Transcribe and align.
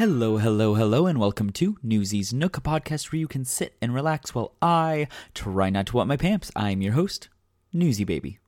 Hello, 0.00 0.38
hello, 0.38 0.72
hello, 0.76 1.06
and 1.06 1.20
welcome 1.20 1.50
to 1.50 1.76
Newsy's 1.82 2.32
Nook, 2.32 2.56
a 2.56 2.62
podcast 2.62 3.12
where 3.12 3.18
you 3.20 3.28
can 3.28 3.44
sit 3.44 3.76
and 3.82 3.92
relax 3.92 4.34
while 4.34 4.54
I 4.62 5.08
try 5.34 5.68
not 5.68 5.88
to 5.88 5.98
wet 5.98 6.06
my 6.06 6.16
pants. 6.16 6.50
I'm 6.56 6.80
your 6.80 6.94
host, 6.94 7.28
Newsy 7.70 8.04
Baby. 8.04 8.38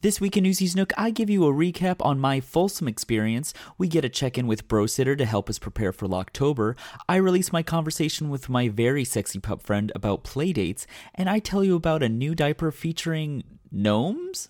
This 0.00 0.20
week 0.20 0.36
in 0.36 0.42
Newsy's 0.42 0.74
Nook, 0.74 0.92
I 0.98 1.10
give 1.10 1.30
you 1.30 1.46
a 1.46 1.52
recap 1.52 2.04
on 2.04 2.18
my 2.18 2.40
Folsom 2.40 2.88
experience. 2.88 3.54
We 3.78 3.86
get 3.86 4.04
a 4.04 4.08
check 4.08 4.36
in 4.36 4.48
with 4.48 4.66
Bro 4.66 4.86
Sitter 4.86 5.14
to 5.14 5.24
help 5.24 5.48
us 5.48 5.60
prepare 5.60 5.92
for 5.92 6.08
Locktober. 6.08 6.76
I 7.08 7.14
release 7.14 7.52
my 7.52 7.62
conversation 7.62 8.28
with 8.28 8.48
my 8.48 8.68
very 8.68 9.04
sexy 9.04 9.38
pup 9.38 9.62
friend 9.62 9.92
about 9.94 10.24
playdates, 10.24 10.84
and 11.14 11.30
I 11.30 11.38
tell 11.38 11.62
you 11.62 11.76
about 11.76 12.02
a 12.02 12.08
new 12.08 12.34
diaper 12.34 12.72
featuring 12.72 13.44
gnomes? 13.70 14.48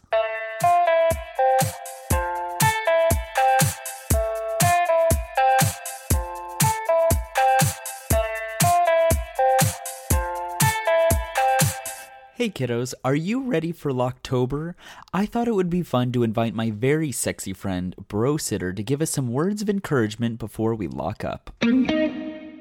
Hey 12.38 12.50
kiddos, 12.50 12.94
are 13.04 13.16
you 13.16 13.42
ready 13.42 13.72
for 13.72 13.90
Locktober? 13.90 14.74
I 15.12 15.26
thought 15.26 15.48
it 15.48 15.56
would 15.56 15.68
be 15.68 15.82
fun 15.82 16.12
to 16.12 16.22
invite 16.22 16.54
my 16.54 16.70
very 16.70 17.10
sexy 17.10 17.52
friend, 17.52 17.96
Bro 18.06 18.36
Sitter, 18.36 18.72
to 18.72 18.82
give 18.84 19.02
us 19.02 19.10
some 19.10 19.32
words 19.32 19.60
of 19.60 19.68
encouragement 19.68 20.38
before 20.38 20.76
we 20.76 20.86
lock 20.86 21.24
up. 21.24 21.50
Hey 21.60 22.60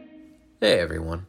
everyone. 0.61 1.28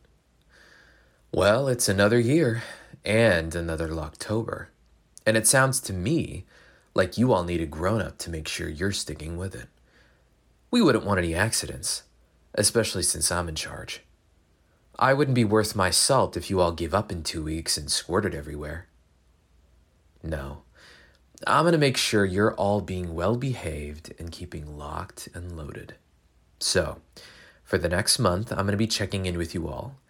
Well, 1.30 1.68
it's 1.68 1.90
another 1.90 2.18
year 2.18 2.62
and 3.04 3.54
another 3.54 3.88
Locktober. 3.88 4.68
And 5.26 5.36
it 5.36 5.46
sounds 5.46 5.78
to 5.80 5.92
me 5.92 6.46
like 6.94 7.18
you 7.18 7.34
all 7.34 7.44
need 7.44 7.60
a 7.60 7.66
grown 7.66 8.00
up 8.00 8.16
to 8.16 8.30
make 8.30 8.48
sure 8.48 8.66
you're 8.66 8.92
sticking 8.92 9.36
with 9.36 9.54
it. 9.54 9.68
We 10.70 10.80
wouldn't 10.80 11.04
want 11.04 11.18
any 11.18 11.34
accidents, 11.34 12.04
especially 12.54 13.02
since 13.02 13.30
I'm 13.30 13.50
in 13.50 13.56
charge. 13.56 14.04
I 14.98 15.14
wouldn't 15.14 15.36
be 15.36 15.44
worth 15.44 15.76
my 15.76 15.90
salt 15.90 16.36
if 16.36 16.50
you 16.50 16.60
all 16.60 16.72
give 16.72 16.92
up 16.92 17.12
in 17.12 17.22
two 17.22 17.44
weeks 17.44 17.78
and 17.78 17.90
squirted 17.90 18.34
everywhere. 18.34 18.88
No, 20.24 20.62
I'm 21.46 21.62
going 21.62 21.72
to 21.72 21.78
make 21.78 21.96
sure 21.96 22.24
you're 22.24 22.54
all 22.54 22.80
being 22.80 23.14
well 23.14 23.36
behaved 23.36 24.12
and 24.18 24.32
keeping 24.32 24.76
locked 24.76 25.28
and 25.34 25.56
loaded. 25.56 25.94
So, 26.58 27.00
for 27.62 27.78
the 27.78 27.88
next 27.88 28.18
month, 28.18 28.50
I'm 28.50 28.58
going 28.58 28.72
to 28.72 28.76
be 28.76 28.88
checking 28.88 29.26
in 29.26 29.38
with 29.38 29.54
you 29.54 29.68
all 29.68 30.00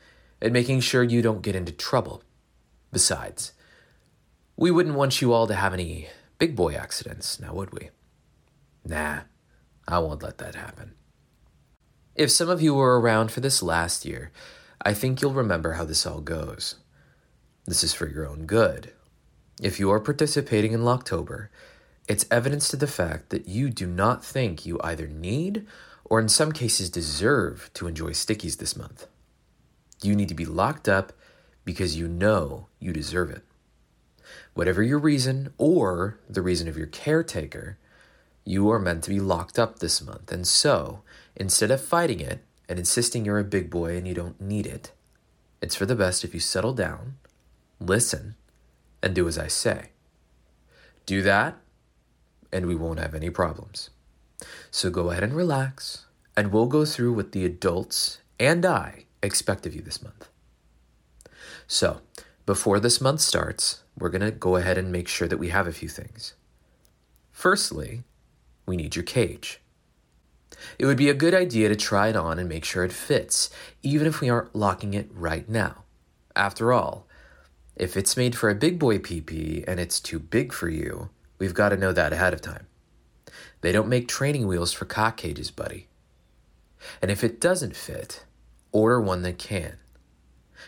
and 0.41 0.55
making 0.55 0.81
sure 0.81 1.03
you 1.03 1.21
don't 1.21 1.43
get 1.43 1.57
into 1.57 1.73
trouble. 1.73 2.23
Besides, 2.91 3.53
we 4.57 4.71
wouldn't 4.71 4.95
want 4.95 5.21
you 5.21 5.35
all 5.35 5.47
to 5.47 5.55
have 5.55 5.75
any 5.75 6.09
big 6.39 6.57
boy 6.57 6.75
accidents, 6.75 7.39
now 7.39 7.53
would 7.53 7.73
we? 7.73 7.91
Nah, 8.87 9.21
I 9.87 9.99
won't 9.99 10.23
let 10.23 10.39
that 10.39 10.55
happen. 10.55 10.95
If 12.15 12.31
some 12.31 12.49
of 12.49 12.63
you 12.63 12.75
were 12.75 12.99
around 12.99 13.31
for 13.31 13.41
this 13.41 13.63
last 13.63 14.07
year, 14.07 14.33
I 14.83 14.95
think 14.95 15.21
you'll 15.21 15.33
remember 15.33 15.73
how 15.73 15.85
this 15.85 16.07
all 16.07 16.21
goes. 16.21 16.77
This 17.67 17.83
is 17.83 17.93
for 17.93 18.09
your 18.09 18.27
own 18.27 18.47
good. 18.47 18.93
If 19.61 19.81
you 19.81 19.91
are 19.91 20.01
participating 20.01 20.73
in 20.73 20.81
Locktober, 20.81 21.49
it's 22.07 22.27
evidence 22.31 22.69
to 22.69 22.77
the 22.77 22.87
fact 22.87 23.31
that 23.31 23.49
you 23.49 23.71
do 23.71 23.87
not 23.87 24.25
think 24.25 24.65
you 24.65 24.81
either 24.83 25.07
need 25.07 25.67
or 26.05 26.21
in 26.21 26.29
some 26.29 26.53
cases 26.53 26.89
deserve 26.89 27.71
to 27.75 27.87
enjoy 27.87 28.11
stickies 28.11 28.59
this 28.59 28.77
month. 28.77 29.07
You 30.03 30.15
need 30.15 30.29
to 30.29 30.35
be 30.35 30.47
locked 30.47 30.89
up 30.89 31.13
because 31.65 31.97
you 31.97 32.09
know 32.09 32.69
you 32.79 32.93
deserve 32.93 33.31
it. 33.31 33.43
Whatever 34.55 34.83
your 34.83 34.99
reason 34.99 35.53
or 35.59 36.19
the 36.29 36.43
reason 36.43 36.69
of 36.69 36.79
your 36.79 36.87
caretaker, 36.87 37.79
you 38.45 38.71
are 38.71 38.79
meant 38.79 39.05
to 39.05 39.11
be 39.11 39.21
locked 39.21 39.59
up 39.59 39.79
this 39.79 40.01
month. 40.01 40.33
And 40.33 40.47
so, 40.47 41.03
instead 41.37 41.71
of 41.71 41.83
fighting 41.83 42.21
it, 42.21 42.43
and 42.69 42.79
insisting 42.79 43.25
you're 43.25 43.39
a 43.39 43.45
big 43.45 43.71
boy 43.71 43.97
and 43.97 44.07
you 44.07 44.15
don't 44.15 44.41
need 44.41 44.67
it. 44.67 44.93
It's 45.61 45.75
for 45.75 45.87
the 45.87 45.97
best 45.97 46.25
if 46.25 46.35
you 46.35 46.41
settle 46.41 46.73
down, 46.73 47.17
listen, 47.81 48.37
and 49.03 49.15
do 49.15 49.27
as 49.27 49.39
I 49.39 49.49
say. 49.49 49.91
Do 51.07 51.23
that, 51.23 51.57
and 52.53 52.67
we 52.67 52.75
won't 52.75 53.01
have 53.01 53.15
any 53.15 53.31
problems. 53.31 53.91
So 54.71 54.91
go 54.91 55.11
ahead 55.11 55.23
and 55.23 55.35
relax, 55.35 56.05
and 56.37 56.53
we'll 56.53 56.67
go 56.67 56.85
through 56.85 57.15
what 57.15 57.33
the 57.33 57.45
adults 57.45 58.19
and 58.39 58.65
I 58.65 59.05
expect 59.23 59.67
of 59.67 59.75
you 59.75 59.83
this 59.83 60.03
month. 60.03 60.29
So, 61.67 62.01
before 62.47 62.81
this 62.81 63.01
month 63.01 63.21
starts, 63.21 63.83
we're 63.99 64.09
going 64.09 64.23
to 64.23 64.31
go 64.31 64.57
ahead 64.57 64.79
and 64.79 64.93
make 64.93 65.09
sure 65.09 65.29
that 65.29 65.39
we 65.39 65.49
have 65.49 65.67
a 65.67 65.73
few 65.73 65.89
things. 65.89 66.35
Firstly, 67.33 68.05
we 68.65 68.77
need 68.77 68.97
your 68.97 69.05
cage. 69.05 69.61
It 70.79 70.87
would 70.87 70.97
be 70.97 71.09
a 71.09 71.15
good 71.15 71.35
idea 71.35 71.69
to 71.69 71.77
try 71.77 72.09
it 72.09 72.17
on 72.17 72.39
and 72.39 72.49
make 72.49 72.65
sure 72.65 72.85
it 72.85 72.93
fits, 72.93 73.51
even 73.83 74.07
if 74.07 74.21
we 74.21 74.29
aren't 74.29 74.55
locking 74.55 74.95
it 74.95 75.09
right 75.13 75.49
now. 75.49 75.85
After 76.35 76.73
all, 76.73 77.07
if 77.77 77.97
it's 77.97 78.17
made 78.17 78.37
for 78.37 78.51
a 78.51 78.55
big 78.55 78.79
boy 78.79 78.99
PP 78.99 79.65
and 79.69 79.79
it's 79.79 80.01
too 80.01 80.19
big 80.19 80.53
for 80.53 80.69
you, 80.69 81.11
we've 81.39 81.55
got 81.55 81.69
to 81.71 81.77
know 81.77 81.93
that 81.93 82.13
ahead 82.13 82.35
of 82.35 82.41
time. 82.41 82.67
They 83.61 83.73
don't 83.73 83.89
make 83.89 84.09
training 84.09 84.47
wheels 84.47 84.73
for 84.73 84.85
cock 84.85 85.17
cages, 85.17 85.51
buddy. 85.51 85.89
And 87.03 87.11
if 87.11 87.25
it 87.25 87.41
doesn't 87.41 87.77
fit, 87.77 88.25
order 88.73 89.01
one 89.01 89.23
that 89.23 89.39
can. 89.39 89.79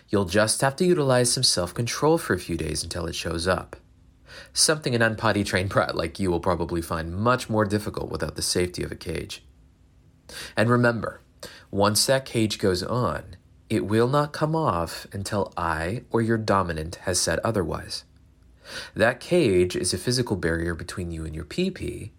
You'll 0.09 0.25
just 0.25 0.61
have 0.61 0.77
to 0.77 0.85
utilize 0.85 1.33
some 1.33 1.43
self 1.43 1.75
control 1.75 2.19
for 2.19 2.35
a 2.35 2.39
few 2.39 2.57
days 2.57 2.83
until 2.83 3.07
it 3.07 3.15
shows 3.15 3.47
up. 3.47 3.77
Something 4.53 4.95
an 4.95 5.03
unpotty 5.03 5.45
trained 5.45 5.69
brat 5.71 5.97
like 5.97 6.19
you 6.19 6.31
will 6.31 6.41
probably 6.41 6.83
find 6.83 7.15
much 7.15 7.49
more 7.49 7.65
difficult 7.65 8.11
without 8.11 8.37
the 8.37 8.43
safety 8.43 8.83
of 8.83 8.93
a 8.93 8.97
cage. 8.97 9.43
And 10.57 10.69
remember, 10.69 11.21
once 11.71 12.07
that 12.07 12.25
cage 12.25 12.59
goes 12.59 12.83
on, 12.83 13.37
it 13.69 13.87
will 13.87 14.09
not 14.09 14.33
come 14.33 14.57
off 14.57 15.07
until 15.13 15.53
I 15.57 16.03
or 16.11 16.21
your 16.21 16.39
dominant 16.39 16.97
has 17.03 17.21
said 17.21 17.39
otherwise. 17.45 18.05
That 18.95 19.21
cage 19.21 19.77
is 19.77 19.95
a 19.95 19.99
physical 19.99 20.37
barrier 20.37 20.75
between 20.75 21.11
you 21.11 21.25
and 21.25 21.35
your 21.35 21.45
PP, 21.45 22.11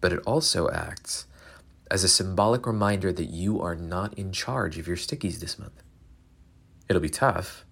but 0.00 0.12
it 0.12 0.20
also 0.26 0.70
acts 0.70 1.26
as 1.90 2.04
a 2.04 2.08
symbolic 2.08 2.66
reminder 2.66 3.12
that 3.12 3.30
you 3.30 3.60
are 3.60 3.74
not 3.74 4.14
in 4.14 4.32
charge 4.32 4.78
of 4.78 4.86
your 4.86 4.96
stickies 4.96 5.40
this 5.40 5.58
month. 5.58 5.82
It'll 6.88 7.02
be 7.02 7.08
tough. 7.08 7.64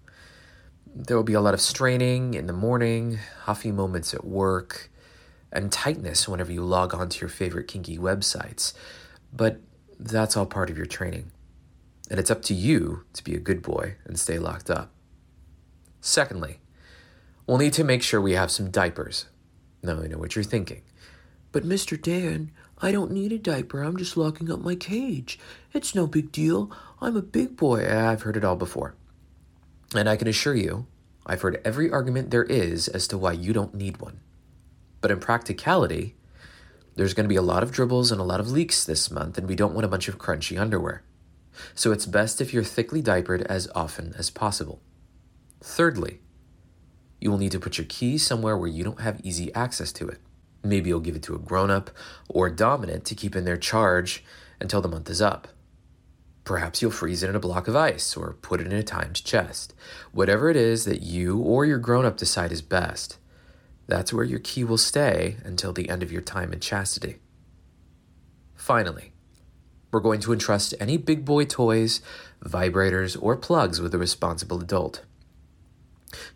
There 0.93 1.17
will 1.17 1.23
be 1.23 1.33
a 1.33 1.41
lot 1.41 1.53
of 1.53 1.61
straining 1.61 2.33
in 2.33 2.47
the 2.47 2.53
morning, 2.53 3.19
huffy 3.43 3.71
moments 3.71 4.13
at 4.13 4.25
work, 4.25 4.91
and 5.51 5.71
tightness 5.71 6.27
whenever 6.27 6.51
you 6.51 6.63
log 6.63 6.93
on 6.93 7.09
to 7.09 7.19
your 7.19 7.29
favorite 7.29 7.67
kinky 7.67 7.97
websites. 7.97 8.73
But 9.33 9.61
that's 10.01 10.35
all 10.35 10.45
part 10.45 10.69
of 10.69 10.77
your 10.77 10.85
training. 10.85 11.31
And 12.09 12.19
it's 12.19 12.31
up 12.31 12.41
to 12.43 12.53
you 12.53 13.05
to 13.13 13.23
be 13.23 13.35
a 13.35 13.39
good 13.39 13.61
boy 13.61 13.95
and 14.05 14.19
stay 14.19 14.39
locked 14.39 14.69
up. 14.69 14.91
Secondly, 16.01 16.59
we'll 17.45 17.57
need 17.57 17.73
to 17.73 17.83
make 17.83 18.01
sure 18.01 18.19
we 18.19 18.33
have 18.33 18.51
some 18.51 18.71
diapers. 18.71 19.27
Now 19.83 20.01
I 20.01 20.07
know 20.07 20.17
what 20.17 20.35
you're 20.35 20.43
thinking. 20.43 20.81
But 21.51 21.63
Mr. 21.63 22.01
Dan, 22.01 22.51
I 22.81 22.91
don't 22.91 23.11
need 23.11 23.31
a 23.31 23.37
diaper. 23.37 23.83
I'm 23.83 23.97
just 23.97 24.17
locking 24.17 24.51
up 24.51 24.59
my 24.59 24.75
cage. 24.75 25.37
It's 25.73 25.93
no 25.93 26.07
big 26.07 26.31
deal. 26.31 26.71
I'm 26.99 27.15
a 27.15 27.21
big 27.21 27.55
boy. 27.55 27.87
I've 27.87 28.23
heard 28.23 28.37
it 28.37 28.43
all 28.43 28.55
before. 28.55 28.95
And 29.93 30.09
I 30.09 30.15
can 30.15 30.27
assure 30.27 30.55
you, 30.55 30.87
I've 31.25 31.41
heard 31.41 31.61
every 31.63 31.91
argument 31.91 32.31
there 32.31 32.43
is 32.43 32.87
as 32.87 33.07
to 33.09 33.17
why 33.17 33.33
you 33.33 33.53
don't 33.53 33.75
need 33.75 34.01
one. 34.01 34.19
But 35.01 35.11
in 35.11 35.19
practicality, 35.19 36.15
there's 36.95 37.13
going 37.13 37.25
to 37.25 37.29
be 37.29 37.37
a 37.37 37.41
lot 37.41 37.63
of 37.63 37.71
dribbles 37.71 38.11
and 38.11 38.19
a 38.19 38.25
lot 38.25 38.39
of 38.39 38.51
leaks 38.51 38.83
this 38.83 39.09
month, 39.09 39.37
and 39.37 39.47
we 39.47 39.55
don't 39.55 39.73
want 39.73 39.85
a 39.85 39.89
bunch 39.89 40.07
of 40.07 40.17
crunchy 40.17 40.59
underwear. 40.59 41.03
So 41.73 41.91
it's 41.91 42.05
best 42.05 42.41
if 42.41 42.53
you're 42.53 42.63
thickly 42.63 43.01
diapered 43.01 43.43
as 43.43 43.69
often 43.75 44.13
as 44.17 44.29
possible. 44.29 44.81
Thirdly, 45.61 46.19
you 47.19 47.29
will 47.29 47.37
need 47.37 47.51
to 47.51 47.59
put 47.59 47.77
your 47.77 47.85
key 47.87 48.17
somewhere 48.17 48.57
where 48.57 48.69
you 48.69 48.83
don't 48.83 49.01
have 49.01 49.21
easy 49.23 49.53
access 49.53 49.91
to 49.93 50.07
it. 50.07 50.19
Maybe 50.63 50.89
you'll 50.89 50.99
give 50.99 51.15
it 51.15 51.23
to 51.23 51.35
a 51.35 51.39
grown 51.39 51.71
up 51.71 51.91
or 52.27 52.49
dominant 52.49 53.05
to 53.05 53.15
keep 53.15 53.35
in 53.35 53.45
their 53.45 53.57
charge 53.57 54.23
until 54.59 54.81
the 54.81 54.89
month 54.89 55.09
is 55.09 55.21
up. 55.21 55.47
Perhaps 56.43 56.81
you'll 56.81 56.91
freeze 56.91 57.21
it 57.21 57.29
in 57.29 57.35
a 57.35 57.39
block 57.39 57.67
of 57.67 57.75
ice 57.75 58.17
or 58.17 58.33
put 58.41 58.59
it 58.59 58.67
in 58.67 58.73
a 58.73 58.83
timed 58.83 59.23
chest. 59.23 59.73
Whatever 60.11 60.49
it 60.49 60.55
is 60.55 60.85
that 60.85 61.01
you 61.01 61.37
or 61.37 61.65
your 61.65 61.77
grown 61.77 62.05
up 62.05 62.17
decide 62.17 62.51
is 62.51 62.61
best, 62.61 63.17
that's 63.91 64.13
where 64.13 64.23
your 64.23 64.39
key 64.39 64.63
will 64.63 64.77
stay 64.77 65.35
until 65.43 65.73
the 65.73 65.89
end 65.89 66.01
of 66.01 66.13
your 66.13 66.21
time 66.21 66.53
in 66.53 66.61
chastity. 66.61 67.17
Finally, 68.55 69.11
we're 69.91 69.99
going 69.99 70.21
to 70.21 70.31
entrust 70.31 70.73
any 70.79 70.95
big 70.95 71.25
boy 71.25 71.43
toys, 71.43 71.99
vibrators, 72.41 73.21
or 73.21 73.35
plugs 73.35 73.81
with 73.81 73.93
a 73.93 73.97
responsible 73.97 74.61
adult. 74.61 75.03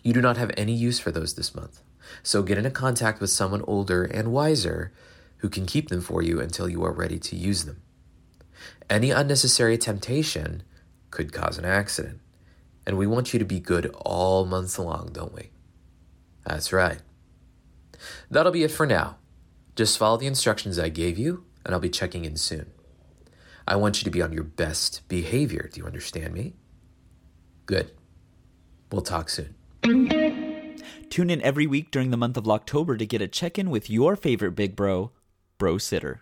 You 0.03 0.11
do 0.11 0.21
not 0.21 0.35
have 0.35 0.51
any 0.57 0.73
use 0.73 0.99
for 0.99 1.11
those 1.11 1.35
this 1.35 1.55
month, 1.55 1.81
so 2.21 2.43
get 2.43 2.57
into 2.57 2.71
contact 2.71 3.21
with 3.21 3.29
someone 3.29 3.61
older 3.65 4.03
and 4.03 4.33
wiser 4.33 4.91
who 5.37 5.47
can 5.47 5.65
keep 5.65 5.87
them 5.87 6.01
for 6.01 6.21
you 6.21 6.41
until 6.41 6.67
you 6.67 6.83
are 6.83 6.91
ready 6.91 7.19
to 7.19 7.37
use 7.37 7.63
them. 7.63 7.81
Any 8.89 9.11
unnecessary 9.11 9.77
temptation 9.77 10.63
could 11.09 11.31
cause 11.31 11.57
an 11.57 11.63
accident, 11.63 12.19
and 12.85 12.97
we 12.97 13.07
want 13.07 13.31
you 13.31 13.39
to 13.39 13.45
be 13.45 13.61
good 13.61 13.95
all 13.95 14.45
month 14.45 14.77
long, 14.77 15.11
don't 15.13 15.33
we? 15.33 15.51
That's 16.45 16.73
right. 16.73 16.99
That'll 18.29 18.51
be 18.51 18.63
it 18.63 18.71
for 18.71 18.85
now. 18.85 19.17
Just 19.75 19.97
follow 19.97 20.17
the 20.17 20.27
instructions 20.27 20.79
I 20.79 20.89
gave 20.89 21.17
you, 21.17 21.45
and 21.65 21.73
I'll 21.73 21.81
be 21.81 21.89
checking 21.89 22.25
in 22.25 22.37
soon. 22.37 22.71
I 23.67 23.75
want 23.75 23.99
you 23.99 24.03
to 24.05 24.11
be 24.11 24.21
on 24.21 24.31
your 24.31 24.43
best 24.43 25.07
behavior. 25.07 25.69
Do 25.71 25.79
you 25.79 25.87
understand 25.87 26.33
me? 26.33 26.53
Good. 27.65 27.91
We'll 28.91 29.01
talk 29.01 29.29
soon. 29.29 29.55
Tune 31.09 31.29
in 31.29 31.41
every 31.41 31.67
week 31.67 31.91
during 31.91 32.11
the 32.11 32.17
month 32.17 32.37
of 32.37 32.47
October 32.47 32.97
to 32.97 33.05
get 33.05 33.21
a 33.21 33.27
check 33.27 33.57
in 33.57 33.69
with 33.69 33.89
your 33.89 34.15
favorite 34.15 34.51
big 34.51 34.75
bro, 34.75 35.11
Bro 35.57 35.79
Sitter. 35.79 36.21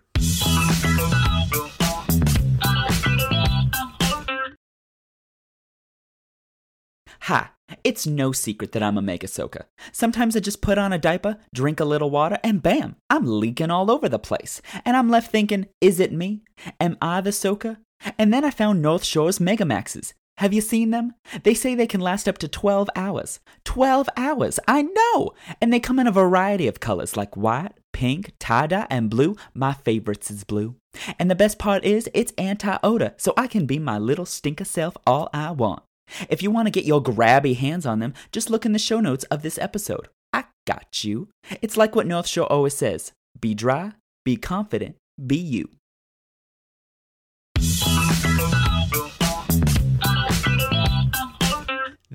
Ha! 7.21 7.51
It's 7.83 8.07
no 8.07 8.31
secret 8.31 8.71
that 8.71 8.83
I'm 8.83 8.97
a 8.97 9.01
mega 9.01 9.27
soka. 9.27 9.65
Sometimes 9.91 10.35
I 10.35 10.39
just 10.39 10.61
put 10.61 10.77
on 10.77 10.93
a 10.93 10.97
diaper, 10.97 11.37
drink 11.53 11.79
a 11.81 11.85
little 11.85 12.09
water, 12.09 12.39
and 12.43 12.63
bam, 12.63 12.95
I'm 13.09 13.25
leaking 13.25 13.71
all 13.71 13.91
over 13.91 14.07
the 14.07 14.19
place. 14.19 14.61
And 14.85 14.95
I'm 14.95 15.09
left 15.09 15.31
thinking, 15.31 15.67
is 15.81 15.99
it 15.99 16.13
me? 16.13 16.43
Am 16.79 16.97
I 17.01 17.19
the 17.19 17.31
soka? 17.31 17.77
And 18.17 18.33
then 18.33 18.45
I 18.45 18.51
found 18.51 18.81
North 18.81 19.03
Shore's 19.03 19.39
Megamaxes. 19.39 20.13
Have 20.37 20.53
you 20.53 20.61
seen 20.61 20.91
them? 20.91 21.13
They 21.43 21.53
say 21.53 21.75
they 21.75 21.85
can 21.85 22.01
last 22.01 22.27
up 22.27 22.37
to 22.39 22.47
12 22.47 22.89
hours. 22.95 23.39
12 23.65 24.09
hours! 24.17 24.59
I 24.67 24.81
know! 24.81 25.33
And 25.61 25.71
they 25.71 25.79
come 25.79 25.99
in 25.99 26.07
a 26.07 26.11
variety 26.11 26.67
of 26.67 26.79
colors 26.79 27.15
like 27.15 27.37
white, 27.37 27.73
pink, 27.91 28.31
tie 28.39 28.67
dye, 28.67 28.87
and 28.89 29.09
blue. 29.09 29.35
My 29.53 29.73
favorites 29.73 30.31
is 30.31 30.43
blue. 30.43 30.75
And 31.19 31.29
the 31.29 31.35
best 31.35 31.59
part 31.59 31.83
is, 31.83 32.09
it's 32.13 32.33
anti 32.37 32.77
odor, 32.81 33.13
so 33.17 33.33
I 33.37 33.47
can 33.47 33.67
be 33.67 33.77
my 33.77 33.99
little 33.99 34.25
stinker 34.25 34.65
self 34.65 34.97
all 35.05 35.29
I 35.33 35.51
want. 35.51 35.83
If 36.29 36.43
you 36.43 36.51
want 36.51 36.67
to 36.67 36.71
get 36.71 36.85
your 36.85 37.01
grabby 37.01 37.55
hands 37.55 37.85
on 37.85 37.99
them, 37.99 38.13
just 38.31 38.49
look 38.49 38.65
in 38.65 38.71
the 38.71 38.79
show 38.79 38.99
notes 38.99 39.23
of 39.25 39.41
this 39.41 39.57
episode. 39.57 40.09
I 40.31 40.45
got 40.65 41.03
you. 41.03 41.29
It's 41.61 41.77
like 41.77 41.95
what 41.95 42.07
North 42.07 42.27
Shore 42.27 42.51
always 42.51 42.75
says 42.75 43.11
be 43.39 43.53
dry, 43.53 43.93
be 44.25 44.35
confident, 44.35 44.95
be 45.25 45.37
you. 45.37 45.69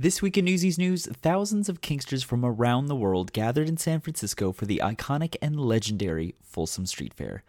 This 0.00 0.22
week 0.22 0.38
in 0.38 0.44
Newsy's 0.44 0.78
News, 0.78 1.06
thousands 1.06 1.68
of 1.68 1.80
Kinksters 1.80 2.24
from 2.24 2.44
around 2.44 2.86
the 2.86 2.94
world 2.94 3.32
gathered 3.32 3.68
in 3.68 3.76
San 3.76 3.98
Francisco 3.98 4.52
for 4.52 4.64
the 4.64 4.80
iconic 4.84 5.34
and 5.42 5.58
legendary 5.58 6.36
Folsom 6.40 6.86
Street 6.86 7.12
Fair. 7.12 7.42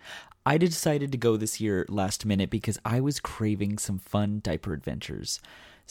I 0.48 0.58
decided 0.58 1.12
to 1.12 1.18
go 1.20 1.38
this 1.38 1.62
year 1.62 1.86
last 1.90 2.26
minute 2.26 2.50
because 2.50 2.80
I 2.84 3.02
was 3.02 3.20
craving 3.20 3.78
some 3.78 4.00
fun 4.00 4.40
diaper 4.44 4.74
adventures. 4.74 5.40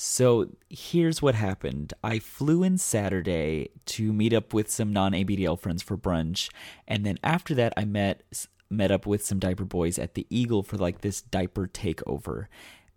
So 0.01 0.51
here's 0.71 1.21
what 1.21 1.35
happened. 1.35 1.93
I 2.05 2.21
flew 2.21 2.63
in 2.63 2.79
Saturday 2.79 3.71
to 3.87 4.13
meet 4.13 4.33
up 4.33 4.55
with 4.55 4.71
some 4.71 4.93
non-ABDL 4.93 5.59
friends 5.59 5.83
for 5.83 5.99
brunch, 5.99 6.51
and 6.87 7.05
then 7.05 7.19
after 7.25 7.53
that 7.57 7.73
I 7.77 7.85
met 7.85 8.23
met 8.71 8.93
up 8.93 9.07
with 9.07 9.25
some 9.25 9.41
diaper 9.41 9.65
boys 9.65 9.99
at 9.99 10.15
the 10.15 10.25
Eagle 10.31 10.63
for 10.63 10.77
like 10.77 11.01
this 11.01 11.21
diaper 11.21 11.67
takeover. 11.67 12.47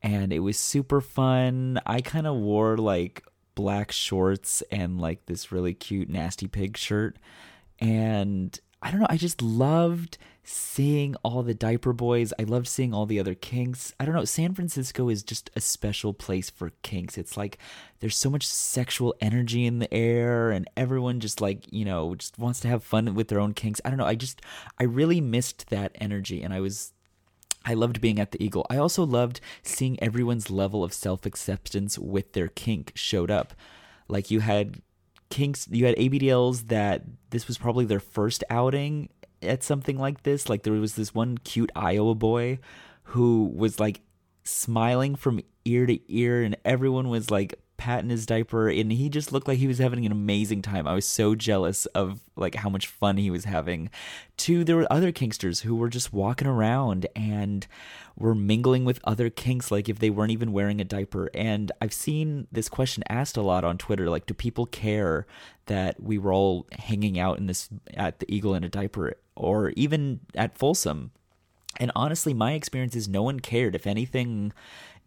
And 0.03 0.31
it 0.31 0.41
was 0.41 0.59
super 0.59 1.01
fun. 1.01 1.81
I 1.87 2.01
kind 2.01 2.27
of 2.27 2.35
wore 2.35 2.77
like 2.77 3.23
black 3.55 3.91
shorts 3.91 4.61
and 4.71 5.01
like 5.01 5.25
this 5.25 5.51
really 5.51 5.73
cute 5.73 6.07
nasty 6.07 6.45
pig 6.45 6.77
shirt. 6.77 7.17
And 7.79 8.59
I 8.79 8.91
don't 8.91 8.99
know, 8.99 9.07
I 9.09 9.17
just 9.17 9.41
loved 9.41 10.19
seeing 10.43 11.15
all 11.23 11.43
the 11.43 11.53
diaper 11.53 11.93
boys. 11.93 12.33
I 12.39 12.43
loved 12.43 12.67
seeing 12.67 12.93
all 12.93 13.05
the 13.05 13.19
other 13.19 13.35
kinks. 13.35 13.93
I 13.99 14.05
don't 14.05 14.15
know, 14.15 14.25
San 14.25 14.53
Francisco 14.53 15.09
is 15.09 15.23
just 15.23 15.49
a 15.55 15.61
special 15.61 16.13
place 16.13 16.49
for 16.49 16.71
kinks. 16.81 17.17
It's 17.17 17.37
like 17.37 17.57
there's 17.99 18.17
so 18.17 18.29
much 18.29 18.47
sexual 18.47 19.15
energy 19.21 19.65
in 19.65 19.79
the 19.79 19.93
air 19.93 20.51
and 20.51 20.69
everyone 20.75 21.19
just 21.19 21.41
like, 21.41 21.71
you 21.71 21.85
know, 21.85 22.15
just 22.15 22.39
wants 22.39 22.59
to 22.61 22.67
have 22.67 22.83
fun 22.83 23.13
with 23.13 23.27
their 23.27 23.39
own 23.39 23.53
kinks. 23.53 23.81
I 23.85 23.89
don't 23.89 23.99
know, 23.99 24.05
I 24.05 24.15
just 24.15 24.41
I 24.79 24.83
really 24.83 25.21
missed 25.21 25.69
that 25.69 25.95
energy 25.95 26.41
and 26.41 26.53
I 26.53 26.59
was 26.59 26.93
I 27.63 27.75
loved 27.75 28.01
being 28.01 28.19
at 28.19 28.31
the 28.31 28.43
Eagle. 28.43 28.65
I 28.71 28.77
also 28.77 29.05
loved 29.05 29.39
seeing 29.61 30.01
everyone's 30.01 30.49
level 30.49 30.83
of 30.83 30.93
self-acceptance 30.93 31.99
with 31.99 32.33
their 32.33 32.47
kink 32.47 32.91
showed 32.95 33.29
up. 33.29 33.53
Like 34.07 34.31
you 34.31 34.39
had 34.39 34.81
kinks 35.29 35.67
you 35.69 35.85
had 35.85 35.95
ABDLs 35.95 36.67
that 36.67 37.03
this 37.29 37.47
was 37.47 37.57
probably 37.57 37.85
their 37.85 37.99
first 37.99 38.43
outing 38.49 39.09
at 39.41 39.63
something 39.63 39.97
like 39.97 40.23
this. 40.23 40.49
Like 40.49 40.63
there 40.63 40.73
was 40.73 40.95
this 40.95 41.13
one 41.13 41.37
cute 41.39 41.71
Iowa 41.75 42.15
boy 42.15 42.59
who 43.03 43.51
was 43.55 43.79
like 43.79 44.01
smiling 44.43 45.15
from 45.15 45.41
ear 45.65 45.85
to 45.85 45.99
ear, 46.11 46.43
and 46.43 46.57
everyone 46.65 47.09
was 47.09 47.29
like 47.29 47.59
patting 47.77 48.11
his 48.11 48.27
diaper, 48.27 48.69
and 48.69 48.91
he 48.91 49.09
just 49.09 49.31
looked 49.31 49.47
like 49.47 49.57
he 49.57 49.67
was 49.67 49.79
having 49.79 50.05
an 50.05 50.11
amazing 50.11 50.61
time. 50.61 50.87
I 50.87 50.93
was 50.93 51.07
so 51.07 51.33
jealous 51.33 51.87
of 51.87 52.19
like 52.35 52.55
how 52.55 52.69
much 52.69 52.87
fun 52.87 53.17
he 53.17 53.31
was 53.31 53.45
having. 53.45 53.89
Two, 54.37 54.63
there 54.63 54.75
were 54.75 54.91
other 54.91 55.11
kinksters 55.11 55.61
who 55.61 55.75
were 55.75 55.89
just 55.89 56.13
walking 56.13 56.47
around 56.47 57.07
and 57.15 57.65
were 58.15 58.35
mingling 58.35 58.85
with 58.85 58.99
other 59.03 59.29
kinks, 59.29 59.71
like 59.71 59.89
if 59.89 59.99
they 59.99 60.11
weren't 60.11 60.31
even 60.31 60.51
wearing 60.51 60.79
a 60.79 60.85
diaper. 60.85 61.31
And 61.33 61.71
I've 61.81 61.93
seen 61.93 62.47
this 62.51 62.69
question 62.69 63.03
asked 63.09 63.35
a 63.35 63.41
lot 63.41 63.63
on 63.63 63.79
Twitter, 63.79 64.09
like, 64.09 64.27
do 64.27 64.33
people 64.35 64.67
care 64.67 65.25
that 65.65 66.01
we 66.01 66.19
were 66.19 66.33
all 66.33 66.67
hanging 66.71 67.17
out 67.17 67.39
in 67.39 67.47
this 67.47 67.67
at 67.95 68.19
the 68.19 68.31
Eagle 68.31 68.53
in 68.53 68.63
a 68.63 68.69
diaper? 68.69 69.15
Or 69.41 69.71
even 69.71 70.19
at 70.35 70.55
Folsom. 70.55 71.11
And 71.79 71.91
honestly, 71.95 72.33
my 72.33 72.53
experience 72.53 72.95
is 72.95 73.07
no 73.07 73.23
one 73.23 73.39
cared. 73.39 73.73
If 73.73 73.87
anything, 73.87 74.53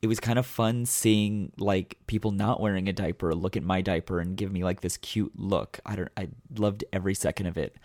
it 0.03 0.09
was 0.09 0.19
kind 0.19 0.39
of 0.39 0.45
fun 0.45 0.87
seeing 0.87 1.53
like 1.57 1.99
people 2.09 2.33
not 2.33 2.61
wearing 2.61 2.89
a 2.89 2.93
diaper 2.93 3.33
look 3.33 3.57
at 3.57 3.63
my 3.63 3.81
diaper 3.81 4.19
and 4.19 4.37
give 4.37 4.51
me 4.51 4.65
like 4.65 4.81
this 4.81 4.97
cute 4.97 5.33
look. 5.37 5.79
I 5.87 5.97
don't 5.97 6.11
I 6.17 6.29
loved 6.57 6.85
every 6.93 7.15
second 7.15 7.47
of 7.47 7.57
it. 7.57 7.77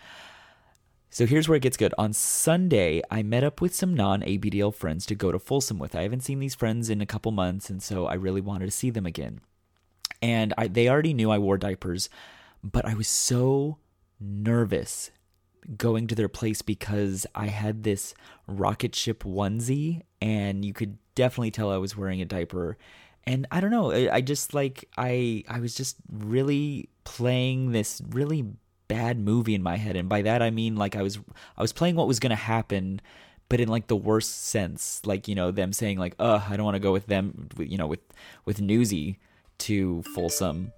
So 1.11 1.25
here's 1.25 1.47
where 1.47 1.55
it 1.55 1.61
gets 1.63 1.77
good. 1.77 1.93
On 1.97 2.13
Sunday, 2.13 3.01
I 3.09 3.23
met 3.23 3.43
up 3.43 3.61
with 3.61 3.73
some 3.73 3.95
non-ABDL 3.95 4.73
friends 4.73 5.07
to 5.07 5.15
go 5.15 5.31
to 5.31 5.39
Folsom 5.39 5.79
with. 5.79 5.95
I 5.95 6.03
haven't 6.03 6.23
seen 6.23 6.39
these 6.39 6.53
friends 6.53 6.87
in 6.87 7.01
a 7.01 7.07
couple 7.07 7.31
months, 7.31 7.71
and 7.71 7.81
so 7.81 8.05
I 8.05 8.13
really 8.13 8.41
wanted 8.41 8.65
to 8.65 8.71
see 8.71 8.91
them 8.91 9.07
again. 9.07 9.41
And 10.21 10.53
I, 10.55 10.67
they 10.67 10.87
already 10.87 11.15
knew 11.15 11.31
I 11.31 11.39
wore 11.39 11.57
diapers, 11.57 12.09
but 12.63 12.85
I 12.85 12.93
was 12.93 13.07
so 13.07 13.79
nervous 14.19 15.09
going 15.77 16.07
to 16.07 16.15
their 16.15 16.29
place 16.29 16.61
because 16.61 17.25
I 17.35 17.47
had 17.47 17.83
this 17.83 18.13
rocket 18.47 18.95
ship 18.95 19.23
onesie 19.23 20.01
and 20.21 20.65
you 20.65 20.73
could 20.73 20.97
definitely 21.15 21.51
tell 21.51 21.71
I 21.71 21.77
was 21.77 21.95
wearing 21.95 22.21
a 22.21 22.25
diaper. 22.25 22.77
And 23.25 23.45
I 23.51 23.61
don't 23.61 23.71
know, 23.71 23.91
I 23.91 24.21
just 24.21 24.53
like 24.53 24.85
I 24.97 25.43
I 25.47 25.59
was 25.59 25.75
just 25.75 25.97
really 26.11 26.89
playing 27.03 27.71
this 27.71 28.01
really 28.09 28.45
bad 28.87 29.19
movie 29.19 29.55
in 29.55 29.61
my 29.61 29.77
head. 29.77 29.95
And 29.95 30.09
by 30.09 30.21
that 30.23 30.41
I 30.41 30.49
mean 30.49 30.75
like 30.75 30.95
I 30.95 31.03
was 31.03 31.19
I 31.57 31.61
was 31.61 31.73
playing 31.73 31.95
what 31.95 32.07
was 32.07 32.19
to 32.19 32.35
happen 32.35 33.01
but 33.49 33.59
in 33.59 33.67
like 33.67 33.87
the 33.87 33.95
worst 33.95 34.45
sense. 34.45 35.01
Like 35.05 35.27
you 35.27 35.35
know 35.35 35.51
them 35.51 35.73
saying 35.73 35.97
like 35.97 36.15
uh 36.19 36.41
I 36.47 36.55
don't 36.55 36.65
want 36.65 36.75
to 36.75 36.79
go 36.79 36.91
with 36.91 37.07
them 37.07 37.49
you 37.57 37.77
know 37.77 37.87
with 37.87 38.01
with 38.45 38.61
Newsy 38.61 39.19
to 39.59 40.03
Folsom. 40.03 40.71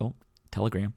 Oh 0.00 0.14
telegram. 0.50 0.94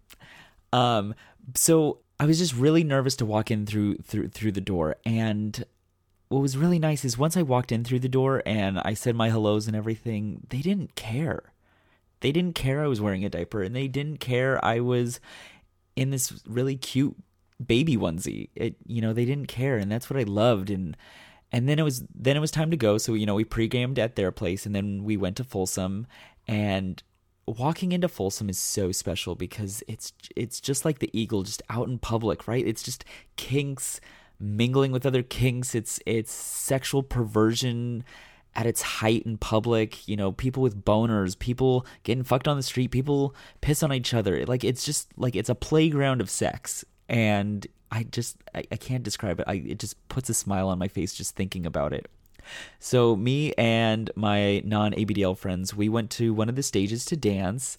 Um 0.74 1.16
so 1.56 2.00
I 2.20 2.26
was 2.26 2.40
just 2.40 2.56
really 2.56 2.84
nervous 2.84 3.16
to 3.18 3.26
walk 3.26 3.52
in 3.52 3.66
through 3.66 3.98
through 3.98 4.30
through 4.30 4.54
the 4.54 4.62
door 4.62 4.96
and 5.06 5.64
what 6.30 6.42
was 6.42 6.58
really 6.58 6.80
nice 6.80 7.06
is 7.06 7.18
once 7.18 7.38
I 7.38 7.44
walked 7.44 7.72
in 7.72 7.84
through 7.84 8.00
the 8.00 8.10
door 8.10 8.42
and 8.46 8.80
I 8.80 8.94
said 8.94 9.16
my 9.16 9.30
hellos 9.30 9.68
and 9.68 9.76
everything, 9.76 10.46
they 10.50 10.60
didn't 10.60 10.96
care. 10.96 11.54
They 12.22 12.32
didn't 12.32 12.56
care 12.56 12.84
I 12.84 12.88
was 12.88 13.00
wearing 13.00 13.24
a 13.24 13.30
diaper 13.30 13.62
and 13.62 13.76
they 13.76 13.88
didn't 13.88 14.20
care 14.20 14.64
I 14.64 14.80
was 14.80 15.20
in 15.96 16.10
this 16.10 16.42
really 16.48 16.76
cute 16.76 17.16
baby 17.66 17.96
onesie. 17.96 18.50
It 18.56 18.76
you 18.86 19.02
know, 19.02 19.14
they 19.14 19.26
didn't 19.26 19.48
care 19.48 19.78
and 19.78 19.92
that's 19.92 20.10
what 20.10 20.20
I 20.20 20.24
loved 20.24 20.70
and 20.70 20.98
and 21.52 21.70
then 21.70 21.78
it 21.78 21.84
was 21.84 22.04
then 22.14 22.36
it 22.36 22.42
was 22.42 22.52
time 22.52 22.72
to 22.72 22.78
go 22.78 22.98
so 22.98 23.14
you 23.14 23.26
know 23.26 23.36
we 23.36 23.46
pre-gamed 23.46 24.00
at 24.00 24.16
their 24.16 24.32
place 24.32 24.66
and 24.66 24.74
then 24.74 25.04
we 25.04 25.16
went 25.16 25.38
to 25.38 25.44
Folsom 25.44 26.08
and 26.48 27.04
walking 27.48 27.92
into 27.92 28.08
Folsom 28.08 28.50
is 28.50 28.58
so 28.58 28.92
special 28.92 29.36
because 29.36 29.84
it's 29.88 30.14
it's 30.36 30.60
just 30.60 30.86
like 30.86 31.00
the 31.00 31.10
eagle 31.18 31.44
just 31.44 31.62
out 31.70 31.88
in 31.88 32.00
public, 32.00 32.48
right? 32.48 32.66
It's 32.66 32.84
just 32.84 33.06
kinks 33.36 34.00
mingling 34.40 34.92
with 34.92 35.06
other 35.06 35.24
kinks. 35.24 35.76
It's 35.76 36.00
it's 36.06 36.32
sexual 36.32 37.04
perversion 37.04 38.04
at 38.56 38.66
its 38.66 38.82
height 38.82 39.24
in 39.24 39.38
public, 39.38 40.08
you 40.08 40.16
know, 40.16 40.32
people 40.32 40.64
with 40.64 40.86
boners, 40.86 41.38
people 41.38 41.86
getting 42.04 42.24
fucked 42.24 42.48
on 42.48 42.56
the 42.56 42.64
street, 42.64 42.90
people 42.90 43.36
piss 43.62 43.84
on 43.84 43.92
each 43.94 44.14
other. 44.14 44.46
Like 44.46 44.64
it's 44.64 44.86
just 44.86 45.10
like 45.18 45.36
it's 45.36 45.50
a 45.50 45.56
playground 45.56 46.22
of 46.22 46.30
sex. 46.30 46.86
And 47.10 47.68
I 47.92 48.04
just 48.04 48.38
I, 48.54 48.64
I 48.72 48.78
can't 48.78 49.04
describe 49.04 49.40
it. 49.40 49.46
I 49.48 49.56
it 49.56 49.80
just 49.80 50.08
puts 50.10 50.30
a 50.30 50.34
smile 50.34 50.70
on 50.70 50.80
my 50.80 50.88
face 50.88 51.14
just 51.14 51.36
thinking 51.36 51.66
about 51.66 51.94
it. 51.94 52.10
So 52.80 53.16
me 53.16 53.54
and 53.58 54.12
my 54.16 54.62
non-ABDL 54.66 55.38
friends, 55.38 55.76
we 55.76 55.90
went 55.90 56.10
to 56.12 56.34
one 56.34 56.50
of 56.50 56.56
the 56.56 56.64
stages 56.64 57.06
to 57.06 57.16
dance 57.16 57.78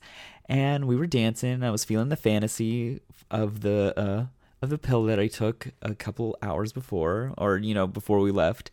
and 0.49 0.87
we 0.87 0.97
were 0.97 1.07
dancing. 1.07 1.63
I 1.63 1.71
was 1.71 1.85
feeling 1.85 2.09
the 2.09 2.17
fantasy 2.17 3.01
of 3.31 3.61
the 3.63 3.93
uh 3.97 4.27
of 4.63 4.71
the 4.71 4.79
pill 4.79 5.05
that 5.05 5.21
I 5.21 5.27
took 5.27 5.69
a 5.83 5.95
couple 5.95 6.39
hours 6.41 6.73
before 6.73 7.35
or 7.37 7.59
you 7.59 7.75
know 7.75 7.87
before 7.87 8.21
we 8.21 8.31
left 8.31 8.71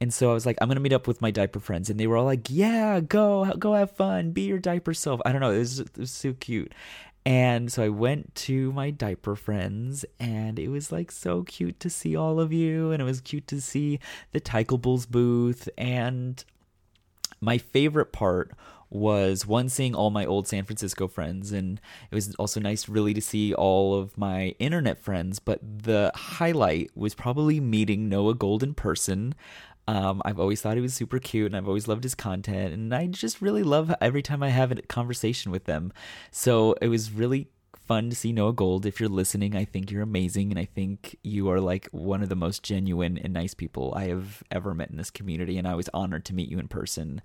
and 0.00 0.12
so 0.12 0.30
I 0.30 0.34
was 0.34 0.44
like, 0.44 0.58
I'm 0.60 0.68
gonna 0.68 0.80
meet 0.80 0.92
up 0.92 1.06
with 1.06 1.22
my 1.22 1.30
diaper 1.30 1.58
friends, 1.58 1.88
and 1.88 1.98
they 1.98 2.06
were 2.06 2.16
all 2.16 2.24
like, 2.24 2.50
"Yeah, 2.50 3.00
go, 3.00 3.50
go 3.58 3.72
have 3.72 3.90
fun, 3.92 4.32
be 4.32 4.42
your 4.42 4.58
diaper 4.58 4.92
self." 4.92 5.20
I 5.24 5.32
don't 5.32 5.40
know, 5.40 5.52
it 5.52 5.58
was, 5.58 5.80
it 5.80 5.96
was 5.96 6.10
so 6.10 6.34
cute. 6.34 6.72
And 7.26 7.72
so 7.72 7.82
I 7.82 7.88
went 7.88 8.36
to 8.36 8.70
my 8.70 8.90
diaper 8.92 9.34
friends, 9.34 10.04
and 10.20 10.60
it 10.60 10.68
was 10.68 10.92
like 10.92 11.10
so 11.10 11.42
cute 11.42 11.80
to 11.80 11.90
see 11.90 12.14
all 12.14 12.38
of 12.38 12.52
you, 12.52 12.92
and 12.92 13.02
it 13.02 13.04
was 13.04 13.20
cute 13.20 13.48
to 13.48 13.60
see 13.60 13.98
the 14.30 14.38
Tykables 14.38 15.06
booth. 15.06 15.68
And 15.76 16.44
my 17.40 17.58
favorite 17.58 18.12
part 18.12 18.52
was 18.90 19.44
one 19.44 19.68
seeing 19.68 19.92
all 19.92 20.10
my 20.10 20.24
old 20.24 20.46
San 20.46 20.64
Francisco 20.64 21.08
friends, 21.08 21.50
and 21.50 21.80
it 22.12 22.14
was 22.14 22.32
also 22.36 22.60
nice, 22.60 22.88
really, 22.88 23.12
to 23.12 23.20
see 23.20 23.52
all 23.52 23.96
of 23.96 24.16
my 24.16 24.54
internet 24.60 24.96
friends. 24.96 25.40
But 25.40 25.58
the 25.82 26.12
highlight 26.14 26.92
was 26.94 27.16
probably 27.16 27.58
meeting 27.58 28.08
Noah 28.08 28.34
Gold 28.34 28.62
in 28.62 28.74
person. 28.74 29.34
Um, 29.88 30.20
I've 30.24 30.40
always 30.40 30.60
thought 30.60 30.76
he 30.76 30.80
was 30.80 30.94
super 30.94 31.18
cute 31.18 31.46
and 31.46 31.56
I've 31.56 31.68
always 31.68 31.86
loved 31.86 32.02
his 32.02 32.14
content. 32.14 32.74
And 32.74 32.94
I 32.94 33.06
just 33.06 33.40
really 33.40 33.62
love 33.62 33.94
every 34.00 34.22
time 34.22 34.42
I 34.42 34.48
have 34.48 34.72
a 34.72 34.82
conversation 34.82 35.52
with 35.52 35.64
them. 35.64 35.92
So 36.30 36.74
it 36.82 36.88
was 36.88 37.12
really 37.12 37.48
fun 37.86 38.10
to 38.10 38.16
see 38.16 38.32
Noah 38.32 38.52
Gold. 38.52 38.84
If 38.84 38.98
you're 38.98 39.08
listening, 39.08 39.54
I 39.54 39.64
think 39.64 39.90
you're 39.90 40.02
amazing. 40.02 40.50
And 40.50 40.58
I 40.58 40.64
think 40.64 41.16
you 41.22 41.48
are 41.50 41.60
like 41.60 41.88
one 41.92 42.22
of 42.22 42.28
the 42.28 42.36
most 42.36 42.62
genuine 42.62 43.16
and 43.18 43.32
nice 43.32 43.54
people 43.54 43.92
I 43.96 44.08
have 44.08 44.42
ever 44.50 44.74
met 44.74 44.90
in 44.90 44.96
this 44.96 45.10
community. 45.10 45.56
And 45.56 45.68
I 45.68 45.76
was 45.76 45.88
honored 45.94 46.24
to 46.26 46.34
meet 46.34 46.48
you 46.48 46.58
in 46.58 46.68
person. 46.68 47.22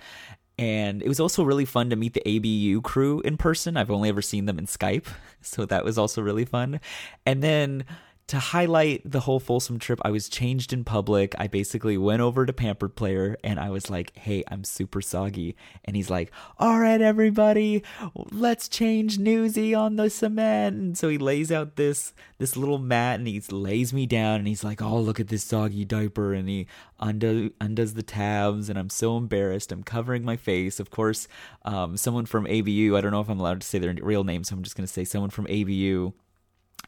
And 0.60 1.01
it 1.01 1.08
was 1.08 1.20
also 1.20 1.44
really 1.44 1.65
fun 1.65 1.89
to 1.89 1.96
meet 1.96 2.13
the 2.13 2.38
ABU 2.38 2.82
crew 2.82 3.22
in 3.22 3.38
person. 3.38 3.77
I've 3.77 3.89
only 3.89 4.10
ever 4.10 4.22
seen 4.22 4.46
them 4.46 4.60
in 4.60 4.68
Skype. 4.68 5.08
So 5.44 5.65
that 5.65 5.84
was 5.84 5.98
also 5.98 6.22
really 6.22 6.46
fun. 6.46 6.80
And 7.25 7.41
then 7.41 7.84
to 8.31 8.39
highlight 8.39 9.01
the 9.03 9.19
whole 9.19 9.41
Folsom 9.41 9.77
trip, 9.77 10.00
I 10.05 10.09
was 10.09 10.29
changed 10.29 10.71
in 10.71 10.85
public. 10.85 11.35
I 11.38 11.47
basically 11.47 11.97
went 11.97 12.21
over 12.21 12.45
to 12.45 12.53
Pampered 12.53 12.95
Player 12.95 13.35
and 13.43 13.59
I 13.59 13.69
was 13.69 13.89
like, 13.89 14.15
hey, 14.15 14.41
I'm 14.47 14.63
super 14.63 15.01
soggy. 15.01 15.57
And 15.83 15.97
he's 15.97 16.09
like, 16.09 16.31
all 16.57 16.79
right, 16.79 17.01
everybody, 17.01 17.83
let's 18.15 18.69
change 18.69 19.19
Newsy 19.19 19.75
on 19.75 19.97
the 19.97 20.09
cement. 20.09 20.77
And 20.77 20.97
so 20.97 21.09
he 21.09 21.17
lays 21.17 21.51
out 21.51 21.75
this 21.75 22.13
this 22.38 22.55
little 22.55 22.77
mat 22.77 23.19
and 23.19 23.27
he 23.27 23.41
lays 23.51 23.91
me 23.91 24.05
down 24.05 24.39
and 24.39 24.47
he's 24.47 24.63
like, 24.63 24.81
oh, 24.81 25.01
look 25.01 25.19
at 25.19 25.27
this 25.27 25.43
soggy 25.43 25.83
diaper. 25.83 26.33
And 26.33 26.47
he 26.47 26.67
undo, 27.01 27.51
undoes 27.59 27.95
the 27.95 28.01
tabs 28.01 28.69
and 28.69 28.79
I'm 28.79 28.89
so 28.89 29.17
embarrassed. 29.17 29.73
I'm 29.73 29.83
covering 29.83 30.23
my 30.23 30.38
face. 30.38 30.79
Of 30.79 30.89
course, 30.89 31.27
um, 31.65 31.97
someone 31.97 32.25
from 32.25 32.47
ABU, 32.47 32.95
I 32.95 33.01
don't 33.01 33.11
know 33.11 33.19
if 33.19 33.29
I'm 33.29 33.41
allowed 33.41 33.59
to 33.59 33.67
say 33.67 33.77
their 33.77 33.93
real 34.01 34.23
name, 34.23 34.45
so 34.45 34.55
I'm 34.55 34.63
just 34.63 34.77
going 34.77 34.88
to 34.88 34.93
say 34.93 35.03
someone 35.03 35.31
from 35.31 35.47
ABU 35.47 36.13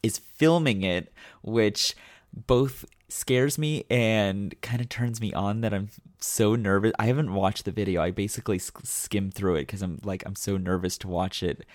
is 0.03 0.19
filming 0.19 0.83
it, 0.83 1.12
which 1.41 1.95
both 2.33 2.86
scares 3.10 3.57
me 3.57 3.86
and 3.89 4.60
kind 4.62 4.81
of 4.81 4.89
turns 4.89 5.22
me 5.22 5.31
on 5.33 5.62
that 5.62 5.74
I'm 5.74 5.89
so 6.19 6.55
nervous. 6.55 6.93
I 6.98 7.05
haven't 7.05 7.33
watched 7.33 7.65
the 7.65 7.72
video. 7.72 8.01
I 8.01 8.12
basically 8.12 8.60
skimmed 8.60 9.33
through 9.33 9.55
it 9.55 9.67
because 9.67 9.81
I'm 9.81 10.00
like 10.03 10.24
I'm 10.25 10.36
so 10.36 10.57
nervous 10.57 10.98
to 11.00 11.07
watch 11.07 11.43
it. 11.43 11.65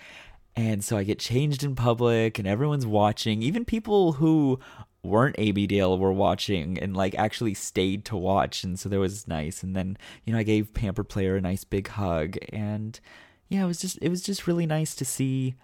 And 0.55 0.83
so 0.83 0.97
I 0.97 1.03
get 1.03 1.19
changed 1.19 1.63
in 1.63 1.75
public 1.75 2.37
and 2.37 2.47
everyone's 2.47 2.85
watching. 2.85 3.41
Even 3.41 3.63
people 3.63 4.13
who 4.13 4.59
weren't 5.01 5.37
ABDL 5.37 5.97
were 5.97 6.11
watching 6.11 6.77
and 6.77 6.95
like 6.95 7.15
actually 7.15 7.53
stayed 7.53 8.03
to 8.03 8.17
watch 8.17 8.65
and 8.65 8.77
so 8.77 8.89
that 8.89 8.99
was 8.99 9.27
nice. 9.27 9.63
And 9.63 9.75
then, 9.75 9.97
you 10.25 10.33
know, 10.33 10.39
I 10.39 10.43
gave 10.43 10.73
Pamper 10.73 11.05
Player 11.05 11.37
a 11.37 11.41
nice 11.41 11.63
big 11.63 11.87
hug 11.87 12.37
and 12.51 12.99
yeah, 13.47 13.63
it 13.63 13.67
was 13.67 13.79
just 13.79 13.97
it 14.01 14.09
was 14.09 14.21
just 14.21 14.45
really 14.45 14.65
nice 14.65 14.93
to 14.95 15.05
see 15.05 15.55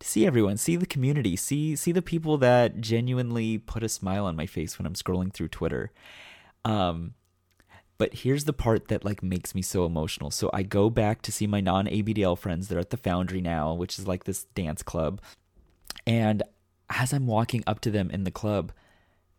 to 0.00 0.06
see 0.06 0.26
everyone, 0.26 0.56
see 0.56 0.76
the 0.76 0.86
community, 0.86 1.36
see 1.36 1.76
see 1.76 1.92
the 1.92 2.02
people 2.02 2.38
that 2.38 2.80
genuinely 2.80 3.58
put 3.58 3.82
a 3.82 3.88
smile 3.88 4.24
on 4.24 4.34
my 4.34 4.46
face 4.46 4.78
when 4.78 4.86
I'm 4.86 4.94
scrolling 4.94 5.32
through 5.32 5.48
Twitter. 5.48 5.92
Um, 6.64 7.14
but 7.98 8.14
here's 8.14 8.44
the 8.44 8.54
part 8.54 8.88
that 8.88 9.04
like 9.04 9.22
makes 9.22 9.54
me 9.54 9.60
so 9.60 9.84
emotional. 9.84 10.30
So 10.30 10.50
I 10.54 10.62
go 10.62 10.88
back 10.88 11.20
to 11.22 11.32
see 11.32 11.46
my 11.46 11.60
non-ABDL 11.60 12.38
friends. 12.38 12.68
They're 12.68 12.78
at 12.78 12.90
the 12.90 12.96
Foundry 12.96 13.42
now, 13.42 13.74
which 13.74 13.98
is 13.98 14.08
like 14.08 14.24
this 14.24 14.44
dance 14.54 14.82
club. 14.82 15.20
And 16.06 16.42
as 16.88 17.12
I'm 17.12 17.26
walking 17.26 17.62
up 17.66 17.80
to 17.80 17.90
them 17.90 18.10
in 18.10 18.24
the 18.24 18.30
club, 18.30 18.72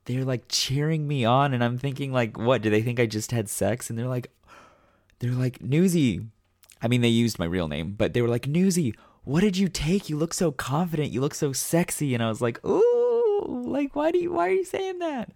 they're 0.06 0.24
like 0.24 0.44
cheering 0.48 1.08
me 1.08 1.26
on 1.26 1.54
and 1.54 1.64
I'm 1.64 1.80
thinking 1.80 2.14
like, 2.14 2.38
what, 2.38 2.62
do 2.62 2.70
they 2.70 2.84
think 2.84 3.00
I 3.00 3.08
just 3.08 3.32
had 3.32 3.50
sex? 3.50 3.90
And 3.90 3.98
they're 3.98 4.08
like 4.08 4.32
they're 5.20 5.32
like, 5.32 5.62
Newsy. 5.62 6.22
I 6.84 6.88
mean, 6.88 7.02
they 7.02 7.08
used 7.08 7.38
my 7.38 7.46
real 7.46 7.68
name, 7.68 7.94
but 7.98 8.14
they 8.14 8.24
were 8.24 8.28
like, 8.28 8.48
Newsy, 8.48 8.96
what 9.24 9.42
did 9.42 9.58
you 9.58 9.68
take? 9.68 10.10
You 10.10 10.18
look 10.18 10.34
so 10.34 10.52
confident. 10.52 11.12
You 11.12 11.22
look 11.22 11.36
so 11.36 11.54
sexy. 11.54 12.14
And 12.14 12.24
I 12.24 12.30
was 12.30 12.42
like, 12.42 12.64
ooh, 12.66 13.66
like, 13.68 13.96
why 13.96 14.12
do 14.12 14.20
you, 14.20 14.32
why 14.32 14.48
are 14.48 14.54
you 14.54 14.66
saying 14.66 15.00
that? 15.00 15.32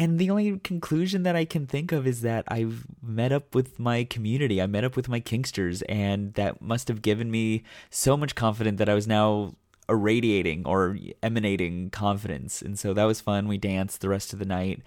And 0.00 0.18
the 0.18 0.30
only 0.30 0.58
conclusion 0.58 1.24
that 1.24 1.34
I 1.34 1.44
can 1.44 1.66
think 1.66 1.90
of 1.90 2.06
is 2.06 2.20
that 2.22 2.44
I've 2.46 2.86
met 3.02 3.32
up 3.32 3.54
with 3.54 3.80
my 3.80 4.04
community. 4.04 4.62
I 4.62 4.66
met 4.66 4.84
up 4.84 4.94
with 4.94 5.08
my 5.08 5.20
Kinksters, 5.20 5.82
and 5.88 6.34
that 6.34 6.62
must 6.62 6.86
have 6.86 7.02
given 7.02 7.32
me 7.32 7.64
so 7.90 8.16
much 8.16 8.36
confidence 8.36 8.78
that 8.78 8.88
I 8.88 8.94
was 8.94 9.08
now 9.08 9.54
irradiating 9.88 10.64
or 10.66 10.96
emanating 11.20 11.90
confidence. 11.90 12.62
And 12.62 12.78
so 12.78 12.94
that 12.94 13.04
was 13.04 13.20
fun. 13.20 13.48
We 13.48 13.58
danced 13.58 14.00
the 14.00 14.08
rest 14.08 14.32
of 14.32 14.38
the 14.38 14.44
night. 14.44 14.82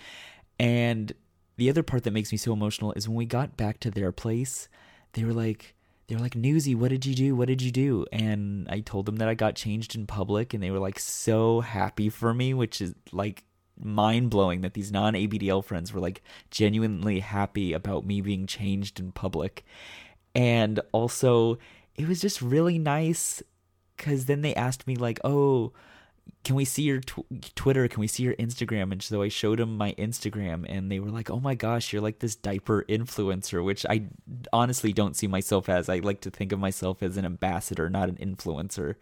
And 0.57 1.11
the 1.57 1.69
other 1.69 1.83
part 1.83 2.03
that 2.03 2.13
makes 2.13 2.31
me 2.31 2.37
so 2.37 2.53
emotional 2.53 2.93
is 2.93 3.09
when 3.09 3.17
we 3.17 3.25
got 3.25 3.57
back 3.57 3.81
to 3.81 3.91
their 3.91 4.13
place, 4.13 4.69
they 5.13 5.25
were 5.25 5.33
like, 5.33 5.75
they 6.11 6.17
were 6.17 6.23
like, 6.23 6.35
Newsy, 6.35 6.75
what 6.75 6.89
did 6.89 7.05
you 7.05 7.15
do? 7.15 7.37
What 7.37 7.47
did 7.47 7.61
you 7.61 7.71
do? 7.71 8.05
And 8.11 8.67
I 8.69 8.81
told 8.81 9.05
them 9.05 9.15
that 9.15 9.29
I 9.29 9.33
got 9.33 9.55
changed 9.55 9.95
in 9.95 10.07
public, 10.07 10.53
and 10.53 10.61
they 10.61 10.69
were 10.69 10.77
like 10.77 10.99
so 10.99 11.61
happy 11.61 12.09
for 12.09 12.33
me, 12.33 12.53
which 12.53 12.81
is 12.81 12.93
like 13.13 13.45
mind 13.81 14.29
blowing 14.29 14.59
that 14.59 14.73
these 14.73 14.91
non 14.91 15.13
ABDL 15.13 15.63
friends 15.63 15.93
were 15.93 16.01
like 16.01 16.21
genuinely 16.49 17.21
happy 17.21 17.71
about 17.71 18.05
me 18.05 18.19
being 18.19 18.45
changed 18.45 18.99
in 18.99 19.13
public. 19.13 19.63
And 20.35 20.81
also, 20.91 21.57
it 21.95 22.09
was 22.09 22.19
just 22.19 22.41
really 22.41 22.77
nice 22.77 23.41
because 23.95 24.25
then 24.25 24.41
they 24.41 24.53
asked 24.53 24.87
me, 24.87 24.97
like, 24.97 25.21
oh, 25.23 25.71
can 26.43 26.55
we 26.55 26.65
see 26.65 26.83
your 26.83 27.01
tw- 27.01 27.55
Twitter? 27.55 27.87
Can 27.87 27.99
we 27.99 28.07
see 28.07 28.23
your 28.23 28.33
Instagram? 28.35 28.91
And 28.91 29.01
so 29.01 29.21
I 29.21 29.27
showed 29.27 29.59
them 29.59 29.77
my 29.77 29.93
Instagram, 29.93 30.65
and 30.67 30.91
they 30.91 30.99
were 30.99 31.11
like, 31.11 31.29
"Oh 31.29 31.39
my 31.39 31.53
gosh, 31.53 31.93
you're 31.93 32.01
like 32.01 32.19
this 32.19 32.35
diaper 32.35 32.83
influencer," 32.89 33.63
which 33.63 33.85
I 33.87 34.07
honestly 34.51 34.91
don't 34.91 35.15
see 35.15 35.27
myself 35.27 35.69
as. 35.69 35.87
I 35.87 35.99
like 35.99 36.21
to 36.21 36.31
think 36.31 36.51
of 36.51 36.59
myself 36.59 37.03
as 37.03 37.17
an 37.17 37.25
ambassador, 37.25 37.89
not 37.89 38.09
an 38.09 38.15
influencer. 38.15 38.95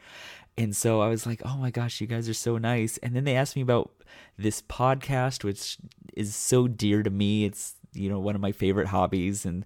And 0.58 0.76
so 0.76 1.02
I 1.02 1.08
was 1.08 1.26
like, 1.26 1.42
"Oh 1.46 1.56
my 1.58 1.72
gosh, 1.72 2.02
you 2.02 2.08
guys 2.08 2.28
are 2.28 2.34
so 2.34 2.58
nice." 2.58 2.98
And 2.98 3.16
then 3.16 3.24
they 3.24 3.36
asked 3.36 3.56
me 3.56 3.62
about 3.62 3.92
this 4.38 4.62
podcast, 4.62 5.44
which 5.44 5.78
is 6.16 6.36
so 6.36 6.68
dear 6.68 7.04
to 7.04 7.10
me. 7.10 7.46
It's 7.46 7.76
you 7.94 8.10
know 8.10 8.20
one 8.20 8.36
of 8.36 8.42
my 8.42 8.52
favorite 8.52 8.88
hobbies, 8.88 9.46
and 9.46 9.66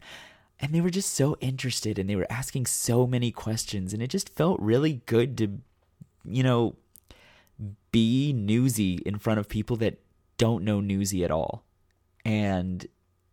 and 0.59 0.73
they 0.73 0.81
were 0.81 0.91
just 0.91 1.15
so 1.15 1.37
interested, 1.41 1.97
and 1.97 2.07
they 2.07 2.15
were 2.15 2.27
asking 2.29 2.67
so 2.67 3.07
many 3.07 3.31
questions, 3.31 3.93
and 3.93 4.03
it 4.03 4.11
just 4.11 4.29
felt 4.35 4.59
really 4.59 5.01
good 5.07 5.37
to, 5.39 5.59
you 6.23 6.43
know 6.43 6.75
be 7.91 8.33
newsy 8.33 8.95
in 9.05 9.17
front 9.17 9.39
of 9.39 9.49
people 9.49 9.77
that 9.77 9.99
don't 10.37 10.63
know 10.63 10.81
newsy 10.81 11.23
at 11.23 11.31
all. 11.31 11.63
And 12.25 12.85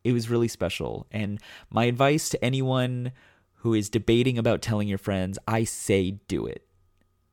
it 0.05 0.13
was 0.13 0.31
really 0.31 0.49
special. 0.49 1.07
And 1.11 1.41
my 1.71 1.85
advice 1.85 2.29
to 2.31 2.45
anyone 2.45 3.13
who 3.57 3.75
is 3.75 3.91
debating 3.91 4.39
about 4.39 4.63
telling 4.63 4.89
your 4.89 4.99
friends, 4.99 5.39
I 5.47 5.65
say 5.65 6.13
do 6.29 6.47
it. 6.47 6.67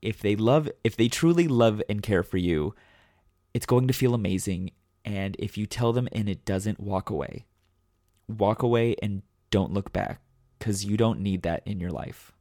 If 0.02 0.20
they 0.20 0.36
love 0.36 0.70
if 0.84 0.96
they 0.96 1.08
truly 1.08 1.48
love 1.48 1.82
and 1.90 2.04
care 2.04 2.24
for 2.24 2.38
you, 2.38 2.76
it's 3.54 3.66
going 3.66 3.88
to 3.88 3.94
feel 3.94 4.14
amazing. 4.14 4.72
And 5.04 5.36
if 5.40 5.58
you 5.58 5.66
tell 5.66 5.94
them 5.94 6.08
and 6.12 6.28
it 6.28 6.46
doesn't, 6.46 6.80
walk 6.80 7.10
away. 7.10 7.46
Walk 8.28 8.62
away 8.62 8.96
and 9.02 9.24
don't 9.50 9.74
look 9.74 9.94
back 9.94 10.22
because 10.60 10.86
you 10.86 10.98
don't 10.98 11.22
need 11.22 11.44
that 11.44 11.64
in 11.66 11.80
your 11.80 11.92
life. 11.92 12.34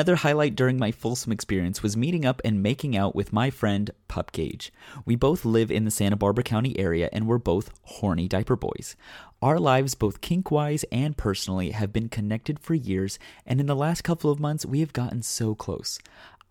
Another 0.00 0.16
highlight 0.16 0.56
during 0.56 0.78
my 0.78 0.90
Folsom 0.90 1.30
experience 1.30 1.82
was 1.82 1.98
meeting 1.98 2.24
up 2.24 2.40
and 2.42 2.62
making 2.62 2.96
out 2.96 3.14
with 3.14 3.34
my 3.34 3.50
friend 3.50 3.90
Pup 4.08 4.32
Gage. 4.32 4.72
We 5.04 5.14
both 5.14 5.44
live 5.44 5.70
in 5.70 5.84
the 5.84 5.90
Santa 5.90 6.16
Barbara 6.16 6.42
County 6.42 6.78
area 6.78 7.10
and 7.12 7.26
we're 7.26 7.36
both 7.36 7.70
horny 7.82 8.26
diaper 8.26 8.56
boys. 8.56 8.96
Our 9.42 9.58
lives, 9.58 9.94
both 9.94 10.22
kink 10.22 10.50
wise 10.50 10.86
and 10.90 11.18
personally, 11.18 11.72
have 11.72 11.92
been 11.92 12.08
connected 12.08 12.58
for 12.58 12.74
years, 12.74 13.18
and 13.44 13.60
in 13.60 13.66
the 13.66 13.76
last 13.76 14.02
couple 14.02 14.30
of 14.30 14.40
months, 14.40 14.64
we 14.64 14.80
have 14.80 14.94
gotten 14.94 15.20
so 15.22 15.54
close. 15.54 15.98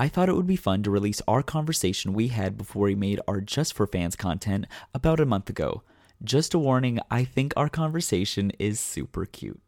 I 0.01 0.07
thought 0.07 0.29
it 0.29 0.35
would 0.35 0.47
be 0.47 0.55
fun 0.55 0.81
to 0.83 0.91
release 0.91 1.21
our 1.27 1.43
conversation 1.43 2.13
we 2.13 2.29
had 2.29 2.57
before 2.57 2.83
we 2.83 2.95
made 2.95 3.19
our 3.27 3.41
Just 3.41 3.73
for 3.73 3.85
Fans 3.85 4.15
content 4.15 4.65
about 4.93 5.19
a 5.19 5.25
month 5.25 5.49
ago. 5.49 5.83
Just 6.23 6.53
a 6.53 6.59
warning, 6.59 6.99
I 7.11 7.25
think 7.25 7.53
our 7.57 7.67
conversation 7.67 8.53
is 8.59 8.79
super 8.79 9.25
cute. 9.25 9.59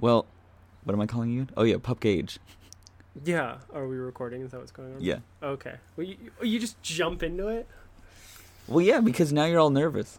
Well, 0.00 0.24
what 0.84 0.94
am 0.94 1.00
I 1.02 1.06
calling 1.06 1.30
you? 1.32 1.48
Oh 1.54 1.64
yeah, 1.64 1.76
Pup 1.82 2.00
Gage. 2.00 2.38
Yeah. 3.24 3.58
Are 3.74 3.86
we 3.86 3.96
recording? 3.96 4.40
Is 4.40 4.52
that 4.52 4.60
what's 4.60 4.72
going 4.72 4.94
on? 4.94 5.00
Yeah. 5.02 5.18
Okay. 5.42 5.74
Well, 5.96 6.06
you, 6.06 6.16
oh, 6.40 6.44
you 6.44 6.58
just 6.58 6.82
jump 6.82 7.22
into 7.22 7.48
it. 7.48 7.68
Well, 8.66 8.84
yeah, 8.84 9.00
because 9.00 9.32
now 9.34 9.44
you're 9.44 9.60
all 9.60 9.70
nervous. 9.70 10.18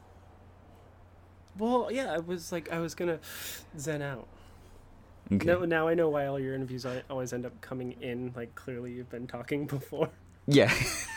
Well, 1.57 1.89
yeah. 1.91 2.13
I 2.13 2.19
was 2.19 2.51
like, 2.51 2.71
I 2.71 2.79
was 2.79 2.93
gonna 2.93 3.19
zen 3.79 4.03
out. 4.03 4.27
Okay. 5.31 5.45
No, 5.45 5.65
now 5.65 5.87
I 5.87 5.93
know 5.95 6.09
why 6.09 6.27
all 6.27 6.39
your 6.39 6.53
interviews 6.53 6.85
always 7.09 7.33
end 7.33 7.45
up 7.45 7.59
coming 7.61 7.93
in 8.01 8.31
like 8.35 8.53
clearly 8.55 8.91
you've 8.93 9.09
been 9.09 9.27
talking 9.27 9.65
before. 9.77 10.09
Yeah. 10.47 10.71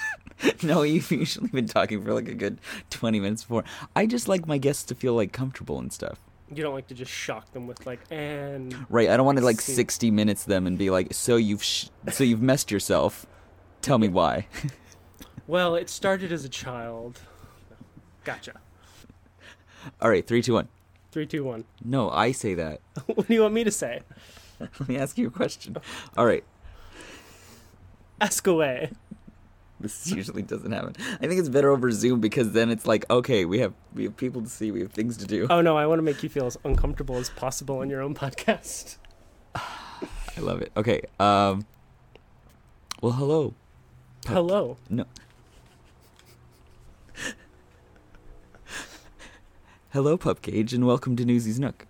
no, 0.62 0.82
you've 0.82 1.10
usually 1.10 1.48
been 1.48 1.66
talking 1.66 2.02
for 2.04 2.14
like 2.14 2.28
a 2.28 2.34
good 2.34 2.58
20 2.90 3.20
minutes 3.20 3.42
before. 3.44 3.64
I 3.94 4.06
just 4.06 4.26
like 4.28 4.46
my 4.46 4.56
guests 4.58 4.84
to 4.84 4.94
feel 4.94 5.14
like 5.14 5.32
comfortable 5.32 5.78
and 5.78 5.92
stuff. 5.92 6.18
You 6.54 6.62
don't 6.62 6.72
like 6.74 6.86
to 6.86 6.94
just 6.94 7.10
shock 7.12 7.52
them 7.52 7.66
with 7.66 7.84
like, 7.84 8.00
and 8.10 8.74
Right. 8.88 9.10
I 9.10 9.18
don't 9.18 9.26
want 9.26 9.36
to 9.38 9.44
like 9.44 9.60
See. 9.60 9.74
60 9.74 10.10
minutes 10.10 10.44
them 10.44 10.66
and 10.66 10.78
be 10.78 10.88
like, 10.88 11.12
"So 11.12 11.36
you've 11.36 11.62
sh- 11.62 11.88
so 12.10 12.24
you've 12.24 12.40
messed 12.40 12.70
yourself. 12.70 13.26
Tell 13.82 13.98
me 13.98 14.08
why." 14.08 14.46
well, 15.46 15.74
it 15.74 15.90
started 15.90 16.32
as 16.32 16.46
a 16.46 16.48
child. 16.48 17.20
Gotcha. 18.24 18.54
all 20.00 20.08
right, 20.08 20.26
3 20.26 20.40
2 20.40 20.54
1. 20.54 20.68
Three, 21.18 21.26
two, 21.26 21.42
one. 21.42 21.64
No, 21.84 22.10
I 22.10 22.30
say 22.30 22.54
that. 22.54 22.80
what 23.06 23.26
do 23.26 23.34
you 23.34 23.42
want 23.42 23.52
me 23.52 23.64
to 23.64 23.72
say? 23.72 24.02
Let 24.60 24.88
me 24.88 24.96
ask 24.96 25.18
you 25.18 25.26
a 25.26 25.30
question. 25.32 25.76
All 26.16 26.24
right. 26.24 26.44
Ask 28.20 28.46
away. 28.46 28.92
This 29.80 30.10
usually 30.10 30.42
doesn't 30.42 30.70
happen. 30.70 30.94
I 31.20 31.26
think 31.26 31.38
it's 31.40 31.48
better 31.48 31.70
over 31.70 31.90
Zoom 31.92 32.20
because 32.20 32.50
then 32.52 32.68
it's 32.68 32.84
like, 32.84 33.08
okay, 33.10 33.44
we 33.44 33.58
have 33.60 33.74
we 33.94 34.04
have 34.04 34.16
people 34.16 34.42
to 34.42 34.48
see, 34.48 34.72
we 34.72 34.80
have 34.80 34.90
things 34.92 35.16
to 35.18 35.24
do. 35.24 35.46
Oh 35.50 35.60
no, 35.60 35.76
I 35.76 35.86
want 35.86 35.98
to 36.00 36.02
make 36.02 36.22
you 36.24 36.28
feel 36.28 36.46
as 36.46 36.56
uncomfortable 36.64 37.16
as 37.16 37.30
possible 37.30 37.78
on 37.78 37.88
your 37.88 38.00
own 38.00 38.12
podcast. 38.14 38.96
I 39.54 40.40
love 40.40 40.62
it. 40.62 40.70
Okay. 40.76 41.02
Um 41.20 41.64
Well, 43.00 43.12
hello. 43.12 43.54
Hello. 44.26 44.78
No. 44.88 45.04
Hello, 49.98 50.16
Pupcage, 50.16 50.72
and 50.72 50.86
welcome 50.86 51.16
to 51.16 51.24
Newsy's 51.24 51.58
Nook. 51.58 51.84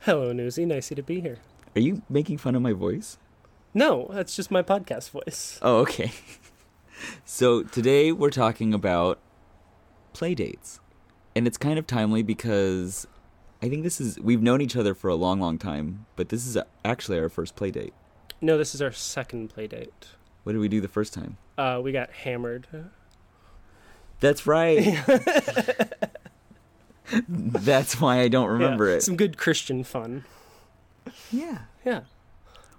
Hello, 0.00 0.32
Newsy. 0.32 0.64
Nice 0.64 0.88
to 0.88 1.02
be 1.02 1.20
here. 1.20 1.40
Are 1.76 1.80
you 1.82 2.00
making 2.08 2.38
fun 2.38 2.54
of 2.54 2.62
my 2.62 2.72
voice? 2.72 3.18
No, 3.74 4.08
that's 4.12 4.34
just 4.34 4.50
my 4.50 4.62
podcast 4.62 5.10
voice. 5.10 5.58
Oh, 5.60 5.80
okay. 5.80 6.10
so 7.26 7.62
today 7.62 8.12
we're 8.12 8.30
talking 8.30 8.72
about 8.72 9.18
play 10.14 10.34
dates. 10.34 10.80
And 11.36 11.46
it's 11.46 11.58
kind 11.58 11.78
of 11.78 11.86
timely 11.86 12.22
because 12.22 13.06
I 13.60 13.68
think 13.68 13.82
this 13.82 14.00
is 14.00 14.18
we've 14.18 14.40
known 14.40 14.62
each 14.62 14.74
other 14.74 14.94
for 14.94 15.08
a 15.08 15.14
long, 15.14 15.38
long 15.38 15.58
time, 15.58 16.06
but 16.16 16.30
this 16.30 16.46
is 16.46 16.56
actually 16.82 17.18
our 17.18 17.28
first 17.28 17.56
play 17.56 17.70
date. 17.70 17.92
No, 18.40 18.56
this 18.56 18.74
is 18.74 18.80
our 18.80 18.90
second 18.90 19.50
play 19.50 19.66
date. 19.66 20.06
What 20.44 20.54
did 20.54 20.60
we 20.60 20.68
do 20.68 20.80
the 20.80 20.88
first 20.88 21.12
time? 21.12 21.36
Uh, 21.58 21.78
we 21.84 21.92
got 21.92 22.10
hammered. 22.10 22.88
That's 24.20 24.46
right. 24.46 24.98
That's 27.28 28.00
why 28.00 28.20
I 28.20 28.28
don't 28.28 28.48
remember 28.48 28.88
Yeah, 28.88 28.96
it. 28.96 29.02
Some 29.02 29.16
good 29.16 29.36
Christian 29.36 29.84
fun. 29.84 30.24
Yeah. 31.30 31.58
Yeah. 31.84 32.02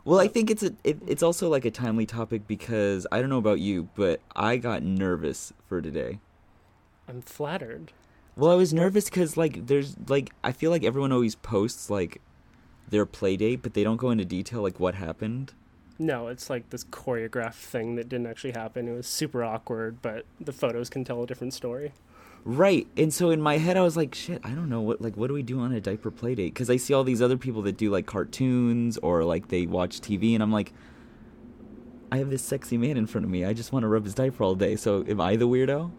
Well, 0.03 0.19
I 0.19 0.27
think 0.27 0.49
it's 0.49 0.63
a 0.63 0.73
it, 0.83 0.99
it's 1.07 1.21
also 1.21 1.47
like 1.49 1.65
a 1.65 1.71
timely 1.71 2.05
topic 2.05 2.47
because 2.47 3.05
I 3.11 3.19
don't 3.19 3.29
know 3.29 3.37
about 3.37 3.59
you, 3.59 3.89
but 3.95 4.19
I 4.35 4.57
got 4.57 4.83
nervous 4.83 5.53
for 5.67 5.81
today. 5.81 6.19
I'm 7.07 7.21
flattered. 7.21 7.91
Well, 8.35 8.51
I 8.51 8.55
was 8.55 8.73
nervous 8.73 9.05
because 9.05 9.37
like 9.37 9.67
there's 9.67 9.95
like 10.07 10.31
I 10.43 10.51
feel 10.53 10.71
like 10.71 10.83
everyone 10.83 11.11
always 11.11 11.35
posts 11.35 11.89
like 11.89 12.21
their 12.89 13.05
play 13.05 13.37
date, 13.37 13.61
but 13.61 13.73
they 13.73 13.83
don't 13.83 13.97
go 13.97 14.09
into 14.09 14.25
detail 14.25 14.61
like 14.61 14.79
what 14.79 14.95
happened. 14.95 15.53
No, 15.99 16.29
it's 16.29 16.49
like 16.49 16.71
this 16.71 16.83
choreographed 16.83 17.53
thing 17.53 17.95
that 17.95 18.09
didn't 18.09 18.25
actually 18.25 18.53
happen. 18.53 18.87
It 18.87 18.93
was 18.93 19.05
super 19.05 19.43
awkward, 19.43 20.01
but 20.01 20.25
the 20.39 20.51
photos 20.51 20.89
can 20.89 21.03
tell 21.03 21.21
a 21.21 21.27
different 21.27 21.53
story. 21.53 21.93
Right, 22.43 22.87
and 22.97 23.13
so 23.13 23.29
in 23.29 23.39
my 23.39 23.59
head 23.59 23.77
I 23.77 23.81
was 23.81 23.95
like, 23.95 24.15
shit, 24.15 24.41
I 24.43 24.49
don't 24.49 24.67
know 24.67 24.81
what 24.81 24.99
like 24.99 25.15
what 25.15 25.27
do 25.27 25.33
we 25.33 25.43
do 25.43 25.59
on 25.59 25.71
a 25.73 25.79
diaper 25.79 26.09
play 26.09 26.33
date? 26.33 26.53
Because 26.53 26.71
I 26.71 26.77
see 26.77 26.93
all 26.93 27.03
these 27.03 27.21
other 27.21 27.37
people 27.37 27.61
that 27.63 27.77
do 27.77 27.91
like 27.91 28.07
cartoons 28.07 28.97
or 28.97 29.23
like 29.23 29.49
they 29.49 29.67
watch 29.67 30.01
TV, 30.01 30.33
and 30.33 30.41
I'm 30.41 30.51
like, 30.51 30.73
I 32.11 32.17
have 32.17 32.31
this 32.31 32.41
sexy 32.41 32.77
man 32.77 32.97
in 32.97 33.05
front 33.05 33.25
of 33.25 33.31
me. 33.31 33.45
I 33.45 33.53
just 33.53 33.71
want 33.71 33.83
to 33.83 33.87
rub 33.87 34.05
his 34.05 34.15
diaper 34.15 34.43
all 34.43 34.55
day. 34.55 34.75
So 34.75 35.05
am 35.07 35.21
I 35.21 35.35
the 35.35 35.47
weirdo? 35.47 35.91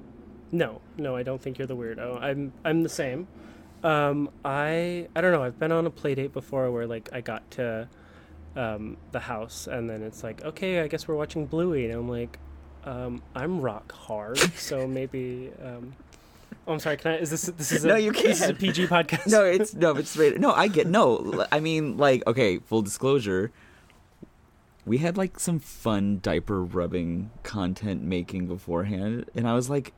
No, 0.51 0.81
no, 0.99 1.15
I 1.15 1.23
don't 1.23 1.41
think 1.41 1.59
you're 1.59 1.69
the 1.69 1.77
weirdo. 1.77 2.21
I'm 2.21 2.53
I'm 2.65 2.83
the 2.83 2.89
same. 2.89 3.29
Um, 3.85 4.29
I 4.45 5.07
I 5.15 5.21
don't 5.21 5.31
know. 5.31 5.45
I've 5.45 5.61
been 5.61 5.73
on 5.73 5.87
a 5.87 5.91
play 5.91 6.17
date 6.17 6.33
before 6.33 6.71
where 6.73 6.89
like 6.89 7.09
I 7.13 7.21
got 7.21 7.49
to 7.53 7.89
um, 8.57 8.97
the 9.13 9.21
house 9.21 9.69
and 9.69 9.89
then 9.89 10.03
it's 10.03 10.25
like, 10.25 10.45
okay, 10.45 10.81
I 10.81 10.89
guess 10.89 11.07
we're 11.07 11.15
watching 11.15 11.47
Bluey, 11.47 11.85
and 11.85 11.95
I'm 11.95 12.09
like, 12.09 12.39
um, 12.85 13.23
I'm 13.33 13.61
rock 13.61 13.93
hard, 13.93 14.39
so 14.57 14.89
maybe. 14.89 15.53
Um, 15.65 15.95
oh, 16.67 16.73
I'm 16.75 16.79
sorry. 16.79 16.97
Can 16.97 17.13
I? 17.13 17.17
Is 17.19 17.31
this 17.31 17.43
this 17.43 17.73
is 17.73 17.85
a, 17.85 17.89
No, 17.89 17.97
you 17.97 18.13
can't. 18.13 18.29
This 18.29 18.43
is 18.43 18.51
a. 18.51 18.55
PG 18.55 18.87
podcast. 18.87 19.27
no, 19.29 19.45
it's 19.45 19.75
no, 19.75 19.93
it's 19.97 20.11
straight. 20.11 20.41
No, 20.41 20.53
I 20.53 20.69
get 20.69 20.87
no. 20.87 21.47
I 21.53 21.61
mean, 21.61 21.97
like, 21.97 22.27
okay, 22.27 22.59
full 22.59 22.83
disclosure. 22.83 23.53
We 24.85 24.99
had 24.99 25.17
like 25.17 25.39
some 25.39 25.61
fun 25.61 26.19
diaper 26.21 26.63
rubbing 26.65 27.31
content 27.45 28.03
making 28.03 28.49
beforehand, 28.49 29.27
and 29.35 29.47
I 29.49 29.55
was 29.55 29.71
like, 29.71 29.93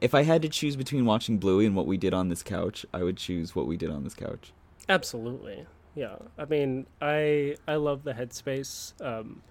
if 0.00 0.14
I 0.14 0.22
had 0.22 0.42
to 0.42 0.48
choose 0.48 0.76
between 0.76 1.04
watching 1.04 1.38
Bluey 1.38 1.66
and 1.66 1.74
what 1.74 1.86
we 1.86 1.96
did 1.96 2.14
on 2.14 2.28
this 2.28 2.42
couch, 2.42 2.86
I 2.92 3.02
would 3.02 3.16
choose 3.16 3.54
what 3.56 3.66
we 3.66 3.76
did 3.76 3.90
on 3.90 4.04
this 4.04 4.14
couch. 4.14 4.52
Absolutely. 4.88 5.66
Yeah. 5.94 6.16
I 6.38 6.44
mean, 6.44 6.86
I 7.00 7.56
I 7.68 7.76
love 7.76 8.02
the 8.04 8.12
headspace. 8.12 9.00
Um, 9.00 9.42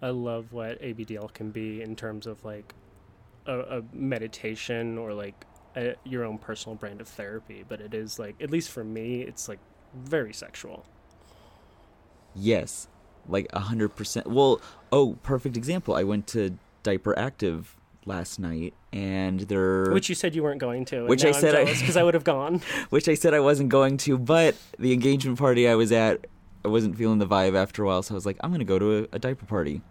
I 0.00 0.10
love 0.10 0.52
what 0.52 0.80
ABDL 0.80 1.32
can 1.34 1.50
be 1.50 1.82
in 1.82 1.96
terms 1.96 2.26
of 2.26 2.44
like 2.44 2.74
a, 3.46 3.58
a 3.78 3.82
meditation 3.92 4.96
or 4.96 5.12
like 5.12 5.44
a, 5.76 5.94
your 6.04 6.24
own 6.24 6.38
personal 6.38 6.76
brand 6.76 7.00
of 7.00 7.08
therapy. 7.08 7.64
But 7.68 7.80
it 7.80 7.94
is 7.94 8.18
like, 8.18 8.40
at 8.40 8.50
least 8.50 8.70
for 8.70 8.84
me, 8.84 9.22
it's 9.22 9.48
like 9.48 9.58
very 9.94 10.32
sexual. 10.32 10.84
Yes, 12.34 12.88
like 13.28 13.46
a 13.52 13.60
hundred 13.60 13.90
percent. 13.96 14.26
Well, 14.26 14.60
oh, 14.92 15.18
perfect 15.22 15.56
example. 15.56 15.94
I 15.94 16.04
went 16.04 16.26
to 16.28 16.58
Diaper 16.82 17.18
Active 17.18 17.76
last 18.04 18.38
night, 18.38 18.74
and 18.92 19.40
they're 19.40 19.90
Which 19.92 20.08
you 20.08 20.14
said 20.14 20.34
you 20.34 20.42
weren't 20.42 20.60
going 20.60 20.84
to. 20.86 21.06
Which 21.06 21.24
I 21.24 21.28
I'm 21.28 21.34
said 21.34 21.54
I- 21.54 21.64
because 21.64 21.96
I 21.96 22.02
would 22.02 22.14
have 22.14 22.24
gone. 22.24 22.60
which 22.90 23.08
I 23.08 23.14
said 23.14 23.34
I 23.34 23.40
wasn't 23.40 23.68
going 23.68 23.96
to, 23.98 24.18
but 24.18 24.56
the 24.78 24.92
engagement 24.92 25.38
party 25.38 25.68
I 25.68 25.74
was 25.74 25.92
at, 25.92 26.26
I 26.64 26.68
wasn't 26.68 26.96
feeling 26.96 27.18
the 27.18 27.26
vibe 27.26 27.56
after 27.56 27.82
a 27.84 27.86
while, 27.86 28.02
so 28.02 28.14
I 28.14 28.16
was 28.16 28.26
like, 28.26 28.36
I'm 28.40 28.50
gonna 28.50 28.64
go 28.64 28.78
to 28.78 28.98
a, 28.98 29.16
a 29.16 29.18
diaper 29.18 29.46
party 29.46 29.82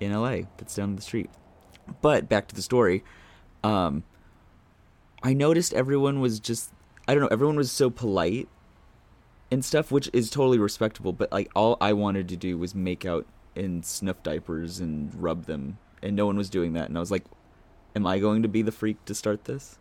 in 0.00 0.12
LA 0.12 0.40
that's 0.56 0.74
down 0.74 0.96
the 0.96 1.02
street. 1.02 1.30
But 2.02 2.28
back 2.28 2.48
to 2.48 2.54
the 2.54 2.62
story, 2.62 3.04
um, 3.62 4.02
I 5.26 5.32
noticed 5.32 5.74
everyone 5.74 6.20
was 6.20 6.38
just, 6.38 6.70
I 7.08 7.12
don't 7.12 7.20
know, 7.20 7.28
everyone 7.32 7.56
was 7.56 7.72
so 7.72 7.90
polite 7.90 8.48
and 9.50 9.64
stuff, 9.64 9.90
which 9.90 10.08
is 10.12 10.30
totally 10.30 10.56
respectable. 10.56 11.12
But 11.12 11.32
like, 11.32 11.50
all 11.56 11.76
I 11.80 11.94
wanted 11.94 12.28
to 12.28 12.36
do 12.36 12.56
was 12.56 12.76
make 12.76 13.04
out 13.04 13.26
and 13.56 13.84
snuff 13.84 14.22
diapers 14.22 14.78
and 14.78 15.12
rub 15.20 15.46
them, 15.46 15.78
and 16.00 16.14
no 16.14 16.26
one 16.26 16.36
was 16.36 16.48
doing 16.48 16.74
that, 16.74 16.88
and 16.88 16.96
I 16.96 17.00
was 17.00 17.10
like, 17.10 17.24
Am 17.96 18.06
I 18.06 18.20
going 18.20 18.42
to 18.42 18.48
be 18.48 18.62
the 18.62 18.70
freak 18.70 19.04
to 19.06 19.16
start 19.16 19.46
this? 19.46 19.78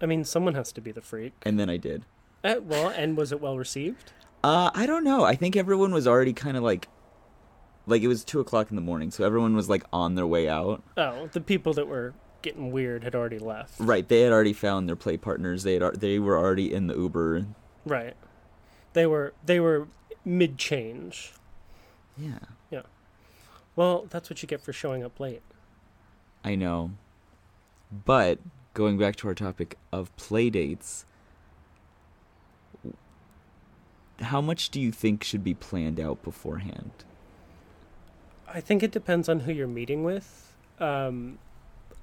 I 0.00 0.06
mean, 0.06 0.24
someone 0.24 0.54
has 0.54 0.72
to 0.72 0.80
be 0.80 0.90
the 0.90 1.02
freak. 1.02 1.34
And 1.42 1.60
then 1.60 1.70
I 1.70 1.76
did. 1.76 2.04
Uh, 2.42 2.56
well, 2.60 2.88
and 2.88 3.16
was 3.16 3.30
it 3.30 3.40
well 3.40 3.56
received? 3.56 4.10
Uh, 4.42 4.72
I 4.74 4.86
don't 4.86 5.04
know. 5.04 5.22
I 5.22 5.36
think 5.36 5.54
everyone 5.54 5.92
was 5.94 6.08
already 6.08 6.32
kind 6.32 6.56
of 6.56 6.64
like, 6.64 6.88
like 7.86 8.02
it 8.02 8.08
was 8.08 8.24
two 8.24 8.40
o'clock 8.40 8.70
in 8.70 8.76
the 8.76 8.82
morning, 8.82 9.12
so 9.12 9.24
everyone 9.24 9.54
was 9.54 9.68
like 9.68 9.84
on 9.92 10.16
their 10.16 10.26
way 10.26 10.48
out. 10.48 10.82
Oh, 10.96 11.28
the 11.30 11.40
people 11.40 11.74
that 11.74 11.86
were 11.86 12.12
getting 12.44 12.70
weird 12.70 13.02
had 13.02 13.14
already 13.14 13.40
left. 13.40 13.80
Right, 13.80 14.06
they 14.06 14.20
had 14.20 14.32
already 14.32 14.52
found 14.52 14.88
their 14.88 14.94
play 14.94 15.16
partners. 15.16 15.64
They 15.64 15.74
had 15.74 16.00
they 16.00 16.20
were 16.20 16.38
already 16.38 16.72
in 16.72 16.86
the 16.86 16.94
Uber. 16.94 17.46
Right. 17.84 18.14
They 18.92 19.06
were 19.06 19.32
they 19.44 19.58
were 19.58 19.88
mid 20.24 20.58
change. 20.58 21.32
Yeah. 22.16 22.38
Yeah, 22.70 22.82
Well, 23.74 24.06
that's 24.08 24.30
what 24.30 24.40
you 24.42 24.46
get 24.46 24.60
for 24.60 24.72
showing 24.72 25.02
up 25.02 25.18
late. 25.18 25.42
I 26.44 26.54
know. 26.54 26.92
But 27.90 28.38
going 28.72 28.98
back 28.98 29.16
to 29.16 29.28
our 29.28 29.34
topic 29.34 29.76
of 29.90 30.14
play 30.16 30.50
dates, 30.50 31.06
how 34.20 34.40
much 34.40 34.70
do 34.70 34.80
you 34.80 34.92
think 34.92 35.24
should 35.24 35.42
be 35.42 35.54
planned 35.54 35.98
out 35.98 36.22
beforehand? 36.22 36.92
I 38.46 38.60
think 38.60 38.84
it 38.84 38.92
depends 38.92 39.28
on 39.28 39.40
who 39.40 39.52
you're 39.52 39.66
meeting 39.66 40.04
with. 40.04 40.52
Um, 40.78 41.38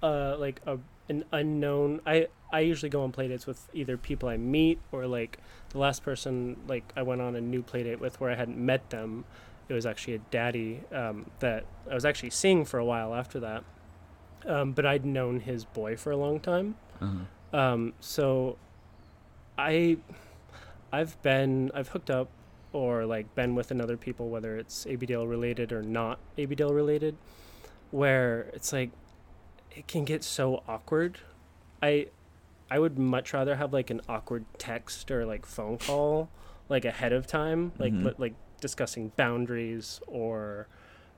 uh, 0.01 0.35
like 0.37 0.61
a 0.65 0.79
an 1.09 1.25
unknown. 1.31 2.01
I 2.05 2.27
I 2.51 2.61
usually 2.61 2.89
go 2.89 3.03
on 3.03 3.11
playdates 3.11 3.45
with 3.45 3.67
either 3.73 3.97
people 3.97 4.29
I 4.29 4.37
meet 4.37 4.79
or 4.91 5.07
like 5.07 5.37
the 5.69 5.77
last 5.77 6.03
person 6.03 6.57
like 6.67 6.91
I 6.95 7.01
went 7.03 7.21
on 7.21 7.35
a 7.35 7.41
new 7.41 7.63
playdate 7.63 7.99
with 7.99 8.19
where 8.19 8.29
I 8.31 8.35
hadn't 8.35 8.57
met 8.57 8.89
them. 8.89 9.25
It 9.69 9.73
was 9.73 9.85
actually 9.85 10.15
a 10.15 10.21
daddy 10.31 10.81
um, 10.91 11.31
that 11.39 11.65
I 11.89 11.93
was 11.93 12.03
actually 12.03 12.31
seeing 12.31 12.65
for 12.65 12.77
a 12.77 12.85
while 12.85 13.13
after 13.13 13.39
that. 13.39 13.63
Um, 14.45 14.71
but 14.73 14.85
I'd 14.85 15.05
known 15.05 15.39
his 15.41 15.65
boy 15.65 15.95
for 15.95 16.11
a 16.11 16.17
long 16.17 16.39
time. 16.39 16.75
Uh-huh. 16.99 17.57
Um, 17.57 17.93
so 17.99 18.57
I 19.57 19.97
I've 20.91 21.21
been 21.21 21.71
I've 21.73 21.89
hooked 21.89 22.09
up 22.09 22.29
or 22.73 23.05
like 23.05 23.33
been 23.35 23.55
with 23.55 23.71
another 23.71 23.97
people 23.97 24.29
whether 24.29 24.57
it's 24.57 24.85
ABDL 24.85 25.29
related 25.29 25.71
or 25.71 25.83
not 25.83 26.19
ABDL 26.37 26.73
related 26.73 27.17
where 27.91 28.49
it's 28.53 28.71
like 28.71 28.91
it 29.75 29.87
can 29.87 30.05
get 30.05 30.23
so 30.23 30.63
awkward. 30.67 31.19
I 31.81 32.07
I 32.69 32.79
would 32.79 32.97
much 32.97 33.33
rather 33.33 33.55
have 33.55 33.73
like 33.73 33.89
an 33.89 34.01
awkward 34.07 34.45
text 34.57 35.11
or 35.11 35.25
like 35.25 35.45
phone 35.45 35.77
call 35.77 36.29
like 36.69 36.85
ahead 36.85 37.11
of 37.11 37.27
time 37.27 37.73
like 37.77 37.91
Mhm. 37.93 38.05
li- 38.05 38.13
like 38.17 38.33
discussing 38.61 39.11
boundaries 39.17 39.99
or 40.07 40.67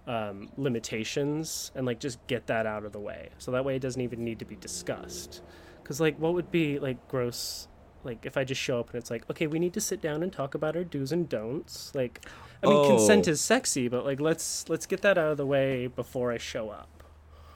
um, 0.07 0.49
limitations 0.57 1.71
and 1.75 1.85
like 1.85 1.99
just 1.99 2.25
get 2.27 2.47
that 2.47 2.65
out 2.65 2.83
of 2.85 2.91
the 2.91 2.99
way 2.99 3.29
so 3.37 3.51
that 3.51 3.63
way 3.63 3.75
it 3.75 3.79
doesn't 3.81 4.01
even 4.01 4.23
need 4.23 4.39
to 4.39 4.45
be 4.45 4.55
discussed 4.55 5.41
because 5.81 6.01
like 6.01 6.17
what 6.19 6.33
would 6.33 6.51
be 6.51 6.77
like 6.79 7.07
gross 7.07 7.67
like 8.03 8.25
if 8.25 8.35
i 8.35 8.43
just 8.43 8.59
show 8.59 8.79
up 8.79 8.89
and 8.89 8.95
it's 8.99 9.09
like 9.11 9.29
okay 9.29 9.47
we 9.47 9.59
need 9.59 9.73
to 9.73 9.79
sit 9.79 10.01
down 10.01 10.21
and 10.23 10.33
talk 10.33 10.55
about 10.55 10.75
our 10.75 10.83
do's 10.83 11.11
and 11.13 11.29
don'ts 11.29 11.93
like 11.95 12.19
i 12.63 12.67
mean 12.67 12.85
consent 12.87 13.27
Oh. 13.27 13.31
is 13.31 13.39
sexy 13.41 13.87
but 13.87 14.03
like 14.05 14.19
let's 14.19 14.67
let's 14.67 14.85
get 14.85 15.01
that 15.03 15.17
out 15.17 15.31
of 15.31 15.37
the 15.37 15.45
way 15.45 15.87
before 15.87 16.31
i 16.33 16.37
show 16.37 16.69
up 16.69 17.02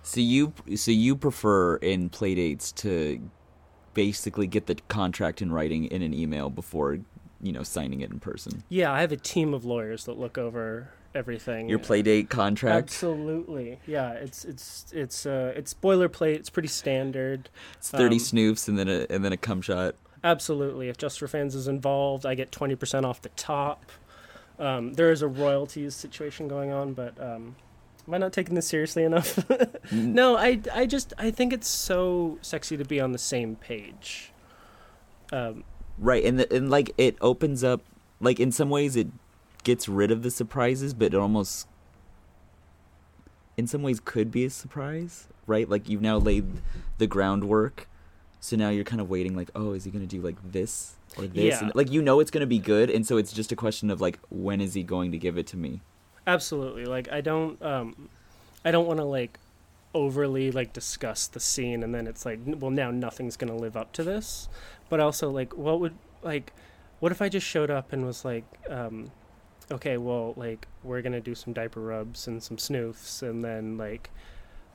So 0.08 0.22
you 0.22 0.54
so 0.76 0.92
you 0.92 1.16
prefer 1.18 1.76
in 1.78 2.10
playdates 2.10 2.74
to 2.76 3.20
basically 3.94 4.48
get 4.48 4.68
the 4.68 4.76
contract 4.88 5.42
in 5.42 5.52
writing 5.52 5.84
in 5.86 6.02
an 6.02 6.14
email 6.14 6.50
before 6.50 7.00
you 7.42 7.52
know 7.52 7.62
signing 7.64 8.00
it 8.02 8.10
in 8.10 8.20
person. 8.20 8.64
yeah 8.70 8.92
i 8.92 9.02
have 9.02 9.12
a 9.12 9.18
team 9.18 9.54
of 9.54 9.66
lawyers 9.66 10.06
that 10.06 10.18
look 10.18 10.38
over 10.38 10.90
everything 11.14 11.68
Your 11.68 11.78
playdate 11.80 12.30
contract. 12.30 12.78
absolutely 12.78 13.80
yeah 13.86 14.12
it's 14.14 14.46
it's 14.46 14.86
it's 14.94 15.26
uh 15.26 15.52
it's 15.56 15.74
boilerplate 15.74 16.36
it's 16.36 16.50
pretty 16.50 16.68
standard 16.70 17.50
It's 17.78 17.90
thirty 17.92 18.16
um, 18.16 18.22
snoofs 18.22 18.68
and 18.68 18.80
then 18.80 18.88
a 18.88 19.06
and 19.10 19.26
then 19.26 19.34
a 19.34 19.38
cum 19.38 19.62
shot. 19.62 19.96
Absolutely. 20.24 20.90
If 20.90 20.98
Just 20.98 21.20
for 21.20 21.28
Fans 21.28 21.54
is 21.54 21.68
involved, 21.68 22.26
I 22.26 22.34
get 22.34 22.52
20% 22.52 23.04
off 23.06 23.22
the 23.22 23.30
top. 23.30 23.92
Um, 24.58 24.94
there 24.94 25.12
is 25.12 25.22
a 25.22 25.28
royalties 25.28 25.94
situation 25.96 26.48
going 26.48 26.72
on, 26.72 26.94
but 26.94 27.14
um, 27.22 27.56
am 28.08 28.14
I 28.14 28.18
not 28.18 28.34
taking 28.34 28.56
this 28.56 28.68
seriously 28.68 29.04
enough? 29.04 29.40
no, 29.92 30.38
I, 30.38 30.62
I 30.74 30.86
just 30.86 31.14
I 31.18 31.32
think 31.32 31.54
it's 31.54 31.68
so 31.68 32.38
sexy 32.42 32.78
to 32.78 32.86
be 32.86 33.00
on 33.00 33.12
the 33.12 33.18
same 33.18 33.56
page. 33.56 34.32
Um, 35.32 35.64
Right, 35.98 36.24
and 36.24 36.40
the, 36.40 36.54
and 36.54 36.70
like 36.70 36.92
it 36.98 37.18
opens 37.22 37.64
up 37.64 37.82
like 38.20 38.40
in 38.40 38.52
some 38.52 38.70
ways 38.70 38.96
it 38.96 39.08
gets 39.64 39.90
rid 39.90 40.12
of 40.12 40.22
the 40.22 40.30
surprises, 40.30 40.94
but 40.94 41.08
it 41.08 41.16
almost 41.16 41.68
in 43.58 43.66
some 43.66 43.82
ways 43.82 44.00
could 44.00 44.32
be 44.32 44.46
a 44.46 44.50
surprise, 44.50 45.28
right? 45.48 45.68
Like 45.68 45.90
you've 45.90 46.02
now 46.02 46.18
laid 46.18 46.46
the 47.00 47.08
groundwork, 47.08 47.90
so 48.40 48.56
now 48.56 48.70
you're 48.70 48.84
kind 48.84 49.02
of 49.02 49.10
waiting 49.10 49.36
like, 49.36 49.50
oh, 49.56 49.74
is 49.74 49.86
he 49.86 49.92
gonna 49.92 50.06
do 50.06 50.22
like 50.22 50.36
this 50.52 50.98
or 51.18 51.26
this? 51.26 51.44
Yeah. 51.44 51.64
And, 51.64 51.76
like 51.76 51.92
you 51.92 52.04
know 52.04 52.20
it's 52.20 52.32
gonna 52.32 52.46
be 52.46 52.60
good, 52.60 52.92
and 52.92 53.06
so 53.06 53.18
it's 53.18 53.34
just 53.34 53.52
a 53.52 53.56
question 53.56 53.90
of 53.90 54.00
like 54.00 54.20
when 54.30 54.62
is 54.62 54.76
he 54.76 54.84
going 54.84 55.12
to 55.14 55.18
give 55.18 55.36
it 55.38 55.48
to 55.48 55.58
me? 55.58 55.82
Absolutely. 56.28 56.86
Like 56.86 57.12
I 57.12 57.22
don't 57.22 57.60
um, 57.64 58.10
I 58.64 58.70
don't 58.70 58.86
want 58.86 59.00
to 59.00 59.06
like 59.06 59.40
overly 59.98 60.52
like 60.52 60.74
discuss 60.74 61.28
the 61.28 61.40
scene 61.40 61.82
and 61.82 61.96
then 61.96 62.06
it's 62.06 62.26
like 62.26 62.40
well 62.46 62.70
now 62.70 62.92
nothing's 62.92 63.36
gonna 63.38 63.56
live 63.56 63.76
up 63.76 63.92
to 63.94 64.04
this 64.04 64.48
but 64.90 65.00
also 65.00 65.30
like 65.32 65.58
what 65.58 65.80
would 65.80 65.96
like 66.22 66.54
what 67.00 67.12
if 67.12 67.22
i 67.22 67.28
just 67.28 67.48
showed 67.48 67.72
up 67.72 67.92
and 67.94 68.06
was 68.06 68.24
like 68.24 68.44
um 68.70 69.10
okay 69.72 69.98
well 69.98 70.34
like 70.36 70.68
we're 70.84 71.02
gonna 71.02 71.22
do 71.22 71.34
some 71.34 71.52
diaper 71.54 71.82
rubs 71.82 72.28
and 72.28 72.44
some 72.44 72.58
snoofs 72.58 73.24
and 73.24 73.44
then 73.44 73.78
like 73.78 74.12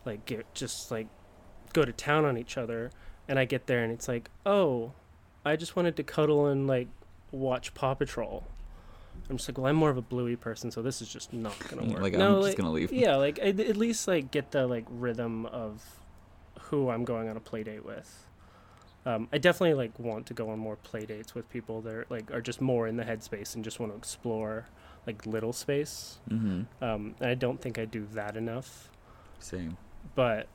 like 0.05 0.25
get 0.27 0.45
just 0.55 0.91
like 0.91 1.07
go 1.73 1.85
to 1.85 1.93
town 1.93 2.25
on 2.25 2.37
each 2.37 2.57
other 2.57 2.91
and 3.29 3.39
i 3.39 3.45
get 3.45 3.67
there 3.67 3.85
and 3.85 3.93
it's 3.93 4.09
like 4.09 4.29
oh 4.45 4.93
i 5.45 5.55
just 5.55 5.77
wanted 5.77 5.95
to 5.95 6.03
cuddle 6.03 6.47
and 6.47 6.67
like 6.67 6.89
watch 7.31 7.75
paw 7.75 7.95
patrol 7.95 8.45
i'm 9.33 9.39
just 9.39 9.49
like 9.49 9.59
well 9.59 9.67
i'm 9.67 9.75
more 9.77 9.91
of 9.91 9.97
a 9.97 10.03
bluey 10.03 10.37
person 10.37 10.71
so 10.71 10.83
this 10.83 11.03
is 11.03 11.09
just 11.09 11.33
not 11.33 11.59
gonna 11.69 11.83
work 11.93 12.01
Like 12.03 12.13
no, 12.13 12.27
I'm 12.29 12.41
like, 12.43 12.45
just 12.51 12.59
gonna 12.59 12.71
leave. 12.71 12.93
yeah 12.93 13.17
like 13.17 13.39
at, 13.41 13.59
at 13.59 13.77
least 13.77 14.07
like 14.07 14.31
get 14.31 14.53
the 14.53 14.67
like 14.67 14.85
rhythm 14.91 15.47
of 15.47 15.83
who 16.69 16.91
i'm 16.91 17.05
going 17.05 17.29
on 17.29 17.37
a 17.37 17.41
play 17.41 17.63
date 17.65 17.85
with 17.85 18.27
um, 19.05 19.27
i 19.33 19.39
definitely 19.39 19.75
like 19.75 19.99
want 19.99 20.27
to 20.27 20.35
go 20.35 20.51
on 20.51 20.59
more 20.59 20.77
play 20.77 21.05
dates 21.07 21.35
with 21.35 21.49
people 21.51 21.81
that 21.81 21.93
are, 21.95 22.07
like 22.11 22.31
are 22.31 22.41
just 22.41 22.61
more 22.61 22.87
in 22.87 22.97
the 22.97 23.05
headspace 23.05 23.55
and 23.57 23.65
just 23.65 23.81
want 23.81 23.91
to 23.91 23.97
explore 23.99 24.67
like 25.07 25.27
little 25.27 25.53
space 25.53 26.19
Mm-hmm. 26.31 26.85
um, 26.85 27.15
and 27.19 27.29
i 27.29 27.35
don't 27.35 27.61
think 27.61 27.79
i 27.79 27.85
do 27.85 28.07
that 28.13 28.37
enough 28.37 28.91
Same. 29.41 29.77
but 30.15 30.47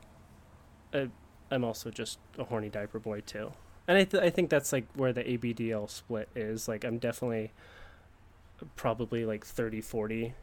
I, 0.94 1.08
i'm 1.50 1.64
also 1.64 1.90
just 1.90 2.18
a 2.38 2.44
horny 2.44 2.68
diaper 2.70 2.98
boy 2.98 3.20
too 3.20 3.52
and 3.86 3.96
I, 3.98 4.04
th- 4.04 4.22
I 4.22 4.28
think 4.30 4.50
that's 4.50 4.72
like 4.72 4.86
where 4.94 5.12
the 5.12 5.24
abdl 5.24 5.90
split 5.90 6.28
is 6.36 6.68
like 6.68 6.84
i'm 6.84 6.98
definitely 6.98 7.52
probably 8.76 9.24
like 9.24 9.44
30 9.44 9.80
40 9.80 10.34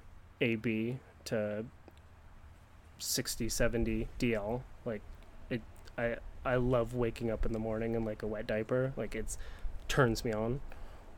ab 0.41 0.99
to 1.25 1.65
60 2.99 3.49
70 3.49 4.07
dl 4.19 4.61
like 4.85 5.01
it 5.49 5.61
i 5.97 6.15
i 6.45 6.55
love 6.55 6.93
waking 6.93 7.29
up 7.29 7.45
in 7.45 7.51
the 7.51 7.59
morning 7.59 7.95
in 7.95 8.05
like 8.05 8.23
a 8.23 8.27
wet 8.27 8.47
diaper 8.47 8.93
like 8.95 9.15
it's 9.15 9.37
turns 9.87 10.23
me 10.23 10.31
on 10.31 10.61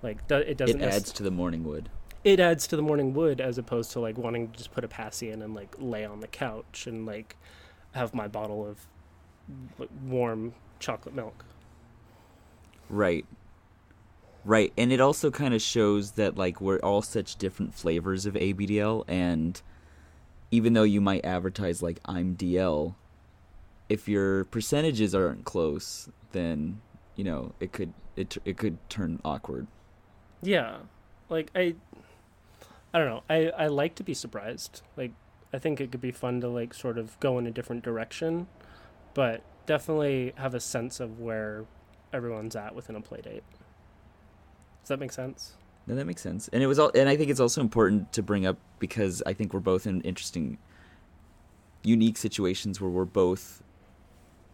like 0.02 0.28
do, 0.28 0.36
it 0.38 0.58
doesn't 0.58 0.82
It 0.82 0.86
adds 0.94 1.12
to 1.14 1.24
the 1.24 1.32
morning 1.32 1.64
wood. 1.64 1.90
it 2.24 2.40
adds 2.40 2.68
to 2.68 2.76
the 2.76 2.82
morning 2.82 3.14
wood 3.14 3.40
as 3.42 3.58
opposed 3.58 3.92
to 3.92 4.00
like 4.00 4.18
wanting 4.18 4.50
to 4.52 4.58
just 4.58 4.72
put 4.72 4.84
a 4.84 4.88
passy 4.88 5.30
in 5.30 5.42
and 5.42 5.54
like 5.56 5.76
lay 5.80 6.06
on 6.06 6.20
the 6.20 6.28
couch 6.28 6.86
and 6.88 7.06
like 7.06 7.36
have 7.94 8.14
my 8.14 8.28
bottle 8.28 8.66
of 8.68 8.88
warm 10.04 10.54
chocolate 10.80 11.16
milk. 11.16 11.46
Right. 12.90 13.26
Right. 14.48 14.72
And 14.78 14.94
it 14.94 15.02
also 15.02 15.30
kind 15.30 15.54
of 15.54 15.62
shows 15.62 16.12
that 16.12 16.38
like 16.38 16.62
we're 16.62 16.80
all 16.80 17.02
such 17.02 17.36
different 17.36 17.74
flavors 17.74 18.26
of 18.26 18.36
ABDL 18.36 19.04
and 19.06 19.62
even 20.52 20.72
though 20.72 20.84
you 20.84 21.02
might 21.02 21.26
advertise 21.26 21.84
like 21.84 22.00
I'm 22.06 22.38
DL, 22.38 22.96
if 23.90 24.08
your 24.08 24.46
percentages 24.46 25.14
aren't 25.14 25.44
close, 25.44 26.08
then 26.32 26.80
you 27.18 27.26
know, 27.26 27.56
it 27.60 27.74
could 27.74 27.92
it 28.16 28.38
it 28.46 28.56
could 28.56 28.78
turn 28.90 29.20
awkward. 29.26 29.68
Yeah, 30.42 30.78
like 31.28 31.52
I, 31.54 31.76
I 32.94 33.00
don't 33.00 33.10
know. 33.10 33.24
I 33.30 33.50
I 33.50 33.68
like 33.68 33.96
to 33.96 34.04
be 34.04 34.14
surprised. 34.14 34.82
Like 34.96 35.12
I 35.52 35.60
think 35.60 35.82
it 35.82 35.92
could 35.92 36.00
be 36.00 36.12
fun 36.12 36.40
to 36.40 36.48
like 36.48 36.74
sort 36.74 36.98
of 36.98 37.20
go 37.20 37.38
in 37.38 37.48
a 37.48 37.52
different 37.52 37.84
direction, 37.84 38.48
but 39.14 39.42
definitely 39.66 40.32
have 40.38 40.54
a 40.54 40.62
sense 40.62 41.02
of 41.02 41.20
where 41.20 41.66
everyone's 42.14 42.56
at 42.56 42.76
within 42.76 42.96
a 42.96 43.02
play 43.02 43.20
date. 43.20 43.44
Does 44.88 44.96
that 44.96 45.00
make 45.02 45.12
sense? 45.12 45.52
No, 45.86 45.96
that 45.96 46.06
makes 46.06 46.22
sense. 46.22 46.48
And 46.54 46.64
it 46.64 46.68
was 46.68 46.80
all 46.80 46.92
and 46.96 47.10
I 47.10 47.18
think 47.18 47.30
it's 47.30 47.42
also 47.42 47.60
important 47.60 48.14
to 48.14 48.24
bring 48.24 48.46
up 48.46 48.56
because 48.80 49.22
I 49.26 49.34
think 49.34 49.54
we're 49.54 49.60
both 49.60 49.86
in 49.86 50.00
interesting 50.04 50.60
unique 51.84 52.16
situations 52.16 52.80
where 52.80 52.90
we're 52.90 53.04
both 53.04 53.62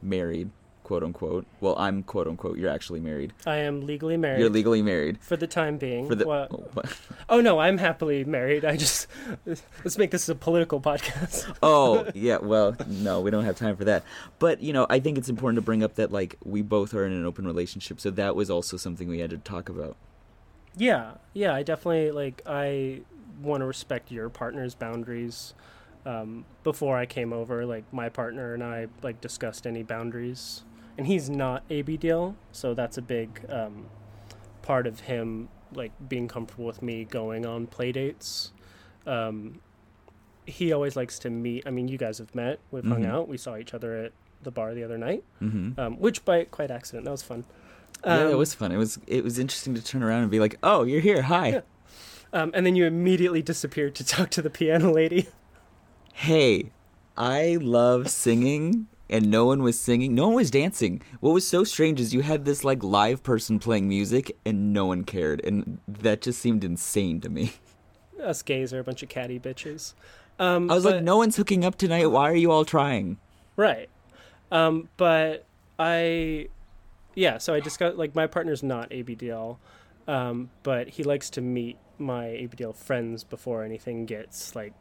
married, 0.02 0.50
quote 0.84 1.04
unquote. 1.04 1.46
Well, 1.62 1.76
I'm 1.78 2.02
quote 2.02 2.28
unquote, 2.28 2.58
you're 2.58 2.72
actually 2.72 3.00
married. 3.00 3.32
I 3.46 3.58
am 3.58 3.86
legally 3.86 4.18
married. 4.18 4.40
You're 4.40 4.50
legally 4.50 4.82
married. 4.82 5.20
for 5.22 5.38
the 5.38 5.46
time 5.46 5.78
being. 5.78 6.08
For 6.08 6.16
the 6.16 6.26
Well- 6.28 6.48
what? 6.74 6.86
Oh, 6.88 7.16
oh 7.38 7.40
no, 7.42 7.60
I'm 7.60 7.78
happily 7.78 8.24
married. 8.24 8.66
I 8.66 8.76
just 8.76 9.06
let's 9.46 10.00
make 10.00 10.10
this 10.10 10.28
a 10.30 10.34
political 10.36 10.82
podcast. 10.82 11.56
oh 11.62 12.08
yeah 12.16 12.38
well 12.38 12.76
no 12.88 13.22
we 13.22 13.30
don't 13.30 13.46
have 13.46 13.56
time 13.56 13.76
for 13.76 13.84
that 13.86 14.04
but 14.40 14.64
you 14.64 14.74
know 14.74 14.88
i 14.90 15.00
think 15.00 15.20
it's 15.20 15.30
important 15.30 15.58
to 15.58 15.62
bring 15.62 15.84
up 15.84 15.94
that 15.94 16.12
like 16.12 16.38
we 16.44 16.64
both 16.64 16.96
are 16.96 17.06
in 17.06 17.12
an 17.12 17.24
open 17.24 17.46
relationship 17.46 18.00
so 18.00 18.10
that 18.10 18.36
was 18.36 18.50
also 18.50 18.78
something 18.78 19.08
we 19.08 19.20
had 19.20 19.30
to 19.30 19.38
talk 19.38 19.70
about 19.70 19.96
yeah, 20.76 21.14
yeah, 21.34 21.54
I 21.54 21.64
definitely 21.64 22.12
like 22.12 22.42
I 22.46 23.02
want 23.42 23.62
to 23.62 23.66
respect 23.66 24.12
your 24.12 24.30
partner's 24.30 24.76
boundaries. 24.76 25.54
Um, 26.06 26.44
before 26.64 26.98
I 26.98 27.06
came 27.06 27.32
over, 27.32 27.66
like 27.66 27.86
my 27.94 28.10
partner 28.10 28.54
and 28.54 28.62
I 28.64 28.88
like 29.02 29.22
discussed 29.22 29.66
any 29.66 29.84
boundaries, 29.84 30.64
and 30.98 31.08
he's 31.08 31.30
not 31.30 31.68
ABDL, 31.70 32.36
so 32.52 32.74
that's 32.74 32.98
a 32.98 33.02
big 33.02 33.46
um, 33.50 33.86
part 34.62 34.86
of 34.86 35.02
him 35.02 35.48
like 35.74 35.92
being 36.10 36.28
comfortable 36.28 36.66
with 36.66 36.82
me 36.82 37.06
going 37.06 37.46
on 37.46 37.68
play 37.68 37.92
dates. 37.92 38.52
Um, 39.08 39.62
he 40.46 40.74
always 40.74 40.96
likes 40.98 41.20
to 41.20 41.30
meet. 41.30 41.66
I 41.66 41.72
mean, 41.72 41.88
you 41.88 41.98
guys 41.98 42.18
have 42.18 42.36
met. 42.36 42.60
We've 42.70 42.84
hung 42.86 43.04
Mhm. 43.04 43.10
out. 43.10 43.28
We 43.30 43.38
saw 43.38 43.56
each 43.56 43.74
other 43.74 43.96
at 43.96 44.12
the 44.44 44.52
bar 44.52 44.74
the 44.74 44.84
other 44.84 44.98
night, 44.98 45.24
mm-hmm. 45.42 45.80
um, 45.80 45.98
which 46.00 46.26
by 46.26 46.44
quite 46.44 46.70
accident. 46.70 47.06
That 47.06 47.12
was 47.12 47.24
fun. 47.24 47.46
Yeah 48.06 48.28
it 48.28 48.32
Um, 48.34 48.38
was 48.38 48.54
fun 48.54 48.72
it 48.72 48.78
was 48.78 49.00
it 49.08 49.24
was 49.24 49.40
interesting 49.40 49.74
to 49.76 49.84
turn 49.84 50.04
around 50.04 50.22
and 50.24 50.32
be 50.32 50.40
like 50.40 50.58
oh 50.64 50.84
you're 50.84 51.02
here 51.02 51.22
hi 51.24 51.48
Yeah. 51.50 51.62
Um, 52.34 52.50
and 52.56 52.66
then 52.66 52.76
you 52.76 52.86
immediately 52.86 53.44
disappeared 53.44 53.94
to 53.96 54.04
talk 54.14 54.32
to 54.32 54.42
the 54.42 54.50
piano 54.50 54.92
lady. 54.92 55.28
Hey, 56.14 56.72
I 57.16 57.58
love 57.62 58.10
singing, 58.10 58.88
and 59.08 59.30
no 59.30 59.46
one 59.46 59.62
was 59.62 59.80
singing. 59.80 60.16
No 60.16 60.28
one 60.30 60.36
was 60.38 60.50
dancing. 60.50 61.04
What 61.20 61.32
was 61.34 61.48
so 61.48 61.64
strange 61.64 62.00
is 62.00 62.12
you 62.12 62.22
had 62.22 62.44
this 62.46 62.64
like 62.64 62.84
live 62.84 63.22
person 63.22 63.60
playing 63.60 63.88
music, 63.88 64.36
and 64.46 64.74
no 64.74 64.88
one 64.88 65.04
cared, 65.04 65.42
and 65.46 65.78
that 65.88 66.22
just 66.22 66.40
seemed 66.42 66.64
insane 66.64 67.22
to 67.22 67.30
me. 67.30 67.54
Us 68.20 68.42
gays 68.42 68.74
are 68.74 68.80
a 68.80 68.84
bunch 68.84 69.04
of 69.04 69.10
catty 69.10 69.40
bitches. 69.40 69.94
Um, 70.40 70.72
I 70.72 70.74
was 70.74 70.84
but- 70.86 70.96
like, 70.96 71.04
no 71.04 71.18
one's 71.18 71.36
hooking 71.36 71.64
up 71.64 71.76
tonight. 71.78 72.08
Why 72.08 72.32
are 72.32 72.36
you 72.36 72.52
all 72.52 72.66
trying? 72.66 73.18
Right. 73.56 73.90
Um, 74.52 74.90
but 74.98 75.46
I, 75.78 76.48
yeah, 77.16 77.38
so 77.38 77.54
I 77.54 77.60
discussed, 77.60 77.98
like, 77.98 78.16
my 78.16 78.28
partner's 78.28 78.64
not 78.64 78.90
ABDL, 78.90 79.58
um, 80.08 80.50
but 80.64 80.90
he 80.90 81.04
likes 81.04 81.30
to 81.32 81.42
meet 81.42 81.78
my 81.98 82.26
ABDL 82.26 82.76
friends 82.76 83.24
before 83.24 83.64
anything 83.64 84.06
gets, 84.06 84.56
like, 84.56 84.74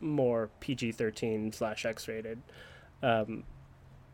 more 0.00 0.50
PG 0.60 0.92
13 0.92 1.52
slash 1.52 1.84
X 1.84 2.08
rated. 2.08 2.42
Um, 3.02 3.44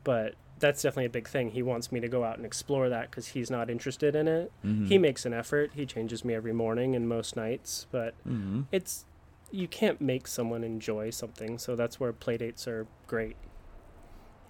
but 0.04 0.34
that's 0.58 0.82
definitely 0.82 1.06
a 1.06 1.10
big 1.10 1.28
thing. 1.28 1.50
He 1.50 1.62
wants 1.62 1.90
me 1.90 2.00
to 2.00 2.08
go 2.08 2.24
out 2.24 2.36
and 2.36 2.46
explore 2.46 2.88
that 2.88 3.10
because 3.10 3.28
he's 3.28 3.50
not 3.50 3.68
interested 3.68 4.14
in 4.14 4.28
it. 4.28 4.52
Mm-hmm. 4.64 4.86
He 4.86 4.98
makes 4.98 5.26
an 5.26 5.34
effort. 5.34 5.72
He 5.74 5.86
changes 5.86 6.24
me 6.24 6.34
every 6.34 6.52
morning 6.52 6.94
and 6.94 7.08
most 7.08 7.36
nights, 7.36 7.86
but 7.90 8.14
hmm 8.24 8.62
it's 8.70 9.04
you 9.52 9.68
can't 9.68 10.00
make 10.00 10.26
someone 10.26 10.64
enjoy 10.64 11.10
something 11.10 11.58
so 11.58 11.76
that's 11.76 12.00
where 12.00 12.12
playdates 12.12 12.66
are 12.66 12.86
great 13.06 13.36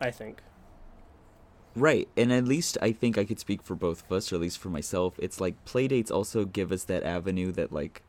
i 0.00 0.10
think 0.10 0.40
Right. 1.74 2.08
And 2.16 2.32
at 2.32 2.44
least 2.44 2.76
I 2.82 2.92
think 2.92 3.16
I 3.16 3.24
could 3.24 3.38
speak 3.40 3.62
for 3.62 3.74
both 3.74 4.04
of 4.04 4.12
us, 4.12 4.32
or 4.32 4.36
at 4.36 4.42
least 4.42 4.58
for 4.58 4.68
myself. 4.68 5.14
It's 5.18 5.40
like 5.40 5.64
playdates 5.64 6.10
also 6.10 6.44
give 6.44 6.70
us 6.72 6.84
that 6.84 7.02
avenue 7.02 7.50
that, 7.52 7.72
like, 7.72 8.02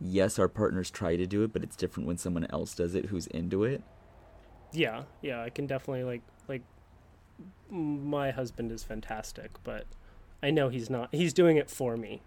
yes, 0.00 0.38
our 0.38 0.48
partners 0.48 0.90
try 0.90 1.16
to 1.16 1.26
do 1.26 1.42
it, 1.42 1.52
but 1.52 1.62
it's 1.62 1.76
different 1.76 2.06
when 2.06 2.18
someone 2.18 2.46
else 2.50 2.74
does 2.74 2.94
it 2.94 3.06
who's 3.06 3.26
into 3.28 3.64
it. 3.64 3.82
yeah 4.72 5.04
yeah 5.22 5.40
i 5.42 5.48
can 5.48 5.66
definitely 5.66 6.02
like 6.04 6.22
like 6.48 6.62
my 7.70 8.30
husband 8.32 8.70
is 8.72 8.82
fantastic 8.82 9.50
but 9.64 9.84
i 10.42 10.50
know 10.50 10.68
he's 10.68 10.90
not 10.90 11.08
he's 11.14 11.32
doing 11.32 11.56
it 11.56 11.70
for 11.70 11.96
me 11.96 12.20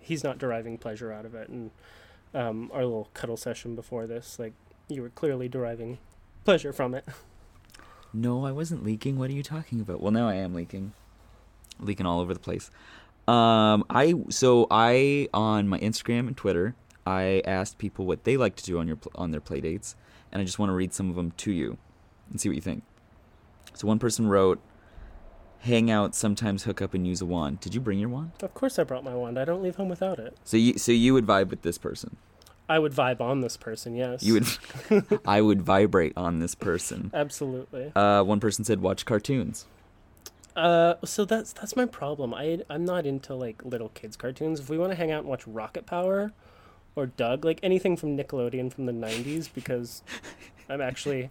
he's 0.00 0.24
not 0.24 0.36
deriving 0.36 0.76
pleasure 0.76 1.12
out 1.12 1.24
of 1.24 1.34
it 1.34 1.48
and 1.48 1.70
um, 2.34 2.68
our 2.74 2.82
little 2.84 3.08
cuddle 3.14 3.36
session 3.36 3.74
before 3.76 4.06
this 4.08 4.38
like 4.40 4.52
you 4.88 5.00
were 5.02 5.08
clearly 5.10 5.48
deriving 5.48 5.98
pleasure 6.44 6.72
from 6.72 6.94
it 6.94 7.04
No, 8.14 8.46
I 8.46 8.52
wasn't 8.52 8.84
leaking. 8.84 9.18
What 9.18 9.28
are 9.28 9.34
you 9.34 9.42
talking 9.42 9.80
about? 9.80 10.00
Well, 10.00 10.12
now 10.12 10.28
I 10.28 10.34
am 10.36 10.54
leaking. 10.54 10.92
Leaking 11.80 12.06
all 12.06 12.20
over 12.20 12.32
the 12.32 12.40
place. 12.40 12.70
Um, 13.26 13.84
I 13.90 14.14
so 14.28 14.66
I 14.70 15.28
on 15.34 15.66
my 15.66 15.78
Instagram 15.80 16.28
and 16.28 16.36
Twitter, 16.36 16.74
I 17.06 17.42
asked 17.44 17.78
people 17.78 18.06
what 18.06 18.24
they 18.24 18.36
like 18.36 18.54
to 18.56 18.64
do 18.64 18.78
on 18.78 18.86
your 18.86 18.98
on 19.16 19.32
their 19.32 19.40
play 19.40 19.60
dates, 19.60 19.96
and 20.30 20.40
I 20.40 20.44
just 20.44 20.58
want 20.58 20.70
to 20.70 20.74
read 20.74 20.92
some 20.94 21.10
of 21.10 21.16
them 21.16 21.32
to 21.38 21.50
you 21.50 21.78
and 22.30 22.40
see 22.40 22.48
what 22.48 22.54
you 22.54 22.60
think. 22.62 22.84
So 23.72 23.88
one 23.88 23.98
person 23.98 24.28
wrote, 24.28 24.60
"Hang 25.60 25.90
out, 25.90 26.14
sometimes 26.14 26.64
hook 26.64 26.80
up 26.82 26.94
and 26.94 27.06
use 27.06 27.20
a 27.22 27.26
wand." 27.26 27.60
Did 27.60 27.74
you 27.74 27.80
bring 27.80 27.98
your 27.98 28.10
wand? 28.10 28.32
of 28.42 28.52
course 28.54 28.78
i 28.78 28.84
brought 28.84 29.02
my 29.02 29.14
wand 29.14 29.38
i 29.38 29.44
don't 29.44 29.62
leave 29.62 29.76
home 29.76 29.88
without 29.88 30.18
it 30.18 30.36
So 30.44 30.56
you 30.56 30.78
so 30.78 30.92
you 30.92 31.14
would 31.14 31.26
vibe 31.26 31.48
with 31.48 31.62
this 31.62 31.78
person. 31.78 32.16
I 32.68 32.78
would 32.78 32.92
vibe 32.92 33.20
on 33.20 33.40
this 33.40 33.56
person 33.56 33.94
yes 33.94 34.22
You 34.22 34.34
would 34.34 35.20
I 35.26 35.40
would 35.40 35.62
vibrate 35.62 36.12
on 36.16 36.38
this 36.38 36.54
person. 36.54 37.10
absolutely 37.12 37.92
Uh, 37.94 38.22
one 38.22 38.40
person 38.40 38.64
said 38.64 38.80
watch 38.80 39.04
cartoons. 39.04 39.66
Uh, 40.56 40.94
so 41.04 41.24
that's 41.24 41.52
that's 41.52 41.74
my 41.74 41.84
problem. 41.84 42.32
I 42.32 42.60
I'm 42.70 42.84
not 42.84 43.06
into 43.06 43.34
like 43.34 43.64
little 43.64 43.88
kids 43.88 44.16
cartoons. 44.16 44.60
If 44.60 44.70
we 44.70 44.78
want 44.78 44.92
to 44.92 44.96
hang 44.96 45.10
out 45.10 45.20
and 45.20 45.28
watch 45.28 45.44
Rocket 45.48 45.84
Power, 45.84 46.32
or 46.94 47.06
Doug, 47.06 47.44
like 47.44 47.58
anything 47.62 47.96
from 47.96 48.16
Nickelodeon 48.16 48.72
from 48.72 48.86
the 48.86 48.92
'90s, 48.92 49.48
because 49.52 50.04
I'm 50.68 50.80
actually 50.80 51.30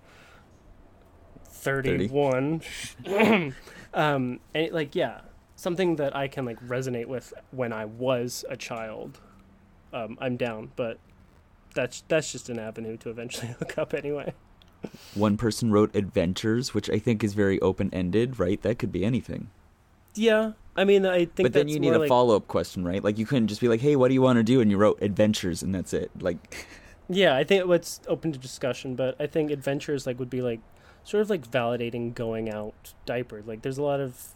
31. 1.50 2.62
um, 3.08 3.54
and 3.94 4.40
it, 4.54 4.74
like 4.74 4.94
yeah, 4.94 5.22
something 5.56 5.96
that 5.96 6.16
I 6.16 6.28
can 6.28 6.46
like 6.46 6.60
resonate 6.68 7.06
with 7.08 7.34
when 7.52 7.72
I 7.72 7.86
was 7.86 8.44
a 8.50 8.58
child. 8.58 9.20
Um, 9.94 10.18
I'm 10.20 10.38
down, 10.38 10.72
but 10.76 10.98
that's 11.74 12.04
that's 12.08 12.32
just 12.32 12.50
an 12.50 12.60
avenue 12.60 12.98
to 12.98 13.10
eventually 13.10 13.48
hook 13.60 13.78
up 13.78 13.94
anyway. 13.94 14.34
One 15.16 15.38
person 15.38 15.72
wrote 15.72 15.96
adventures, 15.96 16.74
which 16.74 16.90
I 16.90 17.00
think 17.00 17.24
is 17.24 17.34
very 17.34 17.60
open 17.62 17.90
ended, 17.94 18.38
right? 18.40 18.62
That 18.62 18.80
could 18.80 18.92
be 18.92 19.06
anything. 19.06 19.50
Yeah, 20.16 20.52
I 20.76 20.84
mean 20.84 21.06
I 21.06 21.26
think 21.26 21.46
but 21.46 21.54
then 21.54 21.68
you 21.68 21.80
need 21.80 21.94
a 21.94 22.00
like, 22.00 22.10
follow 22.10 22.36
up 22.36 22.48
question, 22.48 22.84
right? 22.84 23.04
Like 23.04 23.18
you 23.18 23.26
couldn't 23.26 23.48
just 23.48 23.62
be 23.62 23.68
like, 23.68 23.82
"Hey, 23.82 23.96
what 23.96 24.10
do 24.10 24.14
you 24.14 24.22
want 24.22 24.38
to 24.38 24.44
do?" 24.44 24.62
and 24.62 24.70
you 24.70 24.78
wrote 24.78 25.02
adventures, 25.02 25.64
and 25.64 25.74
that's 25.74 25.94
it. 25.94 26.12
Like, 26.20 26.68
Yeah, 27.10 27.36
I 27.36 27.44
think 27.44 27.70
it's 27.70 28.00
open 28.08 28.32
to 28.32 28.40
discussion, 28.40 28.96
but 28.96 29.20
I 29.20 29.28
think 29.28 29.52
adventures 29.52 30.08
like 30.08 30.20
would 30.20 30.30
be 30.30 30.42
like 30.42 30.62
sort 31.04 31.22
of 31.22 31.30
like 31.30 31.50
validating 31.50 32.14
going 32.14 32.50
out 32.50 32.94
diapered. 33.06 33.48
Like 33.48 33.62
there's 33.62 33.78
a 33.78 33.84
lot 33.84 34.00
of 34.00 34.30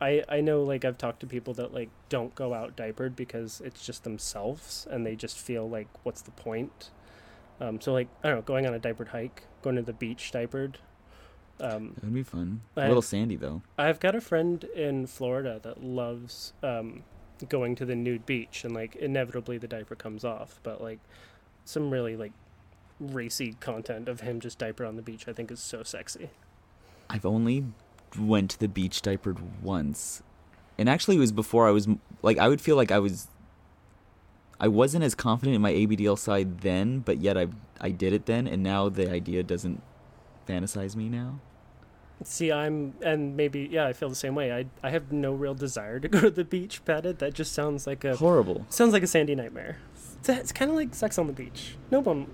I 0.00 0.22
I 0.28 0.40
know 0.40 0.62
like 0.62 0.84
I've 0.84 0.98
talked 0.98 1.20
to 1.20 1.26
people 1.26 1.54
that 1.54 1.72
like 1.74 1.90
don't 2.08 2.34
go 2.34 2.54
out 2.54 2.76
diapered 2.76 3.16
because 3.16 3.60
it's 3.64 3.84
just 3.84 4.04
themselves 4.04 4.86
and 4.90 5.04
they 5.04 5.16
just 5.16 5.38
feel 5.38 5.68
like 5.68 5.88
what's 6.02 6.22
the 6.22 6.30
point? 6.32 6.90
Um 7.60 7.80
so 7.80 7.92
like 7.92 8.08
I 8.22 8.28
don't 8.28 8.36
know, 8.38 8.42
going 8.42 8.66
on 8.66 8.74
a 8.74 8.78
diapered 8.78 9.08
hike, 9.08 9.42
going 9.62 9.76
to 9.76 9.82
the 9.82 9.92
beach 9.92 10.30
diapered. 10.30 10.78
Um 11.60 11.94
that 11.94 12.04
would 12.04 12.14
be 12.14 12.22
fun. 12.22 12.60
A 12.76 12.86
little 12.86 13.02
sandy 13.02 13.36
though. 13.36 13.62
I've 13.76 14.00
got 14.00 14.14
a 14.14 14.20
friend 14.20 14.62
in 14.74 15.06
Florida 15.06 15.58
that 15.62 15.82
loves 15.82 16.52
um, 16.62 17.02
going 17.48 17.74
to 17.76 17.84
the 17.84 17.94
nude 17.94 18.26
beach, 18.26 18.64
and 18.64 18.74
like 18.74 18.96
inevitably 18.96 19.58
the 19.58 19.68
diaper 19.68 19.94
comes 19.94 20.24
off. 20.24 20.60
But 20.62 20.80
like 20.80 21.00
some 21.64 21.90
really 21.90 22.16
like 22.16 22.32
racy 23.00 23.56
content 23.60 24.08
of 24.08 24.20
him 24.20 24.40
just 24.40 24.58
diapered 24.58 24.86
on 24.86 24.96
the 24.96 25.02
beach, 25.02 25.26
I 25.28 25.32
think 25.32 25.50
is 25.50 25.60
so 25.60 25.82
sexy. 25.82 26.30
I've 27.10 27.26
only 27.26 27.64
went 28.16 28.50
to 28.52 28.58
the 28.60 28.68
beach 28.68 29.02
diapered 29.02 29.38
once, 29.62 30.22
and 30.78 30.88
actually 30.88 31.16
it 31.16 31.20
was 31.20 31.32
before 31.32 31.66
I 31.66 31.70
was 31.72 31.88
like 32.22 32.38
I 32.38 32.48
would 32.48 32.60
feel 32.60 32.76
like 32.76 32.90
I 32.90 32.98
was. 32.98 33.28
I 34.60 34.66
wasn't 34.66 35.04
as 35.04 35.14
confident 35.14 35.54
in 35.54 35.62
my 35.62 35.72
ABDL 35.72 36.18
side 36.18 36.62
then, 36.62 36.98
but 37.00 37.18
yet 37.18 37.38
I 37.38 37.46
I 37.80 37.90
did 37.90 38.12
it 38.12 38.26
then, 38.26 38.46
and 38.48 38.62
now 38.62 38.88
the 38.88 39.08
idea 39.10 39.42
doesn't 39.44 39.82
fantasize 40.48 40.96
me 40.96 41.08
now. 41.08 41.38
See, 42.24 42.50
I'm 42.50 42.94
and 43.00 43.36
maybe 43.36 43.68
yeah, 43.70 43.86
I 43.86 43.92
feel 43.92 44.08
the 44.08 44.16
same 44.16 44.34
way. 44.34 44.52
I 44.52 44.66
I 44.82 44.90
have 44.90 45.12
no 45.12 45.32
real 45.32 45.54
desire 45.54 46.00
to 46.00 46.08
go 46.14 46.20
to 46.22 46.30
the 46.30 46.44
beach 46.44 46.84
padded. 46.84 47.20
That 47.20 47.34
just 47.34 47.52
sounds 47.52 47.86
like 47.86 48.04
a 48.04 48.16
Horrible. 48.16 48.66
sounds 48.68 48.92
like 48.92 49.04
a 49.04 49.06
sandy 49.06 49.36
nightmare. 49.36 49.76
It's, 50.18 50.28
it's 50.28 50.50
kind 50.52 50.70
of 50.72 50.76
like 50.76 50.92
sex 50.94 51.18
on 51.18 51.28
the 51.28 51.32
beach. 51.32 51.76
No 51.92 52.00
one. 52.00 52.26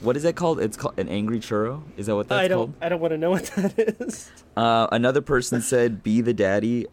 What 0.00 0.16
is 0.16 0.22
that 0.22 0.34
called? 0.34 0.60
It's 0.60 0.76
called 0.76 0.98
an 0.98 1.08
angry 1.08 1.40
churro. 1.40 1.82
Is 1.96 2.06
that 2.06 2.16
what 2.16 2.28
that's 2.28 2.40
I 2.40 2.48
don't. 2.48 2.58
called? 2.58 2.74
I 2.80 2.88
don't 2.88 3.00
want 3.00 3.12
to 3.12 3.18
know 3.18 3.30
what 3.30 3.44
that 3.56 3.78
is. 4.00 4.30
Uh, 4.56 4.86
another 4.90 5.20
person 5.20 5.60
said, 5.60 6.02
"Be 6.02 6.20
the 6.20 6.32
daddy, 6.32 6.86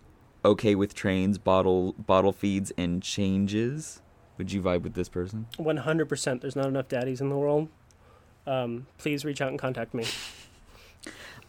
okay 0.43 0.75
with 0.75 0.93
trains, 0.93 1.37
bottle 1.37 1.93
bottle 1.93 2.33
feeds, 2.33 2.71
and 2.77 3.01
changes." 3.01 4.01
Would 4.37 4.51
you 4.51 4.61
vibe 4.61 4.83
with 4.83 4.93
this 4.93 5.09
person? 5.09 5.47
One 5.57 5.77
hundred 5.77 6.09
percent. 6.09 6.41
There's 6.41 6.55
not 6.55 6.67
enough 6.67 6.89
daddies 6.89 7.21
in 7.21 7.29
the 7.29 7.37
world. 7.37 7.69
Um, 8.45 8.87
please 8.97 9.25
reach 9.25 9.41
out 9.41 9.49
and 9.49 9.59
contact 9.59 9.93
me. 9.93 10.05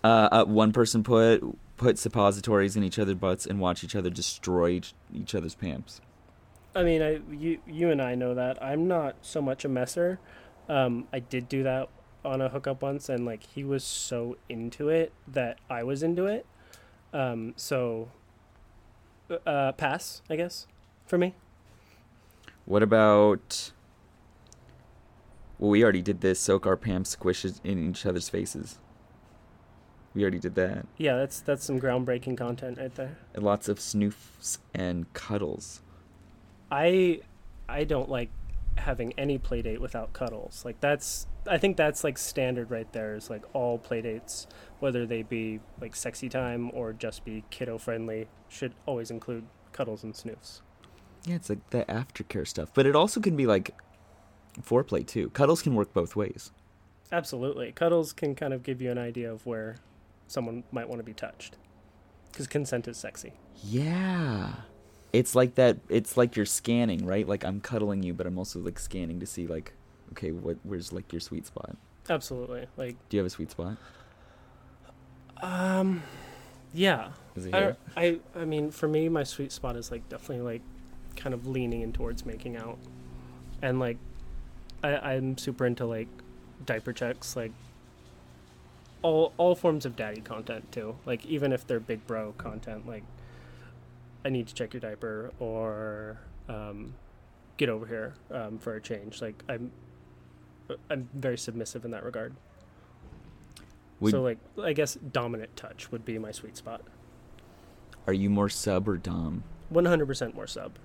Uh, 0.03 0.29
uh, 0.31 0.44
one 0.44 0.73
person 0.73 1.03
put 1.03 1.42
put 1.77 1.99
suppositories 1.99 2.77
in 2.77 2.85
each 2.85 2.99
other's 2.99 3.16
butts 3.16 3.47
and 3.47 3.61
watch 3.61 3.83
each 3.85 3.94
other 3.97 4.11
destroy 4.11 4.71
each, 4.71 4.94
each 5.12 5.35
other's 5.35 5.55
pants. 5.55 6.01
I 6.75 6.83
mean, 6.85 7.03
I 7.03 7.21
you 7.33 7.59
you 7.66 7.90
and 7.90 8.01
I 8.01 8.14
know 8.14 8.35
that 8.35 8.62
I'm 8.62 8.87
not 8.87 9.16
so 9.23 9.42
much 9.42 9.64
a 9.64 9.68
messer. 9.68 10.21
Um, 10.68 11.09
I 11.12 11.20
did 11.20 11.48
do 11.48 11.62
that 11.62 11.88
on 12.24 12.40
a 12.40 12.48
hookup 12.48 12.83
once, 12.83 13.09
and 13.09 13.24
like 13.24 13.42
he 13.42 13.64
was 13.64 13.85
so 13.85 14.37
into 14.48 14.88
it 14.88 15.12
that 15.26 15.59
I 15.70 15.83
was 15.83 16.02
into 16.02 16.26
it. 16.26 16.46
Um, 17.12 17.54
so, 17.57 18.11
uh, 19.46 19.72
pass, 19.72 20.22
I 20.28 20.37
guess, 20.37 20.66
for 21.07 21.18
me. 21.18 21.35
What 22.64 22.83
about? 22.83 23.72
Well, 25.59 25.70
we 25.70 25.83
already 25.83 26.02
did 26.02 26.20
this. 26.20 26.38
Soak 26.38 26.66
our 26.66 26.76
pants 26.76 27.16
squishes 27.16 27.61
in 27.64 27.90
each 27.90 28.04
other's 28.04 28.28
faces. 28.28 28.78
We 30.14 30.22
already 30.22 30.38
did 30.38 30.54
that. 30.57 30.87
Yeah, 30.96 31.16
that's 31.16 31.40
that's 31.40 31.64
some 31.64 31.81
groundbreaking 31.81 32.37
content 32.37 32.78
right 32.78 32.94
there. 32.94 33.18
And 33.35 33.44
lots 33.44 33.68
of 33.68 33.78
snoofs 33.78 34.59
and 34.74 35.12
cuddles. 35.12 35.81
I 36.70 37.20
I 37.68 37.85
don't 37.85 38.09
like 38.09 38.31
having 38.78 39.12
any 39.18 39.38
playdate 39.38 39.78
without 39.78 40.12
cuddles. 40.12 40.62
Like 40.64 40.80
that's 40.80 41.26
I 41.46 41.58
think 41.58 41.76
that's 41.76 42.04
like 42.04 42.18
standard 42.18 42.70
right 42.70 42.90
there 42.92 43.14
is 43.14 43.30
like 43.30 43.42
all 43.54 43.78
playdates, 43.78 44.46
whether 44.80 45.06
they 45.06 45.22
be 45.22 45.60
like 45.80 45.96
sexy 45.96 46.28
time 46.28 46.70
or 46.74 46.92
just 46.92 47.24
be 47.24 47.44
kiddo 47.50 47.78
friendly, 47.78 48.28
should 48.48 48.74
always 48.86 49.10
include 49.10 49.44
cuddles 49.72 50.04
and 50.04 50.14
snoofs. 50.14 50.60
Yeah, 51.24 51.36
it's 51.36 51.48
like 51.48 51.70
the 51.70 51.84
aftercare 51.84 52.46
stuff, 52.46 52.70
but 52.74 52.86
it 52.86 52.94
also 52.94 53.20
can 53.20 53.36
be 53.36 53.46
like 53.46 53.74
foreplay 54.60 55.06
too. 55.06 55.30
Cuddles 55.30 55.62
can 55.62 55.74
work 55.74 55.92
both 55.92 56.16
ways. 56.16 56.52
Absolutely. 57.10 57.72
Cuddles 57.72 58.12
can 58.12 58.34
kind 58.34 58.52
of 58.52 58.62
give 58.62 58.82
you 58.82 58.90
an 58.90 58.98
idea 58.98 59.32
of 59.32 59.46
where 59.46 59.76
someone 60.26 60.64
might 60.70 60.88
want 60.88 61.00
to 61.00 61.04
be 61.04 61.14
touched. 61.14 61.56
Cuz 62.32 62.46
consent 62.46 62.86
is 62.86 62.96
sexy. 62.96 63.32
Yeah. 63.62 64.52
It's 65.18 65.35
like 65.35 65.57
that 65.57 65.78
it's 65.88 66.16
like 66.16 66.37
you're 66.37 66.46
scanning, 66.46 67.04
right? 67.04 67.26
Like 67.26 67.44
I'm 67.44 67.61
cuddling 67.61 68.02
you, 68.02 68.14
but 68.14 68.26
I'm 68.26 68.38
also 68.38 68.61
like 68.61 68.78
scanning 68.78 69.18
to 69.20 69.26
see 69.26 69.46
like 69.46 69.72
okay, 70.12 70.31
what 70.31 70.57
where's 70.62 70.92
like 70.92 71.12
your 71.12 71.20
sweet 71.20 71.46
spot. 71.46 71.76
Absolutely. 72.09 72.66
Like, 72.76 72.96
Do 73.09 73.16
you 73.16 73.18
have 73.18 73.26
a 73.26 73.31
sweet 73.31 73.50
spot? 73.50 73.76
um, 75.42 76.02
yeah. 76.72 77.11
Is 77.37 77.46
it 77.46 77.54
I, 77.54 77.59
here? 77.59 77.76
I, 77.96 78.20
I 78.35 78.44
mean, 78.44 78.70
for 78.70 78.88
me, 78.88 79.09
my 79.09 79.24
sweet 79.24 79.52
spot 79.52 79.76
is 79.76 79.90
like 79.90 80.09
definitely 80.09 80.44
like 80.44 80.62
kind 81.16 81.35
of 81.35 81.46
leaning 81.46 81.83
in 81.83 81.92
towards 81.92 82.24
making 82.24 82.57
out, 82.57 82.78
and 83.62 83.78
like, 83.78 83.98
I, 84.83 84.96
I'm 84.96 85.37
super 85.37 85.66
into 85.66 85.85
like 85.85 86.09
diaper 86.64 86.92
checks, 86.92 87.37
like 87.37 87.52
all 89.02 89.33
all 89.37 89.54
forms 89.54 89.85
of 89.85 89.96
daddy 89.96 90.20
content 90.20 90.70
too. 90.72 90.96
Like 91.07 91.24
even 91.26 91.52
if 91.52 91.66
they're 91.66 91.81
big 91.81 92.07
bro 92.07 92.33
content, 92.38 92.87
like 92.87 93.04
I 94.24 94.31
need 94.31 94.48
to 94.48 94.54
check 94.54 94.74
your 94.74 94.81
diaper 94.81 95.33
or 95.38 96.18
um, 96.48 96.94
get 97.57 97.68
over 97.68 97.87
here 97.87 98.14
um, 98.31 98.59
for 98.59 98.74
a 98.74 98.81
change. 98.81 99.22
Like 99.22 99.42
I'm, 99.48 99.70
I'm 100.90 101.09
very 101.14 101.38
submissive 101.38 101.85
in 101.85 101.90
that 101.92 102.04
regard. 102.04 102.35
Would, 104.00 104.12
so 104.12 104.22
like 104.22 104.38
I 104.62 104.72
guess 104.72 104.94
dominant 104.94 105.57
touch 105.57 105.90
would 105.90 106.04
be 106.04 106.18
my 106.18 106.31
sweet 106.31 106.57
spot. 106.57 106.83
are 108.07 108.12
you 108.12 108.31
more 108.31 108.48
sub 108.48 108.88
or 108.88 108.96
dom? 108.96 109.42
One 109.70 109.85
hundred 109.85 110.07
percent 110.07 110.35
more 110.35 110.46
sub. 110.46 110.78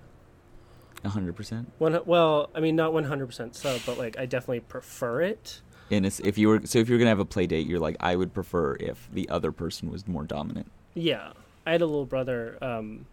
hundred 1.06 1.36
percent. 1.36 1.72
One 1.78 2.00
well, 2.06 2.50
I 2.56 2.60
mean 2.60 2.76
not 2.76 2.92
one 2.92 3.04
hundred 3.04 3.28
percent 3.28 3.56
sub, 3.56 3.82
but 3.86 3.98
like 3.98 4.18
I 4.18 4.26
definitely 4.26 4.62
prefer 4.62 5.22
it. 5.22 5.62
And 5.92 6.06
it's, 6.06 6.20
if 6.22 6.38
you 6.38 6.48
were 6.48 6.62
so 6.66 6.80
if 6.80 6.90
you 6.90 6.96
were 6.96 7.00
gonna 7.00 7.10
have 7.10 7.20
a 7.20 7.26
play 7.26 7.46
date, 7.46 7.68
you're 7.68 7.80
like 7.80 7.98
I 8.00 8.16
would 8.16 8.34
prefer 8.34 8.76
if 8.80 9.08
the 9.14 9.30
other 9.30 9.52
person 9.52 9.92
was 9.92 10.08
more 10.08 10.24
dominant. 10.24 10.72
Yeah, 10.96 11.34
I 11.66 11.72
had 11.72 11.82
a 11.82 11.86
little 11.86 12.06
brother 12.06 12.58
um, 12.64 13.06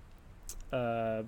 uh, 0.72 1.22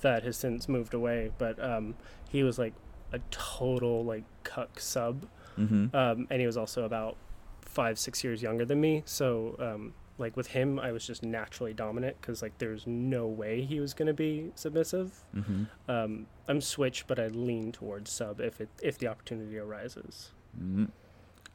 that 0.00 0.22
has 0.24 0.36
since 0.36 0.68
moved 0.68 0.94
away, 0.94 1.30
but 1.38 1.62
um, 1.62 1.94
he 2.30 2.42
was 2.42 2.58
like 2.58 2.74
a 3.12 3.18
total 3.30 4.04
like 4.04 4.24
cuck 4.44 4.80
sub, 4.80 5.26
Mm-hmm. 5.58 5.94
um, 5.94 6.26
and 6.30 6.40
he 6.40 6.46
was 6.46 6.56
also 6.56 6.84
about 6.84 7.16
five 7.60 7.98
six 7.98 8.24
years 8.24 8.42
younger 8.42 8.64
than 8.64 8.80
me. 8.80 9.02
So 9.04 9.54
um, 9.58 9.92
like 10.18 10.34
with 10.36 10.46
him, 10.48 10.78
I 10.78 10.92
was 10.92 11.06
just 11.06 11.22
naturally 11.22 11.74
dominant 11.74 12.16
because 12.20 12.40
like 12.40 12.56
there's 12.58 12.86
no 12.86 13.26
way 13.26 13.60
he 13.62 13.78
was 13.78 13.92
gonna 13.92 14.14
be 14.14 14.50
submissive. 14.54 15.12
Mm-hmm. 15.36 15.64
Um, 15.90 16.26
I'm 16.48 16.60
switch, 16.62 17.06
but 17.06 17.18
I 17.18 17.26
lean 17.28 17.70
towards 17.70 18.10
sub 18.10 18.40
if 18.40 18.60
it 18.62 18.68
if 18.82 18.96
the 18.98 19.08
opportunity 19.08 19.58
arises. 19.58 20.30
Mm-hmm. 20.58 20.86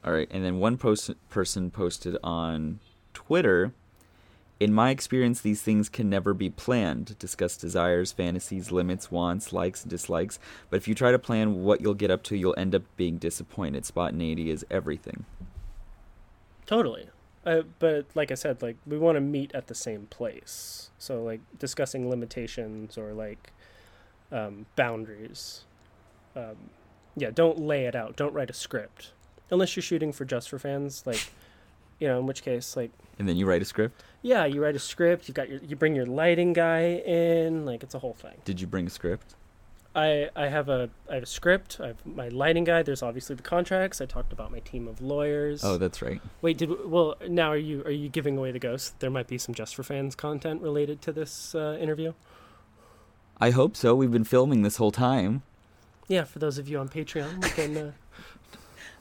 All 0.04 0.12
right, 0.12 0.28
and 0.30 0.44
then 0.44 0.58
one 0.60 0.76
post- 0.76 1.10
person 1.28 1.70
posted 1.72 2.16
on 2.22 2.78
Twitter. 3.14 3.72
In 4.60 4.72
my 4.72 4.90
experience, 4.90 5.40
these 5.40 5.62
things 5.62 5.88
can 5.88 6.10
never 6.10 6.34
be 6.34 6.50
planned. 6.50 7.16
Discuss 7.18 7.56
desires, 7.56 8.10
fantasies, 8.10 8.72
limits, 8.72 9.10
wants, 9.10 9.52
likes, 9.52 9.82
and 9.82 9.90
dislikes. 9.90 10.40
But 10.68 10.78
if 10.78 10.88
you 10.88 10.96
try 10.96 11.12
to 11.12 11.18
plan 11.18 11.62
what 11.62 11.80
you'll 11.80 11.94
get 11.94 12.10
up 12.10 12.24
to, 12.24 12.36
you'll 12.36 12.58
end 12.58 12.74
up 12.74 12.82
being 12.96 13.18
disappointed. 13.18 13.84
Spontaneity 13.84 14.50
is 14.50 14.66
everything. 14.68 15.26
Totally. 16.66 17.08
Uh, 17.46 17.62
but 17.78 18.06
like 18.14 18.32
I 18.32 18.34
said, 18.34 18.60
like 18.60 18.76
we 18.84 18.98
want 18.98 19.16
to 19.16 19.20
meet 19.20 19.54
at 19.54 19.68
the 19.68 19.74
same 19.74 20.06
place. 20.10 20.90
So 20.98 21.22
like 21.22 21.40
discussing 21.58 22.10
limitations 22.10 22.98
or 22.98 23.12
like 23.12 23.52
um, 24.32 24.66
boundaries. 24.74 25.64
Um, 26.34 26.56
yeah, 27.16 27.30
don't 27.30 27.60
lay 27.60 27.86
it 27.86 27.94
out. 27.94 28.16
Don't 28.16 28.34
write 28.34 28.50
a 28.50 28.54
script 28.54 29.12
unless 29.50 29.76
you're 29.76 29.82
shooting 29.82 30.12
for 30.12 30.24
just 30.24 30.48
for 30.48 30.58
fans. 30.58 31.04
Like, 31.06 31.30
you 31.98 32.08
know, 32.08 32.18
in 32.18 32.26
which 32.26 32.42
case, 32.42 32.76
like, 32.76 32.90
And 33.18 33.28
then 33.28 33.36
you 33.36 33.46
write 33.46 33.62
a 33.62 33.64
script. 33.64 34.02
Yeah, 34.22 34.44
you 34.44 34.62
write 34.62 34.76
a 34.76 34.80
script. 34.80 35.28
You 35.28 35.34
got 35.34 35.48
your 35.48 35.60
you 35.60 35.76
bring 35.76 35.94
your 35.94 36.06
lighting 36.06 36.52
guy 36.52 37.02
in. 37.06 37.64
Like, 37.64 37.82
it's 37.82 37.94
a 37.94 37.98
whole 37.98 38.14
thing. 38.14 38.36
Did 38.44 38.60
you 38.60 38.66
bring 38.66 38.86
a 38.86 38.90
script? 38.90 39.34
I 39.94 40.28
I 40.36 40.48
have 40.48 40.68
a 40.68 40.90
I 41.10 41.14
have 41.14 41.22
a 41.22 41.26
script. 41.26 41.78
I 41.80 41.88
have 41.88 42.06
my 42.06 42.28
lighting 42.28 42.64
guy. 42.64 42.82
There's 42.82 43.02
obviously 43.02 43.36
the 43.36 43.42
contracts. 43.42 44.00
I 44.00 44.06
talked 44.06 44.32
about 44.32 44.50
my 44.52 44.60
team 44.60 44.86
of 44.86 45.00
lawyers. 45.00 45.64
Oh, 45.64 45.78
that's 45.78 46.02
right. 46.02 46.20
Wait, 46.42 46.58
did 46.58 46.90
well 46.90 47.16
now 47.26 47.50
are 47.50 47.56
you 47.56 47.82
are 47.82 47.90
you 47.90 48.08
giving 48.08 48.36
away 48.36 48.52
the 48.52 48.58
ghost? 48.58 49.00
There 49.00 49.10
might 49.10 49.26
be 49.26 49.38
some 49.38 49.54
just 49.54 49.74
for 49.74 49.82
fans 49.82 50.14
content 50.14 50.62
related 50.62 51.00
to 51.02 51.12
this 51.12 51.54
uh, 51.54 51.78
interview. 51.80 52.12
I 53.40 53.50
hope 53.50 53.76
so. 53.76 53.94
We've 53.94 54.10
been 54.10 54.24
filming 54.24 54.62
this 54.62 54.76
whole 54.76 54.92
time. 54.92 55.42
Yeah, 56.08 56.24
for 56.24 56.38
those 56.38 56.58
of 56.58 56.68
you 56.68 56.78
on 56.78 56.88
Patreon, 56.88 57.42
we 57.42 57.50
can. 57.50 57.76
Uh... 57.76 57.92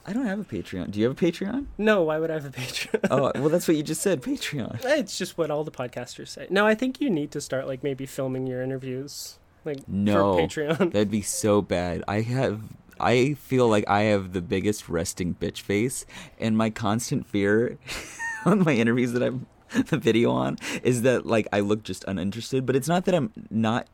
I 0.10 0.14
don't 0.14 0.26
have 0.26 0.40
a 0.40 0.46
Patreon. 0.46 0.92
Do 0.92 1.00
you 1.02 1.08
have 1.10 1.22
a 1.22 1.26
Patreon? 1.26 1.66
No, 1.78 2.04
why 2.04 2.18
would 2.18 2.32
I 2.32 2.36
have 2.36 2.46
a 2.46 2.50
Patreon? 2.50 3.08
oh, 3.12 3.32
well, 3.36 3.50
that's 3.50 3.68
what 3.68 3.76
you 3.76 3.84
just 3.84 4.02
said. 4.02 4.22
Patreon. 4.24 4.80
it's 4.86 5.18
just 5.18 5.38
what 5.38 5.52
all 5.52 5.66
the 5.66 5.72
podcasters 5.72 6.30
say. 6.30 6.48
No, 6.50 6.66
I 6.66 6.76
think 6.76 7.02
you 7.02 7.10
need 7.10 7.30
to 7.32 7.42
start 7.42 7.68
like 7.68 7.84
maybe 7.84 8.06
filming 8.06 8.48
your 8.48 8.62
interviews, 8.64 9.38
like 9.66 9.88
No. 9.88 10.38
for 10.38 10.42
Patreon. 10.44 10.78
That'd 10.94 11.12
be 11.12 11.22
so 11.22 11.62
bad. 11.62 12.04
I 12.08 12.22
have. 12.22 12.62
I 13.00 13.34
feel 13.36 13.68
like 13.68 13.84
I 13.88 14.04
have 14.04 14.34
the 14.34 14.42
biggest 14.42 14.88
resting 14.90 15.36
bitch 15.36 15.60
face, 15.62 16.06
and 16.40 16.58
my 16.58 16.70
constant 16.70 17.28
fear 17.28 17.78
on 18.46 18.64
my 18.64 18.74
interviews 18.74 19.12
that 19.12 19.22
I'm 19.22 19.46
the 19.90 19.98
video 19.98 20.32
on 20.32 20.58
is 20.84 21.02
that 21.02 21.26
like 21.26 21.48
I 21.52 21.60
look 21.60 21.84
just 21.84 22.06
uninterested. 22.08 22.66
But 22.66 22.76
it's 22.78 22.88
not 22.88 23.04
that 23.06 23.14
I'm 23.14 23.34
not. 23.52 23.88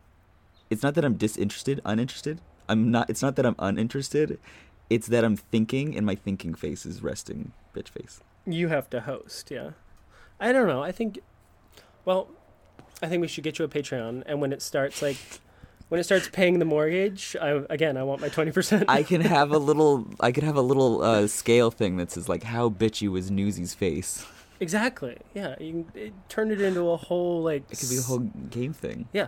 It's 0.69 0.83
not 0.83 0.93
that 0.93 1.03
I'm 1.03 1.15
disinterested, 1.15 1.81
uninterested. 1.83 2.39
I'm 2.69 2.91
not. 2.91 3.09
It's 3.09 3.21
not 3.23 3.35
that 3.35 3.45
I'm 3.47 3.55
uninterested. 3.57 4.39
It's 4.89 5.07
that 5.07 5.23
I'm 5.23 5.35
thinking, 5.35 5.95
and 5.95 6.05
my 6.05 6.15
thinking 6.15 6.53
face 6.53 6.85
is 6.85 7.01
resting 7.01 7.53
bitch 7.75 7.89
face. 7.89 8.21
You 8.45 8.67
have 8.67 8.89
to 8.91 9.01
host, 9.01 9.49
yeah. 9.49 9.71
I 10.39 10.51
don't 10.51 10.67
know. 10.67 10.83
I 10.83 10.91
think, 10.91 11.19
well, 12.05 12.29
I 13.01 13.07
think 13.07 13.21
we 13.21 13.27
should 13.27 13.43
get 13.43 13.59
you 13.59 13.65
a 13.65 13.67
Patreon, 13.67 14.23
and 14.25 14.41
when 14.41 14.53
it 14.53 14.61
starts 14.61 15.01
like. 15.01 15.17
When 15.89 15.99
it 15.99 16.05
starts 16.05 16.27
paying 16.27 16.57
the 16.57 16.65
mortgage, 16.65 17.35
I, 17.39 17.61
again, 17.69 17.97
I 17.97 18.03
want 18.03 18.19
my 18.19 18.29
twenty 18.29 18.51
percent. 18.51 18.85
I 18.87 19.03
can 19.03 19.21
have 19.21 19.51
a 19.51 19.59
little. 19.59 20.07
I 20.19 20.31
could 20.31 20.41
have 20.41 20.55
a 20.55 20.61
little 20.61 21.03
uh, 21.03 21.27
scale 21.27 21.69
thing 21.69 21.97
that 21.97 22.09
says 22.09 22.27
like 22.27 22.41
how 22.41 22.69
bitchy 22.69 23.07
was 23.09 23.29
Newsy's 23.29 23.75
face. 23.75 24.25
Exactly. 24.59 25.17
Yeah. 25.35 25.55
You 25.59 25.85
can 25.93 26.01
it, 26.01 26.13
turn 26.29 26.49
it 26.49 26.61
into 26.61 26.89
a 26.89 26.97
whole 26.97 27.43
like. 27.43 27.63
It 27.69 27.77
could 27.77 27.89
be 27.89 27.97
a 27.97 28.01
whole 28.01 28.19
game 28.49 28.73
thing. 28.73 29.07
Yeah. 29.13 29.27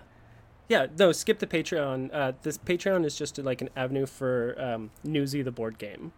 Yeah. 0.69 0.87
No, 0.97 1.11
skip 1.11 1.39
the 1.39 1.47
Patreon. 1.47 2.09
Uh, 2.13 2.33
this 2.41 2.57
Patreon 2.57 3.05
is 3.05 3.15
just 3.17 3.37
like 3.37 3.61
an 3.61 3.69
avenue 3.75 4.05
for 4.05 4.55
um, 4.59 4.91
Newsy 5.03 5.41
the 5.41 5.51
board 5.51 5.77
game, 5.77 6.11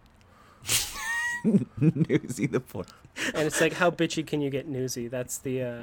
Newsy 1.80 2.46
the 2.46 2.60
point. 2.60 2.88
and 3.34 3.46
it's 3.46 3.60
like 3.60 3.74
how 3.74 3.90
bitchy 3.90 4.26
can 4.26 4.40
you 4.40 4.50
get 4.50 4.66
Newsy? 4.66 5.08
That's 5.08 5.38
the. 5.38 5.62
Uh, 5.62 5.82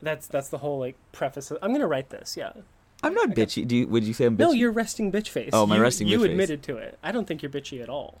that's 0.00 0.26
that's 0.28 0.48
the 0.48 0.58
whole 0.58 0.78
like 0.78 0.96
preface. 1.12 1.50
Of, 1.50 1.58
I'm 1.62 1.72
gonna 1.72 1.86
write 1.86 2.10
this. 2.10 2.36
Yeah. 2.36 2.52
I'm 3.02 3.14
not 3.14 3.30
bitchy. 3.30 3.66
Do 3.66 3.76
you, 3.76 3.86
would 3.88 4.02
you 4.04 4.12
say 4.12 4.24
I'm 4.24 4.36
bitchy? 4.36 4.40
No, 4.40 4.52
you're 4.52 4.72
resting 4.72 5.12
bitch 5.12 5.28
face. 5.28 5.50
Oh, 5.52 5.66
my 5.66 5.76
you, 5.76 5.82
resting 5.82 6.08
You 6.08 6.18
bitch 6.18 6.22
face. 6.22 6.30
admitted 6.32 6.62
to 6.64 6.76
it. 6.78 6.98
I 7.02 7.12
don't 7.12 7.26
think 7.28 7.42
you're 7.42 7.50
bitchy 7.50 7.80
at 7.80 7.88
all. 7.88 8.20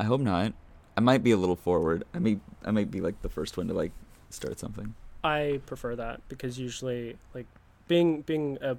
I 0.00 0.04
hope 0.04 0.20
not. 0.22 0.54
I 0.96 1.00
might 1.00 1.22
be 1.22 1.30
a 1.30 1.36
little 1.36 1.56
forward. 1.56 2.04
I 2.14 2.18
may. 2.18 2.38
I 2.64 2.70
might 2.70 2.90
be 2.90 3.00
like 3.00 3.20
the 3.22 3.28
first 3.28 3.56
one 3.56 3.68
to 3.68 3.74
like 3.74 3.92
start 4.30 4.58
something. 4.58 4.94
I 5.24 5.60
prefer 5.66 5.94
that 5.96 6.20
because 6.28 6.58
usually, 6.58 7.16
like, 7.34 7.46
being 7.88 8.22
being 8.22 8.58
a, 8.60 8.76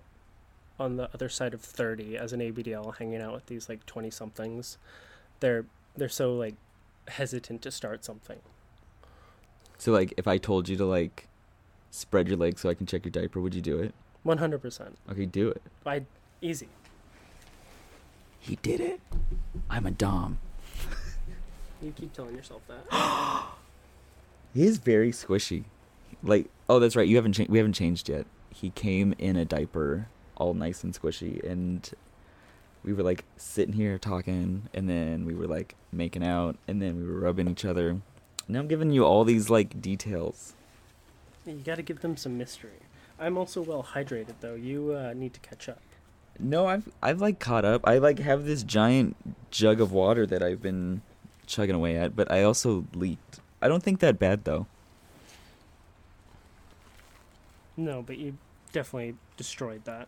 on 0.79 0.97
the 0.97 1.09
other 1.13 1.29
side 1.29 1.53
of 1.53 1.61
thirty 1.61 2.17
as 2.17 2.33
an 2.33 2.39
ABDL, 2.39 2.97
hanging 2.97 3.21
out 3.21 3.33
with 3.33 3.45
these 3.47 3.69
like 3.69 3.85
twenty 3.85 4.09
somethings, 4.09 4.77
they're 5.39 5.65
they're 5.95 6.09
so 6.09 6.35
like 6.35 6.55
hesitant 7.07 7.61
to 7.63 7.71
start 7.71 8.03
something. 8.05 8.39
So 9.77 9.91
like, 9.91 10.13
if 10.17 10.27
I 10.27 10.37
told 10.37 10.69
you 10.69 10.77
to 10.77 10.85
like 10.85 11.27
spread 11.91 12.27
your 12.27 12.37
legs 12.37 12.61
so 12.61 12.69
I 12.69 12.73
can 12.73 12.85
check 12.85 13.05
your 13.05 13.11
diaper, 13.11 13.39
would 13.41 13.53
you 13.53 13.61
do 13.61 13.79
it? 13.79 13.93
One 14.23 14.37
hundred 14.37 14.61
percent. 14.61 14.97
Okay, 15.11 15.25
do 15.25 15.49
it. 15.49 15.61
by 15.83 16.03
easy. 16.41 16.69
He 18.39 18.57
did 18.57 18.81
it. 18.81 18.99
I'm 19.69 19.85
a 19.85 19.91
dom. 19.91 20.37
You 21.81 21.91
keep 21.91 22.13
telling 22.13 22.35
yourself 22.35 22.61
that. 22.67 23.43
He 24.53 24.65
is 24.67 24.77
very 24.77 25.11
squishy. 25.11 25.63
Like, 26.21 26.45
oh, 26.69 26.77
that's 26.79 26.95
right. 26.95 27.07
You 27.07 27.15
haven't 27.15 27.33
changed. 27.33 27.51
We 27.51 27.57
haven't 27.57 27.73
changed 27.73 28.07
yet. 28.07 28.27
He 28.53 28.69
came 28.69 29.13
in 29.17 29.35
a 29.35 29.45
diaper, 29.45 30.07
all 30.37 30.53
nice 30.53 30.83
and 30.83 30.93
squishy, 30.93 31.43
and 31.43 31.89
we 32.83 32.93
were 32.93 33.03
like 33.03 33.25
sitting 33.37 33.73
here 33.73 33.97
talking, 33.97 34.69
and 34.73 34.89
then 34.89 35.25
we 35.25 35.33
were 35.33 35.47
like 35.47 35.75
making 35.91 36.23
out, 36.23 36.57
and 36.67 36.81
then 36.81 36.97
we 36.97 37.07
were 37.07 37.19
rubbing 37.19 37.47
each 37.47 37.65
other. 37.65 38.01
Now 38.47 38.59
I'm 38.59 38.67
giving 38.67 38.91
you 38.91 39.05
all 39.05 39.23
these 39.23 39.49
like 39.49 39.81
details. 39.81 40.53
you 41.45 41.53
got 41.65 41.75
to 41.75 41.81
give 41.81 42.01
them 42.01 42.17
some 42.17 42.37
mystery. 42.37 42.81
I'm 43.19 43.37
also 43.37 43.61
well 43.61 43.83
hydrated 43.93 44.35
though. 44.41 44.55
You 44.55 44.95
uh, 44.95 45.13
need 45.13 45.33
to 45.33 45.39
catch 45.39 45.69
up. 45.69 45.81
No, 46.39 46.67
I've 46.67 46.89
I've 47.01 47.21
like 47.21 47.39
caught 47.39 47.63
up. 47.65 47.87
I 47.87 47.99
like 47.99 48.19
have 48.19 48.45
this 48.45 48.63
giant 48.63 49.15
jug 49.51 49.79
of 49.79 49.91
water 49.91 50.25
that 50.25 50.41
I've 50.41 50.61
been 50.61 51.01
chugging 51.45 51.75
away 51.75 51.97
at, 51.97 52.15
but 52.15 52.31
I 52.31 52.43
also 52.43 52.85
leaked. 52.93 53.39
I 53.61 53.67
don't 53.67 53.83
think 53.83 53.99
that 53.99 54.19
bad 54.19 54.43
though. 54.43 54.67
No, 57.77 58.01
but 58.01 58.17
you 58.17 58.37
definitely 58.71 59.15
destroyed 59.37 59.85
that. 59.85 60.07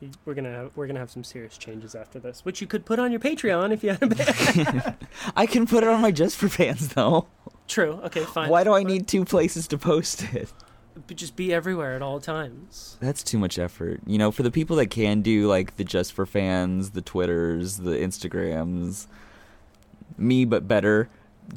You, 0.00 0.10
we're 0.24 0.34
gonna 0.34 0.50
have, 0.50 0.76
we're 0.76 0.86
gonna 0.86 1.00
have 1.00 1.10
some 1.10 1.24
serious 1.24 1.56
changes 1.56 1.94
after 1.94 2.18
this, 2.18 2.44
which 2.44 2.60
you 2.60 2.66
could 2.66 2.84
put 2.84 2.98
on 2.98 3.10
your 3.10 3.20
Patreon 3.20 3.72
if 3.72 3.82
you 3.82 3.90
had 3.90 4.02
a. 4.02 4.96
I 5.36 5.46
can 5.46 5.66
put 5.66 5.82
it 5.82 5.88
on 5.88 6.00
my 6.00 6.10
just 6.10 6.36
for 6.36 6.48
fans 6.48 6.88
though. 6.88 7.26
True. 7.66 8.00
Okay. 8.04 8.24
Fine. 8.24 8.50
Why 8.50 8.62
do 8.62 8.74
I 8.74 8.82
need 8.82 9.08
two 9.08 9.24
places 9.24 9.66
to 9.68 9.78
post 9.78 10.22
it? 10.34 10.52
But 11.06 11.16
just 11.16 11.36
be 11.36 11.52
everywhere 11.52 11.94
at 11.94 12.02
all 12.02 12.20
times. 12.20 12.96
That's 13.00 13.22
too 13.22 13.38
much 13.38 13.58
effort. 13.58 14.00
You 14.06 14.16
know, 14.18 14.30
for 14.30 14.42
the 14.42 14.50
people 14.50 14.76
that 14.76 14.86
can 14.86 15.20
do 15.20 15.46
like 15.46 15.76
the 15.76 15.84
just 15.84 16.12
for 16.12 16.24
fans, 16.24 16.90
the 16.90 17.02
Twitters, 17.02 17.78
the 17.78 17.92
Instagrams, 17.92 19.06
me 20.16 20.44
but 20.44 20.66
better. 20.66 21.08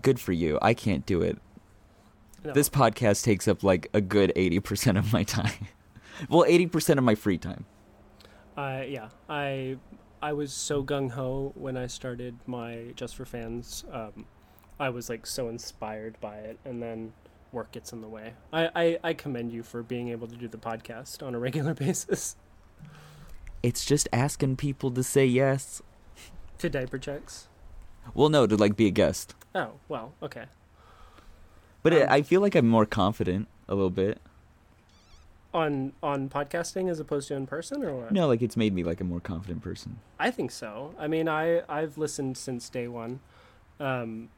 Good 0.01 0.19
for 0.19 0.33
you. 0.33 0.59
I 0.61 0.73
can't 0.73 1.05
do 1.05 1.21
it. 1.21 1.39
No. 2.43 2.53
This 2.53 2.69
podcast 2.69 3.23
takes 3.23 3.47
up 3.47 3.63
like 3.63 3.89
a 3.93 4.01
good 4.01 4.31
80% 4.35 4.97
of 4.97 5.11
my 5.11 5.23
time. 5.23 5.67
well, 6.29 6.43
80% 6.43 6.97
of 6.97 7.03
my 7.03 7.15
free 7.15 7.37
time. 7.37 7.65
I 8.57 8.83
yeah, 8.83 9.09
I 9.29 9.77
I 10.21 10.33
was 10.33 10.51
so 10.51 10.83
gung 10.83 11.11
ho 11.11 11.53
when 11.55 11.77
I 11.77 11.87
started 11.87 12.35
my 12.45 12.91
Just 12.95 13.15
for 13.15 13.23
Fans. 13.23 13.85
Um, 13.91 14.25
I 14.79 14.89
was 14.89 15.09
like 15.09 15.25
so 15.25 15.47
inspired 15.47 16.19
by 16.19 16.37
it, 16.37 16.59
and 16.65 16.81
then 16.81 17.13
work 17.53 17.71
gets 17.71 17.93
in 17.93 18.01
the 18.01 18.09
way. 18.09 18.33
I, 18.51 18.69
I 18.75 18.99
I 19.03 19.13
commend 19.13 19.53
you 19.53 19.63
for 19.63 19.81
being 19.81 20.09
able 20.09 20.27
to 20.27 20.35
do 20.35 20.47
the 20.49 20.57
podcast 20.57 21.25
on 21.25 21.35
a 21.35 21.39
regular 21.47 21.73
basis. 21.73 22.35
It's 23.63 23.85
just 23.85 24.09
asking 24.11 24.57
people 24.57 24.91
to 24.91 25.03
say 25.03 25.25
yes. 25.25 25.81
to 26.57 26.69
diaper 26.69 26.97
checks. 26.97 27.47
Well, 28.13 28.29
no, 28.29 28.45
to 28.47 28.57
like 28.57 28.75
be 28.75 28.87
a 28.87 28.91
guest. 28.91 29.35
Oh 29.55 29.73
well, 29.87 30.13
okay. 30.21 30.45
But 31.83 31.93
it, 31.93 32.03
Um, 32.03 32.09
I 32.11 32.21
feel 32.21 32.41
like 32.41 32.55
I'm 32.55 32.67
more 32.67 32.85
confident 32.85 33.47
a 33.67 33.75
little 33.75 33.89
bit. 33.89 34.19
On 35.53 35.93
on 36.03 36.29
podcasting 36.29 36.89
as 36.89 36.99
opposed 36.99 37.27
to 37.29 37.35
in 37.35 37.47
person, 37.47 37.83
or 37.83 37.95
what? 37.95 38.11
No, 38.11 38.27
like 38.27 38.41
it's 38.41 38.55
made 38.55 38.73
me 38.73 38.83
like 38.83 39.01
a 39.01 39.03
more 39.03 39.19
confident 39.19 39.63
person. 39.63 39.97
I 40.19 40.29
think 40.29 40.51
so. 40.51 40.93
I 40.99 41.07
mean, 41.07 41.27
I 41.27 41.63
I've 41.67 41.97
listened 41.97 42.37
since 42.37 42.69
day 42.69 42.87
one, 42.87 43.19
um, 43.79 44.29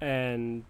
and 0.00 0.64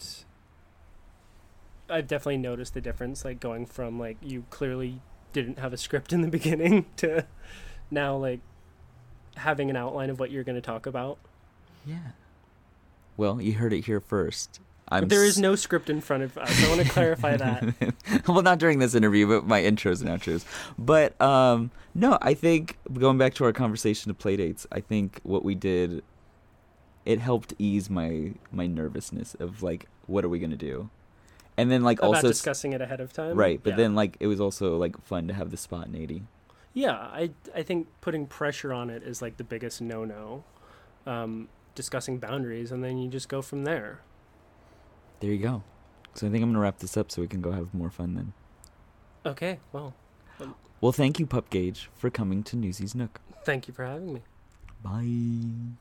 I've 1.89 2.07
definitely 2.07 2.39
noticed 2.39 2.75
the 2.75 2.83
difference. 2.83 3.25
Like 3.25 3.41
going 3.41 3.65
from 3.65 3.99
like 3.99 4.19
you 4.21 4.45
clearly 4.51 5.01
didn't 5.33 5.59
have 5.59 5.73
a 5.73 5.79
script 5.79 6.13
in 6.13 6.21
the 6.21 6.29
beginning 6.39 6.87
to 6.99 7.25
now 7.91 8.17
like 8.17 8.41
having 9.37 9.71
an 9.71 9.77
outline 9.77 10.11
of 10.11 10.19
what 10.19 10.31
you're 10.31 10.45
going 10.45 10.57
to 10.57 10.63
talk 10.63 10.85
about. 10.85 11.17
Yeah. 11.87 12.13
Well, 13.17 13.41
you 13.41 13.55
heard 13.55 13.73
it 13.73 13.87
here 13.87 14.01
first. 14.01 14.61
I'm 14.89 15.09
there 15.09 15.25
is 15.25 15.39
no 15.39 15.57
script 15.57 15.91
in 15.91 16.01
front 16.01 16.23
of 16.23 16.39
us. 16.39 16.65
I 16.65 16.69
want 16.69 16.81
to 16.87 16.89
clarify 16.89 17.37
that. 17.37 17.75
well, 18.29 18.43
not 18.43 18.59
during 18.59 18.79
this 18.79 18.95
interview, 18.95 19.27
but 19.27 19.47
my 19.47 19.61
intros 19.61 20.01
and 20.01 20.09
outros. 20.09 20.45
But 20.79 21.21
um, 21.21 21.71
no, 21.95 22.19
I 22.23 22.35
think 22.35 22.79
going 22.93 23.19
back 23.19 23.35
to 23.35 23.45
our 23.45 23.53
conversation 23.53 24.11
of 24.11 24.19
playdates, 24.19 24.65
I 24.71 24.81
think 24.81 25.21
what 25.25 25.45
we 25.45 25.55
did, 25.57 26.05
it 27.05 27.19
helped 27.19 27.55
ease 27.59 27.91
my 27.91 28.35
my 28.53 28.67
nervousness 28.67 29.35
of 29.41 29.63
like, 29.63 29.87
what 30.07 30.25
are 30.25 30.29
we 30.29 30.39
gonna 30.39 30.57
do, 30.57 30.89
and 31.57 31.71
then 31.71 31.83
like 31.83 31.99
About 31.99 32.17
also 32.17 32.29
discussing 32.29 32.73
it 32.73 32.81
ahead 32.81 33.01
of 33.01 33.13
time. 33.13 33.35
right, 33.37 33.61
but 33.63 33.71
Yeah. 33.71 33.77
then 33.77 33.95
like 33.97 34.17
it 34.21 34.29
was 34.29 34.41
also 34.41 34.77
like 34.77 35.01
fun 35.03 35.27
to 35.29 35.35
have 35.35 35.51
the 35.51 35.57
spontaneity. 35.57 36.23
Yeah, 36.75 36.93
I 36.95 37.31
I 37.55 37.63
think 37.65 37.89
putting 38.01 38.27
pressure 38.27 38.73
on 38.73 38.91
it 38.91 39.03
is 39.03 39.21
like 39.21 39.37
the 39.37 39.45
biggest 39.45 39.81
no 39.81 40.05
no. 40.05 40.45
Um, 41.07 41.49
discussing 41.75 42.19
boundaries, 42.19 42.71
and 42.73 42.83
then 42.85 42.99
you 42.99 43.09
just 43.09 43.29
go 43.29 43.43
from 43.43 43.65
there. 43.65 44.01
There 45.21 45.31
you 45.31 45.39
go. 45.39 45.63
So 46.15 46.27
I 46.27 46.31
think 46.31 46.43
I'm 46.43 46.51
gonna 46.51 46.61
wrap 46.61 46.79
this 46.79 46.97
up 46.97 47.11
so 47.11 47.21
we 47.23 47.29
can 47.29 47.41
go 47.41 47.53
have 47.53 47.73
more 47.75 47.91
fun 47.91 48.15
then. 48.15 48.33
Okay, 49.25 49.59
well, 49.73 49.95
um, 50.41 50.55
Well, 50.81 50.93
thank 50.93 51.19
you, 51.19 51.27
Pup 51.27 51.51
Gauge, 51.51 51.91
for 51.97 52.11
coming 52.11 52.43
to 52.45 52.57
Newsy's 52.57 52.95
Nook. 52.95 53.21
thank 53.45 53.67
you 53.69 53.75
for 53.75 53.85
having 53.85 54.13
me. 54.15 54.23
Bye. 54.83 55.77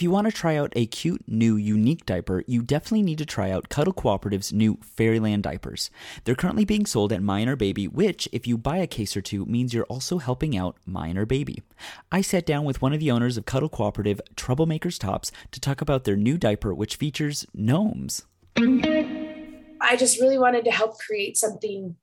If 0.00 0.04
you 0.04 0.10
want 0.10 0.28
to 0.28 0.32
try 0.32 0.56
out 0.56 0.72
a 0.74 0.86
cute, 0.86 1.22
new, 1.28 1.56
unique 1.56 2.06
diaper, 2.06 2.42
you 2.46 2.62
definitely 2.62 3.02
need 3.02 3.18
to 3.18 3.26
try 3.26 3.50
out 3.50 3.68
Cuddle 3.68 3.92
Cooperative's 3.92 4.50
new 4.50 4.78
Fairyland 4.82 5.42
diapers. 5.42 5.90
They're 6.24 6.34
currently 6.34 6.64
being 6.64 6.86
sold 6.86 7.12
at 7.12 7.22
My 7.22 7.42
Inner 7.42 7.54
Baby, 7.54 7.86
which, 7.86 8.26
if 8.32 8.46
you 8.46 8.56
buy 8.56 8.78
a 8.78 8.86
case 8.86 9.14
or 9.14 9.20
two, 9.20 9.44
means 9.44 9.74
you're 9.74 9.84
also 9.84 10.16
helping 10.16 10.56
out 10.56 10.78
My 10.86 11.08
Inner 11.08 11.26
Baby. 11.26 11.62
I 12.10 12.22
sat 12.22 12.46
down 12.46 12.64
with 12.64 12.80
one 12.80 12.94
of 12.94 13.00
the 13.00 13.10
owners 13.10 13.36
of 13.36 13.44
Cuddle 13.44 13.68
Cooperative, 13.68 14.22
Troublemakers 14.36 14.98
Tops, 14.98 15.30
to 15.50 15.60
talk 15.60 15.82
about 15.82 16.04
their 16.04 16.16
new 16.16 16.38
diaper, 16.38 16.72
which 16.72 16.96
features 16.96 17.44
gnomes. 17.52 18.22
I 18.56 19.96
just 19.98 20.18
really 20.18 20.38
wanted 20.38 20.64
to 20.64 20.70
help 20.70 20.98
create 20.98 21.36
something 21.36 21.96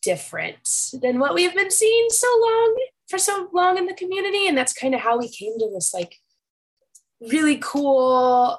different 0.00 0.66
than 1.02 1.18
what 1.18 1.34
we've 1.34 1.54
been 1.54 1.70
seeing 1.70 2.06
so 2.08 2.26
long 2.40 2.78
for 3.06 3.18
so 3.18 3.50
long 3.52 3.76
in 3.76 3.84
the 3.84 3.92
community. 3.92 4.48
And 4.48 4.56
that's 4.56 4.72
kind 4.72 4.94
of 4.94 5.02
how 5.02 5.18
we 5.18 5.28
came 5.28 5.58
to 5.58 5.70
this 5.70 5.92
like 5.92 6.22
really 7.20 7.58
cool 7.62 8.58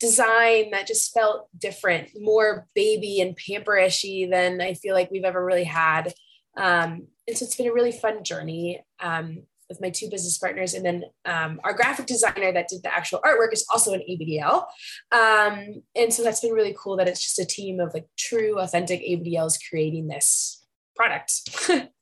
design 0.00 0.70
that 0.70 0.86
just 0.86 1.14
felt 1.14 1.48
different, 1.56 2.10
more 2.18 2.66
baby 2.74 3.20
and 3.20 3.36
pamperishy 3.36 4.26
than 4.26 4.60
I 4.60 4.74
feel 4.74 4.94
like 4.94 5.10
we've 5.10 5.24
ever 5.24 5.44
really 5.44 5.64
had. 5.64 6.12
Um, 6.56 7.08
and 7.26 7.36
so 7.36 7.44
it's 7.44 7.56
been 7.56 7.68
a 7.68 7.72
really 7.72 7.92
fun 7.92 8.22
journey 8.22 8.84
um, 9.00 9.44
with 9.68 9.80
my 9.80 9.90
two 9.90 10.10
business 10.10 10.36
partners. 10.38 10.74
And 10.74 10.84
then 10.84 11.04
um, 11.24 11.60
our 11.64 11.72
graphic 11.72 12.06
designer 12.06 12.52
that 12.52 12.68
did 12.68 12.82
the 12.82 12.94
actual 12.94 13.20
artwork 13.24 13.52
is 13.52 13.64
also 13.72 13.92
an 13.94 14.02
ABDL. 14.08 14.64
Um, 15.10 15.82
and 15.94 16.12
so 16.12 16.22
that's 16.22 16.40
been 16.40 16.52
really 16.52 16.76
cool 16.78 16.96
that 16.96 17.08
it's 17.08 17.22
just 17.22 17.38
a 17.38 17.46
team 17.46 17.80
of 17.80 17.94
like 17.94 18.06
true, 18.18 18.58
authentic 18.58 19.00
ABDLs 19.00 19.58
creating 19.68 20.08
this 20.08 20.64
product. 20.94 21.32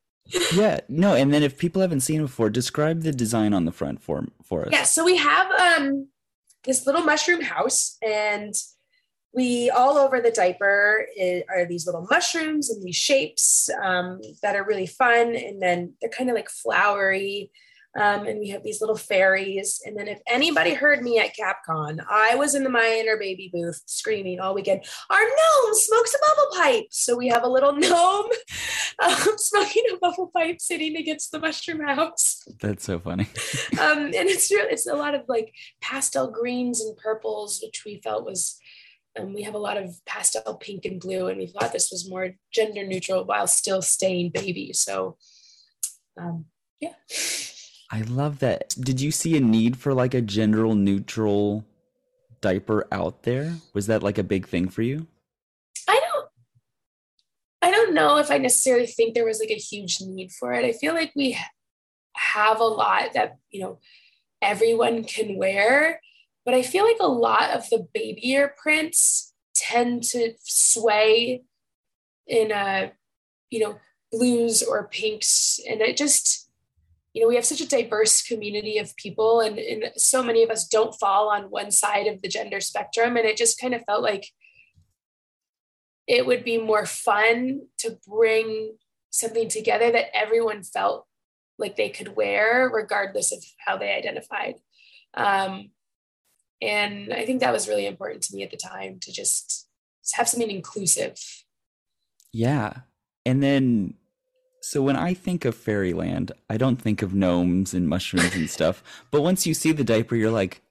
Yeah, 0.55 0.81
no, 0.89 1.15
and 1.15 1.33
then 1.33 1.43
if 1.43 1.59
people 1.59 1.83
haven't 1.83 2.01
seen 2.01 2.21
it 2.21 2.25
before, 2.25 2.49
describe 2.49 3.03
the 3.03 3.13
design 3.13 3.53
on 3.53 3.65
the 3.65 3.73
front 3.73 4.03
for 4.03 4.25
for 4.45 4.63
us. 4.63 4.69
yeah, 4.73 4.85
so 4.85 5.05
we 5.05 5.17
have 5.17 5.51
um, 5.53 6.09
this 6.65 6.87
little 6.87 7.03
mushroom 7.03 7.41
house, 7.43 7.97
and 8.03 8.55
we 9.35 9.69
all 9.71 9.97
over 9.99 10.21
the 10.21 10.31
diaper 10.31 11.07
i- 11.21 11.43
are 11.49 11.65
these 11.67 11.87
little 11.87 12.07
mushrooms 12.11 12.71
and 12.71 12.83
these 12.83 12.97
shapes 12.97 13.69
um, 13.83 14.21
that 14.43 14.55
are 14.57 14.65
really 14.65 14.87
fun. 14.87 15.35
And 15.35 15.61
then 15.61 15.95
they're 16.01 16.11
kind 16.11 16.31
of 16.31 16.37
like 16.37 16.49
flowery. 16.51 17.51
Um, 17.95 18.27
and 18.27 18.39
we 18.39 18.49
have 18.49 18.63
these 18.63 18.81
little 18.81 18.97
fairies. 18.97 19.83
And 19.85 19.97
then 19.97 20.09
if 20.09 20.19
anybody 20.27 20.73
heard 20.73 21.03
me 21.03 21.19
at 21.19 21.37
CapCon, 21.37 22.03
I 22.09 22.35
was 22.37 22.55
in 22.55 22.65
the 22.65 22.71
My 22.71 22.99
Inner 23.01 23.19
Baby 23.19 23.51
booth 23.53 23.83
screaming 23.87 24.41
all 24.41 24.55
weekend, 24.55 24.85
our 25.11 25.21
gnome 25.21 25.75
smokes 25.75 26.15
a 26.15 26.19
bubble 26.19 26.57
pipe. 26.57 26.87
So 26.91 27.17
we 27.17 27.29
have 27.29 27.43
a 27.43 27.49
little 27.49 27.73
gnome 27.77 28.31
um, 28.99 29.37
smoking 29.37 29.85
a 29.93 29.97
bubble 29.99 30.31
pipe 30.35 30.61
sitting 30.61 30.97
against 30.97 31.33
the 31.33 31.39
mushroom 31.39 31.81
house 31.81 32.43
That's 32.61 32.85
so 32.85 32.99
funny. 32.99 33.29
um, 33.81 34.07
and 34.07 34.15
it's 34.15 34.51
real 34.51 34.67
it's 34.69 34.87
a 34.87 34.95
lot 34.95 35.15
of 35.15 35.23
like 35.29 35.55
pastel 35.81 36.31
greens 36.31 36.81
and 36.81 36.97
purples 36.97 37.61
which 37.63 37.83
we 37.85 38.01
felt 38.03 38.25
was 38.25 38.59
um, 39.19 39.35
we 39.35 39.43
have 39.43 39.55
a 39.55 39.59
lot 39.59 39.77
of 39.77 39.95
pastel 40.07 40.57
pink 40.57 40.85
and 40.85 41.01
blue 41.01 41.29
and 41.29 41.39
we 41.39 41.47
thought 41.47 41.73
this 41.73 41.91
was 41.91 42.09
more 42.09 42.31
gender 42.53 42.87
neutral 42.87 43.25
while 43.25 43.47
still 43.47 43.83
staying 43.83 44.31
baby 44.31 44.73
so 44.73 45.17
um, 46.19 46.47
yeah 46.81 46.95
I 47.93 48.01
love 48.01 48.39
that. 48.39 48.75
Did 48.81 49.01
you 49.01 49.13
see 49.13 49.37
a 49.37 49.41
need 49.41 49.77
for 49.77 49.93
like 49.93 50.15
a 50.15 50.23
gender 50.23 50.67
neutral 50.75 51.65
diaper 52.41 52.89
out 52.91 53.23
there? 53.23 53.57
Was 53.75 53.87
that 53.87 54.03
like 54.03 54.17
a 54.19 54.25
big 54.25 54.49
thing 54.49 54.69
for 54.69 54.83
you? 54.83 55.07
i 55.89 56.01
don't 56.01 56.29
i 57.63 57.71
don't 57.71 57.95
know 57.95 58.19
if 58.19 58.31
i 58.31 58.39
necessarily 58.39 58.87
think 58.87 59.15
there 59.15 59.25
was 59.25 59.41
like 59.41 59.51
a 59.51 59.55
huge 59.55 59.99
need 60.01 60.31
for 60.31 60.53
it 60.53 60.65
i 60.65 60.73
feel 60.73 60.95
like 60.95 61.13
we 61.15 61.37
have 62.15 62.61
a 62.61 62.65
lot 62.65 63.13
that 63.15 63.37
you 63.51 63.61
know 63.61 63.79
everyone 64.41 65.05
can 65.05 65.37
wear 65.37 66.01
but 66.45 66.55
i 66.55 66.63
feel 66.63 66.85
like 66.85 66.99
a 67.01 67.07
lot 67.07 67.51
of 67.51 67.69
the 67.71 67.87
babyer 67.95 68.55
prints 68.57 69.33
tend 69.55 70.03
to 70.03 70.33
sway 70.41 71.43
in 72.27 72.51
a 72.51 72.93
you 73.51 73.61
know 73.61 73.79
blues 74.11 74.63
or 74.63 74.89
pinks 74.89 75.59
and 75.69 75.81
it 75.81 75.97
just 75.97 76.42
you 77.13 77.23
know 77.23 77.29
we 77.29 77.35
have 77.35 77.45
such 77.45 77.61
a 77.61 77.69
diverse 77.69 78.23
community 78.23 78.79
of 78.79 78.97
people 78.97 79.41
and, 79.41 79.59
and 79.59 79.93
so 79.97 80.23
many 80.23 80.43
of 80.43 80.51
us 80.51 80.67
don't 80.67 80.95
fall 80.95 81.29
on 81.29 81.45
one 81.45 81.71
side 81.71 82.07
of 82.07 82.23
the 82.23 82.29
gender 82.29 82.61
spectrum 82.61 83.17
and 83.17 83.27
it 83.27 83.37
just 83.37 83.61
kind 83.61 83.75
of 83.75 83.83
felt 83.87 84.03
like 84.03 84.27
it 86.07 86.27
would 86.27 86.45
be 86.45 86.59
more 86.59 86.87
fun 86.87 87.63
to 87.79 87.99
bring 88.07 88.77
something 89.11 89.49
together 89.49 89.91
that 89.91 90.15
everyone 90.17 90.63
felt 90.63 91.07
like 91.59 91.77
they 91.77 91.91
could 91.91 92.17
wear 92.17 92.71
regardless 92.73 93.33
of 93.33 93.45
how 93.67 93.77
they 93.77 93.93
identified 93.93 94.55
um, 95.15 95.71
and 96.61 97.13
i 97.13 97.25
think 97.25 97.41
that 97.41 97.53
was 97.53 97.69
really 97.69 97.87
important 97.87 98.23
to 98.23 98.35
me 98.35 98.43
at 98.43 98.51
the 98.51 98.57
time 98.57 98.99
to 99.01 99.13
just 99.13 99.69
have 100.15 100.29
something 100.29 100.51
inclusive 100.51 101.17
Yeah. 102.33 102.81
And 103.27 103.43
then 103.43 103.95
so 104.63 104.81
when 104.81 104.97
I 104.97 105.13
think 105.13 105.45
of 105.45 105.55
fairyland, 105.57 106.33
I 106.49 106.57
don't 106.57 106.81
think 106.81 107.03
of 107.03 107.15
gnomes 107.15 107.75
and 107.75 107.89
mushrooms 107.89 108.35
and 108.35 108.49
stuff. 108.49 108.83
But 109.11 109.23
once 109.23 109.47
you 109.47 109.55
see 109.55 109.73
the 109.73 109.85
diaper, 109.85 110.15
you're 110.17 110.31
like, 110.31 110.63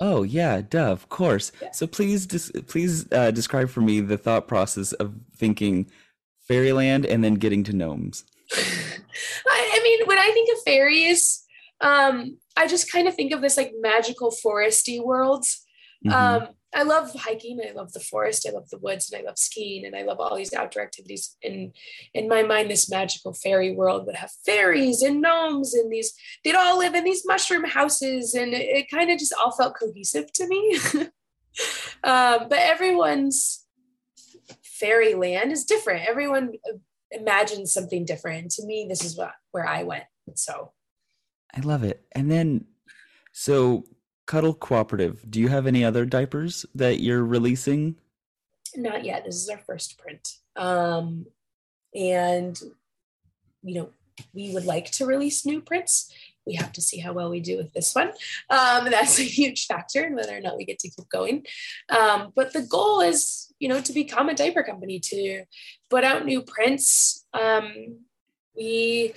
"Oh 0.00 0.22
yeah, 0.22 0.62
duh, 0.62 0.90
of 0.90 1.08
course." 1.08 1.52
Yeah. 1.62 1.70
So 1.72 1.86
please, 1.86 2.26
dis- 2.26 2.50
please 2.66 3.06
uh, 3.12 3.30
describe 3.30 3.68
for 3.68 3.82
me 3.82 4.00
the 4.00 4.18
thought 4.18 4.48
process 4.48 4.92
of 4.94 5.14
thinking 5.36 5.90
fairyland 6.48 7.04
and 7.04 7.22
then 7.22 7.34
getting 7.34 7.62
to 7.64 7.72
gnomes. 7.72 8.24
I, 8.52 9.70
I 9.74 9.80
mean, 9.82 10.06
when 10.06 10.18
I 10.18 10.30
think 10.32 10.48
of 10.56 10.62
fairies, 10.64 11.44
um, 11.80 12.38
I 12.56 12.66
just 12.66 12.90
kind 12.90 13.06
of 13.06 13.14
think 13.14 13.32
of 13.32 13.42
this 13.42 13.56
like 13.56 13.72
magical 13.80 14.30
foresty 14.44 15.02
world. 15.04 15.44
Mhm. 16.06 16.12
Um, 16.12 16.48
I 16.74 16.82
love 16.82 17.14
hiking. 17.14 17.60
I 17.66 17.72
love 17.72 17.92
the 17.92 18.00
forest. 18.00 18.46
I 18.48 18.52
love 18.52 18.68
the 18.70 18.78
woods, 18.78 19.10
and 19.10 19.20
I 19.20 19.24
love 19.24 19.38
skiing, 19.38 19.86
and 19.86 19.96
I 19.96 20.02
love 20.02 20.18
all 20.20 20.36
these 20.36 20.52
outdoor 20.52 20.82
activities. 20.82 21.36
And 21.42 21.72
in 22.12 22.28
my 22.28 22.42
mind, 22.42 22.70
this 22.70 22.90
magical 22.90 23.32
fairy 23.32 23.74
world 23.74 24.06
would 24.06 24.16
have 24.16 24.30
fairies 24.44 25.02
and 25.02 25.20
gnomes, 25.20 25.74
and 25.74 25.90
these 25.90 26.12
they'd 26.44 26.54
all 26.54 26.78
live 26.78 26.94
in 26.94 27.04
these 27.04 27.26
mushroom 27.26 27.64
houses, 27.64 28.34
and 28.34 28.52
it, 28.52 28.62
it 28.62 28.90
kind 28.90 29.10
of 29.10 29.18
just 29.18 29.34
all 29.34 29.52
felt 29.52 29.76
cohesive 29.78 30.32
to 30.34 30.46
me. 30.46 30.78
um, 32.04 32.48
but 32.48 32.58
everyone's 32.58 33.64
fairyland 34.62 35.52
is 35.52 35.64
different. 35.64 36.08
Everyone 36.08 36.52
imagines 37.10 37.72
something 37.72 38.04
different. 38.04 38.50
To 38.52 38.66
me, 38.66 38.86
this 38.88 39.04
is 39.04 39.16
what 39.16 39.32
where 39.52 39.66
I 39.66 39.84
went. 39.84 40.04
So 40.34 40.72
I 41.54 41.60
love 41.60 41.84
it. 41.84 42.04
And 42.12 42.30
then, 42.30 42.66
so 43.32 43.84
Cuddle 44.26 44.54
Cooperative, 44.54 45.24
do 45.30 45.40
you 45.40 45.48
have 45.48 45.66
any 45.66 45.84
other 45.84 46.04
diapers 46.04 46.66
that 46.74 47.00
you're 47.00 47.24
releasing? 47.24 47.96
Not 48.74 49.04
yet. 49.04 49.24
This 49.24 49.36
is 49.36 49.48
our 49.48 49.58
first 49.58 49.98
print. 49.98 50.34
Um, 50.56 51.26
and, 51.94 52.60
you 53.62 53.74
know, 53.74 53.90
we 54.34 54.52
would 54.52 54.64
like 54.64 54.90
to 54.92 55.06
release 55.06 55.46
new 55.46 55.60
prints. 55.60 56.12
We 56.44 56.54
have 56.54 56.72
to 56.72 56.80
see 56.80 56.98
how 56.98 57.12
well 57.12 57.30
we 57.30 57.40
do 57.40 57.56
with 57.56 57.72
this 57.72 57.94
one. 57.94 58.08
Um, 58.50 58.84
that's 58.90 59.18
a 59.18 59.22
huge 59.22 59.66
factor 59.66 60.04
in 60.04 60.16
whether 60.16 60.36
or 60.36 60.40
not 60.40 60.56
we 60.56 60.64
get 60.64 60.78
to 60.80 60.90
keep 60.90 61.08
going. 61.08 61.44
Um, 61.88 62.32
but 62.34 62.52
the 62.52 62.62
goal 62.62 63.00
is, 63.00 63.52
you 63.58 63.68
know, 63.68 63.80
to 63.80 63.92
become 63.92 64.28
a 64.28 64.34
diaper 64.34 64.62
company, 64.62 64.98
to 65.00 65.44
put 65.88 66.04
out 66.04 66.24
new 66.24 66.42
prints. 66.42 67.26
Um, 67.32 68.00
we 68.56 69.14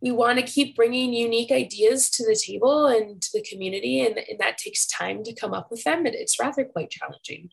we 0.00 0.10
want 0.10 0.38
to 0.38 0.44
keep 0.44 0.76
bringing 0.76 1.12
unique 1.12 1.50
ideas 1.50 2.08
to 2.10 2.24
the 2.24 2.36
table 2.36 2.86
and 2.86 3.20
to 3.20 3.30
the 3.32 3.42
community 3.42 4.00
and, 4.04 4.18
and 4.18 4.38
that 4.38 4.58
takes 4.58 4.86
time 4.86 5.22
to 5.24 5.34
come 5.34 5.52
up 5.52 5.70
with 5.70 5.84
them 5.84 6.06
and 6.06 6.14
it's 6.14 6.38
rather 6.38 6.64
quite 6.64 6.90
challenging. 6.90 7.50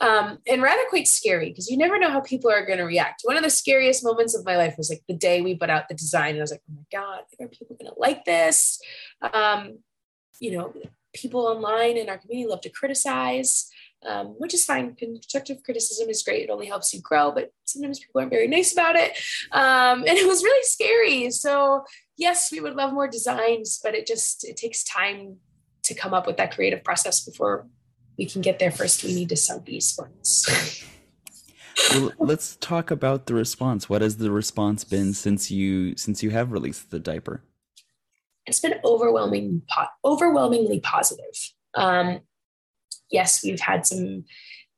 Um, 0.00 0.38
and 0.48 0.62
rather 0.62 0.82
quite 0.88 1.06
scary 1.06 1.50
because 1.50 1.68
you 1.68 1.76
never 1.76 1.98
know 1.98 2.08
how 2.08 2.20
people 2.20 2.50
are 2.50 2.64
going 2.64 2.78
to 2.78 2.84
react. 2.84 3.20
One 3.24 3.36
of 3.36 3.42
the 3.42 3.50
scariest 3.50 4.02
moments 4.02 4.34
of 4.34 4.46
my 4.46 4.56
life 4.56 4.76
was 4.78 4.88
like 4.88 5.02
the 5.06 5.14
day 5.14 5.42
we 5.42 5.54
put 5.54 5.68
out 5.68 5.88
the 5.88 5.94
design 5.94 6.30
and 6.30 6.38
i 6.38 6.40
was 6.40 6.52
like 6.52 6.62
oh 6.70 6.74
my 6.74 6.86
god 6.90 7.20
are 7.38 7.48
people 7.48 7.76
going 7.76 7.92
to 7.92 8.00
like 8.00 8.24
this? 8.24 8.80
Um, 9.20 9.80
you 10.40 10.52
know 10.52 10.72
people 11.14 11.46
online 11.46 11.96
in 11.96 12.08
our 12.08 12.18
community 12.18 12.48
love 12.48 12.60
to 12.62 12.70
criticize 12.70 13.70
um, 14.06 14.28
which 14.38 14.54
is 14.54 14.64
fine. 14.64 14.94
Constructive 14.94 15.62
criticism 15.62 16.08
is 16.08 16.22
great. 16.22 16.44
It 16.44 16.50
only 16.50 16.66
helps 16.66 16.92
you 16.94 17.00
grow, 17.00 17.30
but 17.32 17.52
sometimes 17.64 17.98
people 17.98 18.20
aren't 18.20 18.32
very 18.32 18.48
nice 18.48 18.72
about 18.72 18.96
it. 18.96 19.12
Um, 19.52 20.00
and 20.06 20.18
it 20.18 20.26
was 20.26 20.42
really 20.42 20.64
scary. 20.64 21.30
So 21.30 21.84
yes, 22.16 22.50
we 22.52 22.60
would 22.60 22.74
love 22.74 22.92
more 22.92 23.08
designs, 23.08 23.80
but 23.82 23.94
it 23.94 24.06
just, 24.06 24.44
it 24.44 24.56
takes 24.56 24.84
time 24.84 25.36
to 25.82 25.94
come 25.94 26.14
up 26.14 26.26
with 26.26 26.36
that 26.36 26.54
creative 26.54 26.84
process 26.84 27.20
before 27.20 27.66
we 28.18 28.26
can 28.26 28.42
get 28.42 28.58
there. 28.58 28.70
First, 28.70 29.04
we 29.04 29.14
need 29.14 29.28
to 29.30 29.36
sell 29.36 29.60
these 29.60 29.96
ones. 29.98 30.84
well, 31.92 32.12
let's 32.18 32.56
talk 32.56 32.90
about 32.90 33.26
the 33.26 33.34
response. 33.34 33.88
What 33.88 34.02
has 34.02 34.18
the 34.18 34.30
response 34.30 34.84
been 34.84 35.14
since 35.14 35.50
you 35.50 35.96
since 35.96 36.22
you 36.22 36.30
have 36.30 36.52
released 36.52 36.90
the 36.90 36.98
diaper? 36.98 37.42
It's 38.46 38.60
been 38.60 38.74
overwhelming, 38.84 39.62
overwhelmingly 40.04 40.80
positive. 40.80 41.24
Um, 41.74 42.20
yes, 43.10 43.42
we've 43.42 43.60
had 43.60 43.86
some 43.86 44.24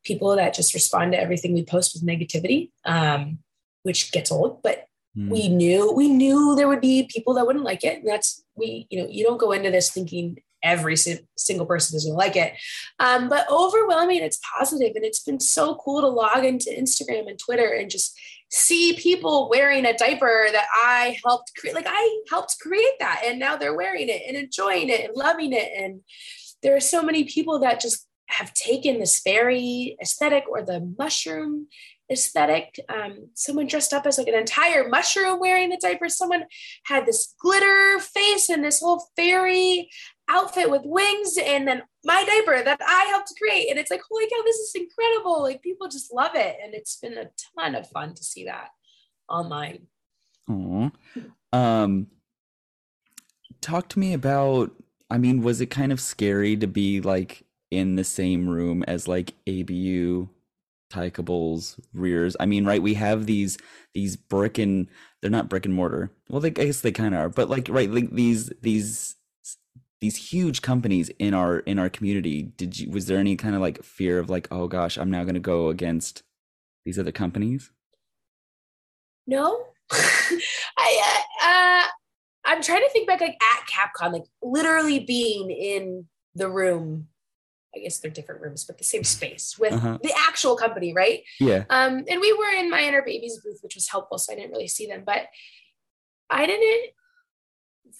people 0.03 0.35
that 0.35 0.53
just 0.53 0.73
respond 0.73 1.13
to 1.13 1.19
everything 1.19 1.53
we 1.53 1.63
post 1.63 1.93
with 1.93 2.05
negativity, 2.05 2.71
um, 2.85 3.39
which 3.83 4.11
gets 4.11 4.31
old, 4.31 4.61
but 4.61 4.85
mm. 5.17 5.29
we 5.29 5.47
knew 5.47 5.91
we 5.91 6.09
knew 6.09 6.55
there 6.55 6.67
would 6.67 6.81
be 6.81 7.07
people 7.09 7.33
that 7.35 7.45
wouldn't 7.45 7.65
like 7.65 7.83
it. 7.83 7.99
And 7.99 8.07
that's 8.07 8.43
we, 8.55 8.87
you 8.89 9.01
know, 9.01 9.07
you 9.09 9.23
don't 9.23 9.39
go 9.39 9.51
into 9.51 9.71
this 9.71 9.91
thinking 9.91 10.37
every 10.61 10.95
single 10.95 11.65
person 11.65 11.97
is 11.97 12.05
going 12.05 12.13
to 12.13 12.17
like 12.17 12.35
it. 12.37 12.53
Um, 12.99 13.27
but 13.27 13.45
overwhelming, 13.51 14.21
it's 14.21 14.39
positive, 14.57 14.93
and 14.95 15.03
it's 15.05 15.21
been 15.21 15.39
so 15.39 15.75
cool 15.75 16.01
to 16.01 16.07
log 16.07 16.45
into 16.45 16.69
Instagram 16.69 17.27
and 17.27 17.37
Twitter 17.37 17.67
and 17.67 17.91
just 17.91 18.17
see 18.49 18.93
people 18.93 19.49
wearing 19.49 19.85
a 19.85 19.97
diaper 19.97 20.47
that 20.51 20.67
I 20.73 21.17
helped 21.25 21.51
create. 21.57 21.75
Like 21.75 21.87
I 21.87 22.23
helped 22.29 22.57
create 22.61 22.93
that, 22.99 23.23
and 23.25 23.39
now 23.39 23.57
they're 23.57 23.75
wearing 23.75 24.09
it 24.09 24.21
and 24.27 24.37
enjoying 24.37 24.89
it 24.89 25.05
and 25.05 25.15
loving 25.15 25.53
it. 25.53 25.69
And 25.75 26.01
there 26.61 26.75
are 26.75 26.81
so 26.81 27.03
many 27.03 27.25
people 27.25 27.59
that 27.59 27.81
just 27.81 28.07
have 28.27 28.53
taken 28.53 28.99
this 28.99 29.19
fairy 29.19 29.97
aesthetic 30.01 30.45
or 30.49 30.61
the 30.61 30.93
mushroom 30.97 31.67
aesthetic. 32.11 32.79
Um, 32.89 33.29
someone 33.33 33.67
dressed 33.67 33.93
up 33.93 34.05
as 34.05 34.17
like 34.17 34.27
an 34.27 34.35
entire 34.35 34.87
mushroom 34.87 35.39
wearing 35.39 35.69
the 35.69 35.77
diaper. 35.81 36.09
Someone 36.09 36.45
had 36.85 37.05
this 37.05 37.33
glitter 37.39 37.99
face 37.99 38.49
and 38.49 38.63
this 38.63 38.79
whole 38.79 39.07
fairy 39.15 39.89
outfit 40.29 40.69
with 40.69 40.83
wings, 40.85 41.37
and 41.37 41.67
then 41.67 41.83
my 42.05 42.23
diaper 42.23 42.63
that 42.63 42.79
I 42.81 43.05
helped 43.09 43.33
create. 43.37 43.69
And 43.69 43.77
it's 43.77 43.91
like, 43.91 44.01
holy 44.09 44.25
cow, 44.25 44.41
this 44.45 44.57
is 44.57 44.75
incredible! 44.75 45.41
Like 45.41 45.61
people 45.61 45.87
just 45.87 46.13
love 46.13 46.31
it, 46.35 46.57
and 46.63 46.73
it's 46.73 46.97
been 46.97 47.17
a 47.17 47.29
ton 47.57 47.75
of 47.75 47.89
fun 47.89 48.13
to 48.13 48.23
see 48.23 48.45
that 48.45 48.69
online. 49.29 49.87
Aww. 50.49 50.91
Um, 51.51 52.07
talk 53.61 53.89
to 53.89 53.99
me 53.99 54.13
about. 54.13 54.71
I 55.09 55.17
mean, 55.19 55.43
was 55.43 55.61
it 55.61 55.67
kind 55.67 55.91
of 55.91 55.99
scary 55.99 56.57
to 56.57 56.65
be 56.65 56.99
like 56.99 57.43
in 57.73 57.95
the 57.95 58.03
same 58.03 58.47
room 58.47 58.83
as 58.83 59.07
like 59.07 59.33
ABU, 59.47 60.27
Tykables, 60.89 61.79
Rearz. 61.95 62.35
I 62.39 62.45
mean, 62.45 62.65
right? 62.65 62.81
We 62.81 62.93
have 62.93 63.25
these 63.25 63.57
these 63.93 64.15
brick 64.15 64.57
and 64.57 64.87
they're 65.21 65.31
not 65.31 65.49
brick 65.49 65.65
and 65.65 65.73
mortar. 65.73 66.11
Well, 66.29 66.41
they, 66.41 66.49
I 66.49 66.51
guess 66.51 66.81
they 66.81 66.91
kind 66.91 67.15
of 67.15 67.21
are, 67.21 67.29
but 67.29 67.49
like 67.49 67.67
right, 67.69 67.89
like 67.89 68.11
these 68.11 68.51
these 68.61 69.15
these 70.01 70.15
huge 70.17 70.61
companies 70.61 71.09
in 71.17 71.33
our 71.33 71.59
in 71.59 71.79
our 71.79 71.89
community. 71.89 72.43
Did 72.43 72.79
you 72.79 72.91
was 72.91 73.07
there 73.07 73.17
any 73.17 73.35
kind 73.35 73.55
of 73.55 73.61
like 73.61 73.83
fear 73.83 74.19
of 74.19 74.29
like, 74.29 74.47
oh 74.51 74.67
gosh, 74.67 74.97
I'm 74.97 75.09
now 75.09 75.23
going 75.23 75.33
to 75.33 75.39
go 75.39 75.69
against 75.69 76.23
these 76.85 76.99
other 76.99 77.11
companies? 77.11 77.71
No, 79.25 79.63
I 79.91 81.23
uh, 81.41 81.47
uh, 81.47 81.87
I'm 82.45 82.61
trying 82.61 82.81
to 82.81 82.89
think 82.89 83.07
back 83.07 83.21
like 83.21 83.37
at 83.41 83.67
CapCon, 83.67 84.13
like 84.13 84.25
literally 84.41 84.99
being 84.99 85.49
in 85.49 86.05
the 86.35 86.49
room 86.49 87.07
I 87.75 87.79
guess 87.79 87.99
they're 87.99 88.11
different 88.11 88.41
rooms, 88.41 88.65
but 88.65 88.77
the 88.77 88.83
same 88.83 89.03
space 89.03 89.57
with 89.57 89.73
uh-huh. 89.73 89.99
the 90.03 90.13
actual 90.27 90.55
company, 90.55 90.93
right? 90.93 91.23
Yeah. 91.39 91.63
Um, 91.69 92.03
and 92.07 92.21
we 92.21 92.33
were 92.33 92.51
in 92.57 92.69
my 92.69 92.83
inner 92.83 93.01
babies 93.01 93.39
booth, 93.43 93.59
which 93.61 93.75
was 93.75 93.89
helpful, 93.89 94.17
so 94.17 94.31
I 94.31 94.35
didn't 94.35 94.51
really 94.51 94.67
see 94.67 94.87
them, 94.87 95.03
but 95.05 95.27
I 96.29 96.45
didn't 96.45 96.91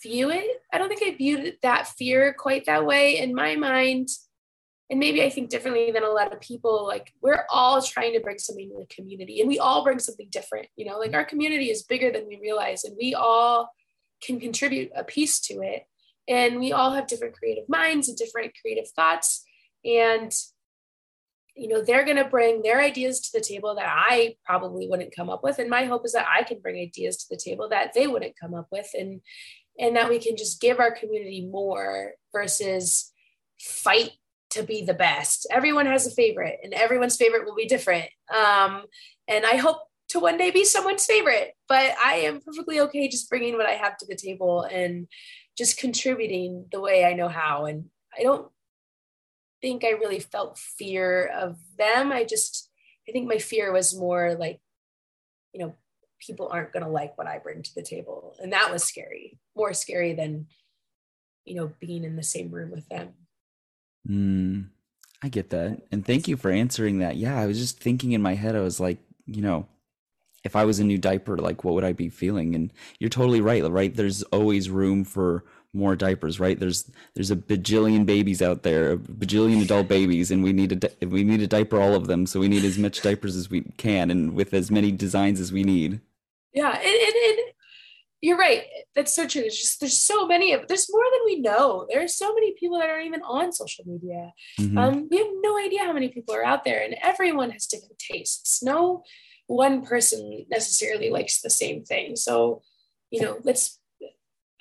view 0.01 0.29
it. 0.29 0.61
I 0.71 0.77
don't 0.77 0.89
think 0.89 1.03
I 1.03 1.15
viewed 1.15 1.57
that 1.61 1.87
fear 1.87 2.35
quite 2.37 2.65
that 2.65 2.85
way 2.85 3.17
in 3.19 3.33
my 3.33 3.55
mind. 3.55 4.09
And 4.89 4.99
maybe 4.99 5.23
I 5.23 5.29
think 5.29 5.49
differently 5.49 5.91
than 5.91 6.03
a 6.03 6.09
lot 6.09 6.33
of 6.33 6.41
people. 6.41 6.85
Like 6.85 7.11
we're 7.21 7.45
all 7.49 7.81
trying 7.81 8.13
to 8.13 8.19
bring 8.19 8.37
something 8.37 8.69
to 8.69 8.79
the 8.79 8.95
community, 8.95 9.39
and 9.39 9.47
we 9.47 9.59
all 9.59 9.83
bring 9.83 9.99
something 9.99 10.27
different. 10.29 10.67
You 10.75 10.85
know, 10.85 10.99
like 10.99 11.13
our 11.13 11.25
community 11.25 11.71
is 11.71 11.83
bigger 11.83 12.11
than 12.11 12.27
we 12.27 12.39
realize, 12.41 12.83
and 12.83 12.95
we 12.99 13.13
all 13.15 13.69
can 14.21 14.39
contribute 14.39 14.91
a 14.95 15.03
piece 15.03 15.39
to 15.41 15.61
it. 15.61 15.83
And 16.27 16.59
we 16.59 16.71
all 16.71 16.91
have 16.91 17.07
different 17.07 17.35
creative 17.35 17.67
minds 17.67 18.07
and 18.07 18.17
different 18.17 18.53
creative 18.61 18.89
thoughts 18.95 19.43
and 19.85 20.31
you 21.55 21.67
know 21.67 21.83
they're 21.83 22.05
going 22.05 22.17
to 22.17 22.25
bring 22.25 22.61
their 22.61 22.81
ideas 22.81 23.21
to 23.21 23.29
the 23.33 23.43
table 23.43 23.75
that 23.75 23.87
i 23.87 24.35
probably 24.45 24.87
wouldn't 24.87 25.15
come 25.15 25.29
up 25.29 25.43
with. 25.43 25.59
And 25.59 25.69
my 25.69 25.85
hope 25.85 26.05
is 26.05 26.13
that 26.13 26.27
i 26.27 26.43
can 26.43 26.59
bring 26.59 26.81
ideas 26.81 27.17
to 27.17 27.25
the 27.29 27.37
table 27.37 27.69
that 27.69 27.93
they 27.93 28.07
wouldn't 28.07 28.39
come 28.39 28.53
up 28.53 28.67
with 28.71 28.89
and 28.97 29.21
and 29.79 29.95
that 29.95 30.09
we 30.09 30.19
can 30.19 30.37
just 30.37 30.61
give 30.61 30.79
our 30.79 30.91
community 30.91 31.47
more 31.47 32.13
versus 32.31 33.11
fight 33.59 34.11
to 34.51 34.61
be 34.61 34.85
the 34.85 34.93
best. 34.93 35.47
Everyone 35.49 35.87
has 35.87 36.05
a 36.05 36.11
favorite 36.11 36.59
and 36.63 36.75
everyone's 36.75 37.17
favorite 37.17 37.45
will 37.45 37.55
be 37.55 37.65
different. 37.65 38.07
Um, 38.35 38.83
and 39.27 39.45
i 39.45 39.55
hope 39.55 39.77
to 40.09 40.19
one 40.19 40.37
day 40.37 40.51
be 40.51 40.65
someone's 40.65 41.05
favorite 41.05 41.53
but 41.67 41.95
i 42.03 42.15
am 42.15 42.41
perfectly 42.41 42.79
okay 42.79 43.07
just 43.07 43.29
bringing 43.29 43.55
what 43.55 43.65
i 43.65 43.73
have 43.73 43.97
to 43.97 44.05
the 44.05 44.15
table 44.15 44.63
and 44.63 45.07
just 45.57 45.77
contributing 45.77 46.65
the 46.71 46.79
way 46.79 47.05
i 47.05 47.13
know 47.13 47.27
how. 47.27 47.65
And 47.65 47.85
i 48.17 48.23
don't 48.23 48.47
think 49.63 49.85
I 49.85 49.91
really 49.91 50.19
felt 50.19 50.57
fear 50.57 51.31
of 51.33 51.57
them. 51.77 52.11
I 52.11 52.25
just, 52.25 52.69
I 53.07 53.13
think 53.13 53.29
my 53.29 53.37
fear 53.37 53.71
was 53.71 53.97
more 53.97 54.35
like, 54.37 54.59
you 55.53 55.61
know, 55.61 55.73
people 56.19 56.49
aren't 56.51 56.73
going 56.73 56.83
to 56.83 56.91
like 56.91 57.17
what 57.17 57.27
I 57.27 57.39
bring 57.39 57.63
to 57.63 57.73
the 57.73 57.81
table. 57.81 58.35
And 58.41 58.51
that 58.51 58.71
was 58.71 58.83
scary, 58.83 59.39
more 59.55 59.73
scary 59.73 60.13
than, 60.13 60.47
you 61.45 61.55
know, 61.55 61.71
being 61.79 62.03
in 62.03 62.17
the 62.17 62.23
same 62.23 62.51
room 62.51 62.71
with 62.71 62.89
them. 62.89 63.13
Mm, 64.07 64.67
I 65.23 65.29
get 65.29 65.49
that. 65.51 65.81
And 65.93 66.05
thank 66.05 66.27
you 66.27 66.35
for 66.35 66.51
answering 66.51 66.99
that. 66.99 67.15
Yeah, 67.15 67.39
I 67.39 67.45
was 67.45 67.57
just 67.57 67.79
thinking 67.79 68.11
in 68.11 68.21
my 68.21 68.35
head, 68.35 68.57
I 68.57 68.61
was 68.61 68.81
like, 68.81 68.99
you 69.25 69.41
know, 69.41 69.65
if 70.43 70.57
I 70.57 70.65
was 70.65 70.79
a 70.79 70.83
new 70.83 70.97
diaper, 70.97 71.37
like 71.37 71.63
what 71.63 71.73
would 71.73 71.85
I 71.85 71.93
be 71.93 72.09
feeling? 72.09 72.53
And 72.53 72.73
you're 72.99 73.09
totally 73.09 73.39
right, 73.39 73.63
right? 73.63 73.95
There's 73.95 74.23
always 74.23 74.69
room 74.69 75.05
for 75.05 75.45
more 75.73 75.95
diapers, 75.95 76.39
right? 76.39 76.59
There's 76.59 76.89
there's 77.15 77.31
a 77.31 77.35
bajillion 77.35 78.05
babies 78.05 78.41
out 78.41 78.63
there, 78.63 78.91
a 78.91 78.97
bajillion 78.97 79.61
adult 79.61 79.87
babies, 79.87 80.31
and 80.31 80.43
we 80.43 80.53
need 80.53 80.81
to 80.81 81.07
we 81.07 81.23
need 81.23 81.39
to 81.39 81.47
diaper 81.47 81.79
all 81.79 81.95
of 81.95 82.07
them. 82.07 82.25
So 82.25 82.39
we 82.39 82.47
need 82.47 82.63
as 82.63 82.77
much 82.77 83.01
diapers 83.01 83.35
as 83.35 83.49
we 83.49 83.61
can, 83.77 84.11
and 84.11 84.33
with 84.33 84.53
as 84.53 84.69
many 84.69 84.91
designs 84.91 85.39
as 85.39 85.51
we 85.51 85.63
need. 85.63 85.99
Yeah, 86.53 86.75
and, 86.75 86.85
and, 86.85 87.15
and 87.15 87.37
you're 88.21 88.37
right. 88.37 88.63
That's 88.95 89.13
so 89.13 89.27
true. 89.27 89.41
There's 89.41 89.57
just 89.57 89.79
there's 89.79 89.97
so 89.97 90.27
many 90.27 90.53
of 90.53 90.67
there's 90.67 90.87
more 90.91 91.03
than 91.11 91.21
we 91.25 91.39
know. 91.39 91.87
There 91.89 92.03
are 92.03 92.07
so 92.07 92.33
many 92.33 92.53
people 92.53 92.79
that 92.79 92.89
aren't 92.89 93.07
even 93.07 93.21
on 93.23 93.51
social 93.51 93.83
media. 93.87 94.31
Mhm. 94.59 94.77
Um, 94.77 95.07
we 95.09 95.17
have 95.17 95.27
no 95.41 95.57
idea 95.57 95.83
how 95.83 95.93
many 95.93 96.09
people 96.09 96.35
are 96.35 96.45
out 96.45 96.63
there, 96.63 96.83
and 96.83 96.95
everyone 97.01 97.49
has 97.49 97.65
different 97.65 97.97
tastes. 97.97 98.61
No 98.61 99.03
one 99.47 99.83
person 99.85 100.45
necessarily 100.49 101.09
likes 101.09 101.41
the 101.41 101.49
same 101.49 101.83
thing. 101.83 102.15
So, 102.15 102.61
you 103.09 103.21
know, 103.21 103.39
let's 103.43 103.79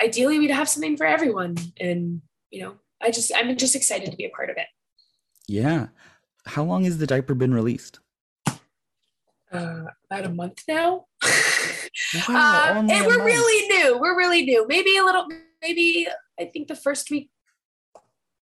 ideally 0.02 0.38
we'd 0.38 0.50
have 0.50 0.68
something 0.68 0.96
for 0.96 1.06
everyone. 1.06 1.56
And, 1.80 2.22
you 2.50 2.62
know, 2.62 2.74
I 3.00 3.10
just 3.10 3.32
I'm 3.34 3.56
just 3.56 3.74
excited 3.76 4.10
to 4.10 4.16
be 4.16 4.24
a 4.24 4.30
part 4.30 4.50
of 4.50 4.56
it. 4.56 4.66
yeah. 5.48 5.88
How 6.44 6.64
long 6.64 6.82
has 6.84 6.98
the 6.98 7.06
diaper 7.06 7.34
been 7.34 7.54
released? 7.54 8.00
Uh, 9.52 9.84
about 10.10 10.24
a 10.24 10.28
month 10.28 10.62
now. 10.68 11.06
Wow, 12.28 12.78
Um, 12.78 12.90
and 12.90 13.06
we're 13.06 13.18
month. 13.18 13.24
really 13.24 13.68
new. 13.68 13.98
We're 13.98 14.16
really 14.16 14.42
new. 14.44 14.66
Maybe 14.66 14.96
a 14.96 15.04
little, 15.04 15.26
maybe 15.60 16.06
I 16.40 16.46
think 16.46 16.68
the 16.68 16.74
first 16.74 17.10
week, 17.10 17.30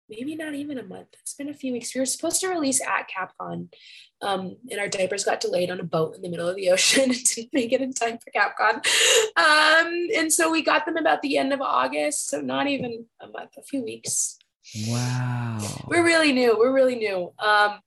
maybe 0.09 0.34
not 0.34 0.54
even 0.54 0.78
a 0.78 0.82
month. 0.82 1.09
It's 1.20 1.34
been 1.34 1.48
a 1.48 1.54
few 1.54 1.72
weeks. 1.72 1.94
We 1.94 2.00
were 2.00 2.06
supposed 2.06 2.40
to 2.40 2.48
release 2.48 2.80
at 2.80 3.09
CapCon, 3.09 3.68
um, 4.22 4.56
and 4.70 4.80
our 4.80 4.88
diapers 4.88 5.24
got 5.24 5.40
delayed 5.40 5.70
on 5.70 5.80
a 5.80 5.84
boat 5.84 6.16
in 6.16 6.22
the 6.22 6.28
middle 6.28 6.48
of 6.48 6.56
the 6.56 6.70
ocean 6.72 7.04
and 7.04 7.24
didn't 7.24 7.52
make 7.52 7.72
it 7.72 7.80
in 7.80 7.92
time 7.92 8.18
for 8.18 8.30
CapCon. 8.30 8.76
Um, 9.36 10.09
and 10.16 10.32
so 10.32 10.50
we 10.50 10.62
got 10.62 10.86
them 10.86 10.96
about 10.96 11.22
the 11.22 11.38
end 11.38 11.52
of 11.52 11.61
August. 11.61 12.28
So 12.28 12.40
not 12.40 12.66
even 12.66 13.06
a 13.20 13.28
month, 13.28 13.50
a 13.59 13.62
few 13.62 13.82
weeks. 13.82 14.38
Wow. 14.86 15.59
We're 15.86 16.04
really 16.04 16.32
new. 16.32 16.56
We're 16.59 16.72
really 16.72 16.96
new. 16.96 17.32
Um, 17.38 17.80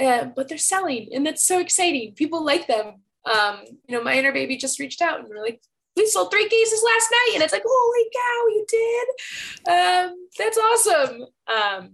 uh, 0.00 0.26
but 0.36 0.48
they're 0.48 0.58
selling, 0.58 1.08
and 1.12 1.26
that's 1.26 1.44
so 1.44 1.60
exciting. 1.60 2.14
People 2.14 2.44
like 2.44 2.66
them. 2.66 3.02
Um, 3.24 3.60
you 3.86 3.96
know, 3.96 4.02
my 4.02 4.14
inner 4.14 4.32
baby 4.32 4.56
just 4.56 4.78
reached 4.78 5.02
out 5.02 5.20
and 5.20 5.28
we're 5.28 5.42
like, 5.42 5.60
we 5.96 6.06
sold 6.06 6.30
three 6.30 6.48
cases 6.48 6.82
last 6.84 7.10
night, 7.10 7.30
and 7.34 7.42
it's 7.42 7.52
like, 7.52 7.64
holy 7.66 8.04
cow, 8.14 8.46
you 8.48 8.66
did. 8.68 9.08
Um, 9.70 10.28
that's 10.38 10.58
awesome. 10.58 11.26
Um, 11.46 11.90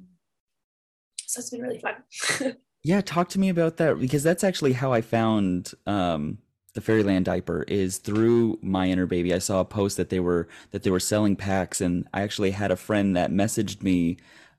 so 1.27 1.41
it's 1.41 1.51
been 1.51 1.63
really 1.63 1.81
fun. 1.81 2.57
Yeah, 2.87 3.01
talk 3.01 3.31
to 3.31 3.41
me 3.41 3.49
about 3.49 3.79
that 3.79 3.99
because 3.99 4.23
that's 4.23 4.45
actually 4.45 4.75
how 4.75 4.93
I 4.93 5.01
found 5.01 5.73
um, 5.87 6.37
the 6.75 6.83
Fairyland 6.83 7.25
diaper 7.25 7.63
is 7.67 7.97
through 7.97 8.59
my 8.61 8.89
inner 8.89 9.07
baby. 9.07 9.33
I 9.33 9.39
saw 9.39 9.61
a 9.61 9.65
post 9.65 9.97
that 9.97 10.11
they 10.11 10.21
were 10.21 10.49
that 10.73 10.83
they 10.83 10.91
were 10.91 11.01
selling 11.01 11.35
packs, 11.35 11.81
and 11.81 12.07
I 12.13 12.21
actually 12.21 12.51
had 12.51 12.71
a 12.71 12.77
friend 12.77 13.17
that 13.17 13.31
messaged 13.31 13.83
me 13.83 14.19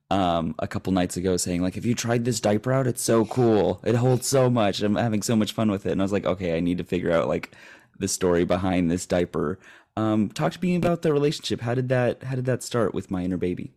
um, 0.10 0.56
a 0.58 0.68
couple 0.68 0.92
nights 0.92 1.18
ago 1.18 1.38
saying 1.38 1.62
like, 1.62 1.76
"Have 1.76 1.86
you 1.86 1.94
tried 1.94 2.26
this 2.26 2.40
diaper 2.40 2.74
out? 2.74 2.88
It's 2.88 3.04
so 3.04 3.26
cool. 3.26 3.80
It 3.84 3.94
holds 3.94 4.26
so 4.26 4.50
much. 4.50 4.82
I'm 4.82 4.96
having 4.96 5.22
so 5.22 5.36
much 5.36 5.52
fun 5.52 5.70
with 5.70 5.86
it." 5.86 5.92
And 5.92 6.02
I 6.02 6.04
was 6.04 6.12
like, 6.12 6.26
"Okay, 6.26 6.58
I 6.58 6.62
need 6.62 6.80
to 6.80 6.84
figure 6.84 7.12
out 7.12 7.28
like 7.28 7.52
the 8.00 8.08
story 8.08 8.46
behind 8.46 8.90
this 8.90 9.06
diaper." 9.06 9.60
Um, 9.98 10.30
talk 10.30 10.52
to 10.54 10.62
me 10.62 10.76
about 10.76 11.02
the 11.02 11.14
relationship. 11.14 11.62
How 11.62 11.74
did 11.74 11.90
that 11.90 12.24
How 12.24 12.36
did 12.36 12.46
that 12.46 12.64
start 12.64 12.94
with 12.94 13.10
my 13.10 13.24
inner 13.24 13.38
baby? 13.38 13.74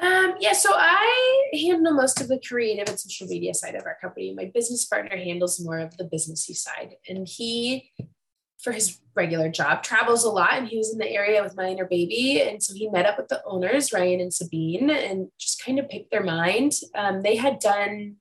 Um, 0.00 0.34
yeah, 0.40 0.52
so 0.52 0.70
I 0.72 1.50
handle 1.52 1.92
most 1.92 2.20
of 2.20 2.28
the 2.28 2.40
creative 2.46 2.88
and 2.88 2.98
social 2.98 3.26
media 3.26 3.52
side 3.52 3.74
of 3.74 3.84
our 3.84 3.96
company. 4.00 4.32
My 4.32 4.50
business 4.54 4.84
partner 4.84 5.16
handles 5.16 5.60
more 5.60 5.80
of 5.80 5.96
the 5.96 6.04
businessy 6.04 6.54
side, 6.54 6.94
and 7.08 7.26
he, 7.26 7.90
for 8.60 8.72
his 8.72 9.00
regular 9.16 9.48
job, 9.48 9.82
travels 9.82 10.22
a 10.24 10.30
lot. 10.30 10.52
And 10.52 10.68
he 10.68 10.78
was 10.78 10.92
in 10.92 10.98
the 10.98 11.10
area 11.10 11.42
with 11.42 11.56
my 11.56 11.66
inner 11.70 11.84
baby, 11.84 12.40
and 12.42 12.62
so 12.62 12.74
he 12.74 12.88
met 12.88 13.06
up 13.06 13.18
with 13.18 13.26
the 13.26 13.42
owners, 13.44 13.92
Ryan 13.92 14.20
and 14.20 14.32
Sabine, 14.32 14.90
and 14.90 15.28
just 15.36 15.64
kind 15.64 15.80
of 15.80 15.88
picked 15.88 16.12
their 16.12 16.22
mind. 16.22 16.74
Um, 16.94 17.22
they 17.22 17.34
had 17.34 17.58
done, 17.58 18.16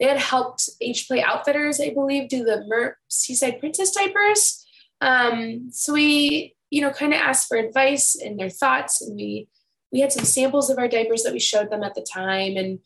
they 0.00 0.06
had 0.06 0.18
helped 0.18 0.68
H 0.80 1.06
Play 1.06 1.22
Outfitters, 1.22 1.80
I 1.80 1.90
believe, 1.90 2.28
do 2.28 2.42
the 2.42 2.64
Mer- 2.66 2.96
Seaside 3.08 3.60
Princess 3.60 3.92
diapers. 3.92 4.66
Um, 5.02 5.68
so 5.70 5.92
we, 5.92 6.56
you 6.70 6.80
know, 6.80 6.90
kind 6.90 7.12
of 7.12 7.20
asked 7.20 7.48
for 7.48 7.58
advice 7.58 8.16
and 8.16 8.38
their 8.38 8.50
thoughts, 8.50 9.02
and 9.02 9.14
we 9.14 9.48
we 9.92 10.00
had 10.00 10.12
some 10.12 10.24
samples 10.24 10.70
of 10.70 10.78
our 10.78 10.88
diapers 10.88 11.22
that 11.22 11.32
we 11.32 11.40
showed 11.40 11.70
them 11.70 11.82
at 11.82 11.94
the 11.94 12.02
time 12.02 12.56
and 12.56 12.78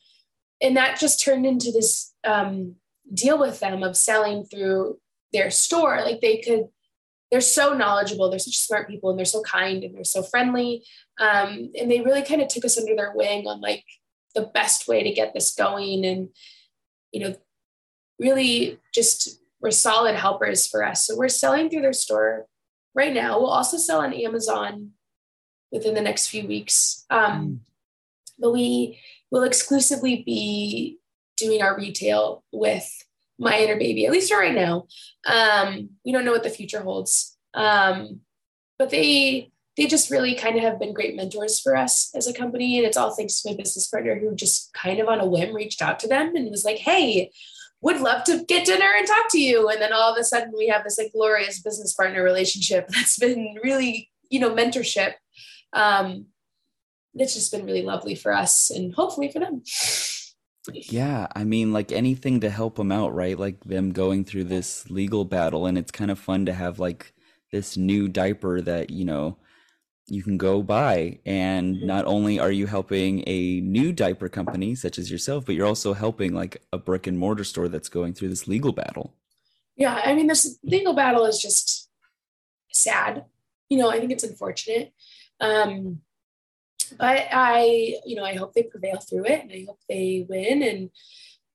and 0.63 0.77
that 0.77 0.99
just 0.99 1.23
turned 1.23 1.45
into 1.45 1.71
this 1.73 2.15
um, 2.25 2.77
deal 3.13 3.39
with 3.39 3.61
them 3.61 3.83
of 3.83 3.97
selling 3.97 4.45
through 4.45 4.99
their 5.33 5.51
store 5.51 6.01
like 6.03 6.21
they 6.21 6.39
could 6.39 6.69
they're 7.31 7.41
so 7.41 7.75
knowledgeable 7.75 8.31
they're 8.31 8.39
such 8.39 8.57
smart 8.57 8.89
people 8.89 9.11
and 9.11 9.19
they're 9.19 9.25
so 9.25 9.43
kind 9.43 9.83
and 9.85 9.95
they're 9.95 10.05
so 10.05 10.23
friendly 10.23 10.85
um, 11.19 11.71
and 11.79 11.91
they 11.91 12.01
really 12.01 12.23
kind 12.23 12.41
of 12.41 12.49
took 12.49 12.65
us 12.65 12.79
under 12.79 12.95
their 12.95 13.13
wing 13.15 13.47
on 13.47 13.61
like 13.61 13.85
the 14.35 14.51
best 14.55 14.89
way 14.89 15.03
to 15.03 15.13
get 15.13 15.35
this 15.35 15.55
going 15.55 16.05
and 16.05 16.29
you 17.15 17.21
know 17.21 17.35
really 18.19 18.79
just 18.93 19.41
were 19.61 19.71
solid 19.71 20.15
helpers 20.15 20.67
for 20.67 20.85
us 20.85 21.07
so 21.07 21.17
we're 21.17 21.29
selling 21.29 21.71
through 21.71 21.81
their 21.81 21.93
store 21.93 22.47
right 22.95 23.15
now 23.15 23.39
we'll 23.39 23.49
also 23.49 23.79
sell 23.79 24.01
on 24.01 24.13
amazon 24.13 24.93
within 25.75 25.95
the 25.95 26.01
next 26.01 26.29
few 26.29 26.47
weeks. 26.47 27.05
Um, 27.11 27.61
but 28.39 28.53
we 28.53 29.01
will 29.31 29.43
exclusively 29.43 30.23
be 30.25 30.99
doing 31.37 31.61
our 31.61 31.77
retail 31.77 32.45
with 32.53 32.89
my 33.39 33.59
inner 33.59 33.77
baby, 33.77 34.07
at 34.07 34.13
least 34.13 34.31
for 34.31 34.39
right 34.39 34.55
now. 34.55 34.87
Um, 35.27 35.91
we 36.05 36.13
don't 36.13 36.25
know 36.25 36.31
what 36.31 36.45
the 36.45 36.51
future 36.51 36.81
holds. 36.81 37.37
Um, 37.53 38.21
but 38.79 38.91
they 38.91 39.51
they 39.77 39.87
just 39.87 40.11
really 40.11 40.35
kind 40.35 40.57
of 40.57 40.63
have 40.63 40.79
been 40.79 40.93
great 40.93 41.17
mentors 41.17 41.61
for 41.61 41.77
us 41.77 42.11
as 42.15 42.27
a 42.27 42.33
company. 42.33 42.79
And 42.79 42.87
it's 42.87 42.97
all 42.97 43.15
thanks 43.15 43.43
to 43.43 43.51
my 43.51 43.57
business 43.57 43.89
partner 43.89 44.19
who 44.19 44.35
just 44.35 44.73
kind 44.73 45.01
of 45.01 45.09
on 45.09 45.21
a 45.21 45.27
whim 45.27 45.55
reached 45.55 45.83
out 45.83 45.99
to 46.01 46.09
them 46.09 46.37
and 46.37 46.51
was 46.51 46.65
like, 46.65 46.79
hey, 46.79 47.31
would 47.81 48.01
love 48.01 48.25
to 48.25 48.45
get 48.45 48.67
dinner 48.67 48.91
and 48.97 49.07
talk 49.07 49.27
to 49.31 49.41
you. 49.41 49.69
And 49.69 49.83
then 49.83 49.93
all 49.93 50.13
of 50.13 50.19
a 50.19 50.25
sudden 50.25 50.53
we 50.57 50.69
have 50.69 50.85
this 50.85 50.99
like 50.99 51.13
glorious 51.13 51.61
business 51.61 51.93
partner 51.93 52.23
relationship 52.23 52.89
that's 52.95 53.19
been 53.19 53.59
really, 53.63 54.11
you 54.31 54.41
know, 54.41 54.55
mentorship 54.55 55.15
um, 55.75 56.27
it's 57.15 57.35
just 57.35 57.53
been 57.53 57.67
really 57.67 57.83
lovely 57.83 58.15
for 58.15 58.33
us 58.33 58.71
and 58.71 58.95
hopefully 58.95 59.31
for 59.31 59.41
them. 59.41 59.63
Yeah, 60.73 61.27
I 61.35 61.45
mean, 61.45 61.73
like 61.73 61.93
anything 61.93 62.41
to 62.41 62.51
help 62.51 62.77
them 62.77 62.91
out, 62.91 63.15
right? 63.15 63.39
Like 63.39 63.63
them 63.65 63.93
going 63.93 64.25
through 64.25 64.45
this 64.45 64.89
legal 64.91 65.25
battle, 65.25 65.67
and 65.67 65.77
it's 65.77 65.91
kind 65.91 66.11
of 66.11 66.19
fun 66.19 66.47
to 66.47 66.55
have 66.55 66.79
like 66.79 67.13
this 67.53 67.77
new 67.77 68.09
diaper 68.09 68.63
that, 68.63 68.89
you 68.89 69.05
know, 69.05 69.37
you 70.07 70.23
can 70.23 70.37
go 70.37 70.63
buy. 70.63 71.19
And 71.25 71.83
not 71.83 72.05
only 72.05 72.39
are 72.39 72.53
you 72.53 72.67
helping 72.67 73.25
a 73.27 73.61
new 73.61 73.93
diaper 73.93 74.29
company 74.29 74.75
such 74.75 74.99
as 74.99 75.11
yourself, 75.11 75.47
but 75.47 75.55
you're 75.55 75.67
also 75.67 75.95
helping 75.95 76.35
like 76.35 76.63
a 76.73 76.79
brick 76.79 77.07
and 77.07 77.19
mortar 77.19 77.45
store 77.45 77.69
that's 77.69 77.89
going 77.89 78.15
through 78.15 78.29
this 78.29 78.47
legal 78.47 78.73
battle. 78.73 79.15
Yeah, 79.77 80.01
I 80.05 80.15
mean, 80.15 80.27
this 80.27 80.59
legal 80.63 80.95
battle 80.95 81.25
is 81.25 81.41
just 81.41 81.89
sad. 82.71 83.25
You 83.69 83.79
know, 83.79 83.91
I 83.91 83.99
think 83.99 84.13
it's 84.13 84.25
unfortunate. 84.25 84.93
Um, 85.41 86.01
but 86.99 87.27
I, 87.33 87.97
you 88.05 88.15
know, 88.15 88.25
I 88.25 88.35
hope 88.35 88.53
they 88.53 88.63
prevail 88.63 88.99
through 88.99 89.25
it 89.25 89.43
and 89.43 89.53
I 89.53 89.65
hope 89.67 89.81
they 89.89 90.27
win. 90.29 90.63
And, 90.63 90.91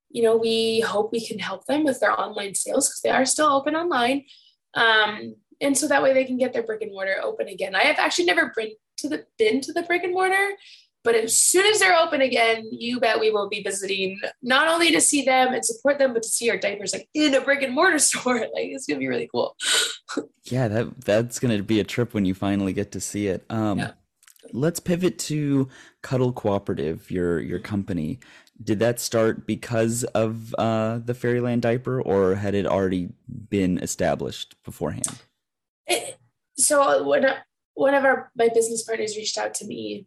you 0.09 0.23
know, 0.23 0.35
we 0.35 0.79
hope 0.81 1.11
we 1.11 1.25
can 1.25 1.39
help 1.39 1.65
them 1.65 1.83
with 1.83 1.99
their 1.99 2.19
online 2.19 2.55
sales 2.55 2.89
because 2.89 3.01
they 3.01 3.09
are 3.11 3.25
still 3.25 3.47
open 3.47 3.75
online. 3.75 4.25
Um, 4.73 5.35
and 5.62 5.78
so 5.78 5.88
that 5.88 6.01
way 6.03 6.14
they 6.14 6.26
can 6.26 6.38
get 6.38 6.53
their 6.53 6.64
brick 6.64 6.82
and 6.82 6.91
mortar 6.91 7.18
open 7.22 7.47
again. 7.47 7.76
I 7.76 7.84
have 7.84 7.99
actually 7.99 8.26
never 8.26 8.53
been 8.55 8.72
to 8.97 9.10
the 9.10 9.26
been 9.38 9.62
to 9.62 9.74
the 9.74 9.84
brick 9.84 10.03
and 10.03 10.14
mortar, 10.14 10.51
but 11.03 11.16
as 11.16 11.36
soon 11.36 11.66
as 11.66 11.80
they're 11.80 11.97
open 11.97 12.22
again, 12.22 12.68
you 12.72 12.99
bet 12.99 13.20
we 13.20 13.32
will 13.32 13.47
be 13.49 13.64
visiting 13.64 14.20
not 14.41 14.68
only 14.68 14.91
to 14.91 14.99
see 15.01 15.24
them 15.24 15.53
and 15.53 15.64
support 15.66 15.97
them, 15.97 16.14
but 16.14 16.24
to 16.24 16.30
see 16.30 16.49
our 16.49 16.57
diapers 16.57 16.93
like 16.93 17.07
in 17.14 17.34
a 17.34 17.41
brick 17.41 17.62
and 17.62 17.74
mortar 17.74 17.99
store. 18.10 18.39
Like 18.39 18.49
it's 18.55 18.86
gonna 18.86 18.99
be 18.99 19.07
really 19.07 19.30
cool. 19.32 19.55
Yeah, 20.45 20.68
that 20.68 21.01
that's 21.01 21.38
gonna 21.38 21.62
be 21.62 21.80
a 21.80 21.84
trip 21.84 22.16
when 22.16 22.26
you 22.26 22.34
finally 22.34 22.74
get 22.74 22.91
to 22.93 22.99
see 22.99 23.28
it. 23.28 23.45
Um, 23.51 23.78
Yeah. 23.78 23.91
let's 24.51 24.80
pivot 24.80 25.20
to 25.20 25.70
Cuddle 26.01 26.34
Cooperative, 26.34 27.12
your 27.12 27.39
your 27.39 27.60
company. 27.60 28.20
Did 28.62 28.80
that 28.80 28.99
start 28.99 29.45
because 29.45 30.03
of 30.05 30.53
uh, 30.57 30.97
the 31.05 31.14
Fairyland 31.14 31.62
diaper, 31.62 32.01
or 32.01 32.34
had 32.36 32.55
it 32.55 32.66
already 32.66 33.10
been 33.49 33.78
established 33.78 34.55
beforehand? 34.66 35.20
So 36.70 37.01
when 37.03 37.26
one 37.74 37.95
of 37.95 38.05
our 38.05 38.32
my 38.38 38.49
business 38.53 38.84
partners 38.84 39.17
reached 39.17 39.39
out 39.39 39.55
to 39.55 39.65
me 39.65 40.05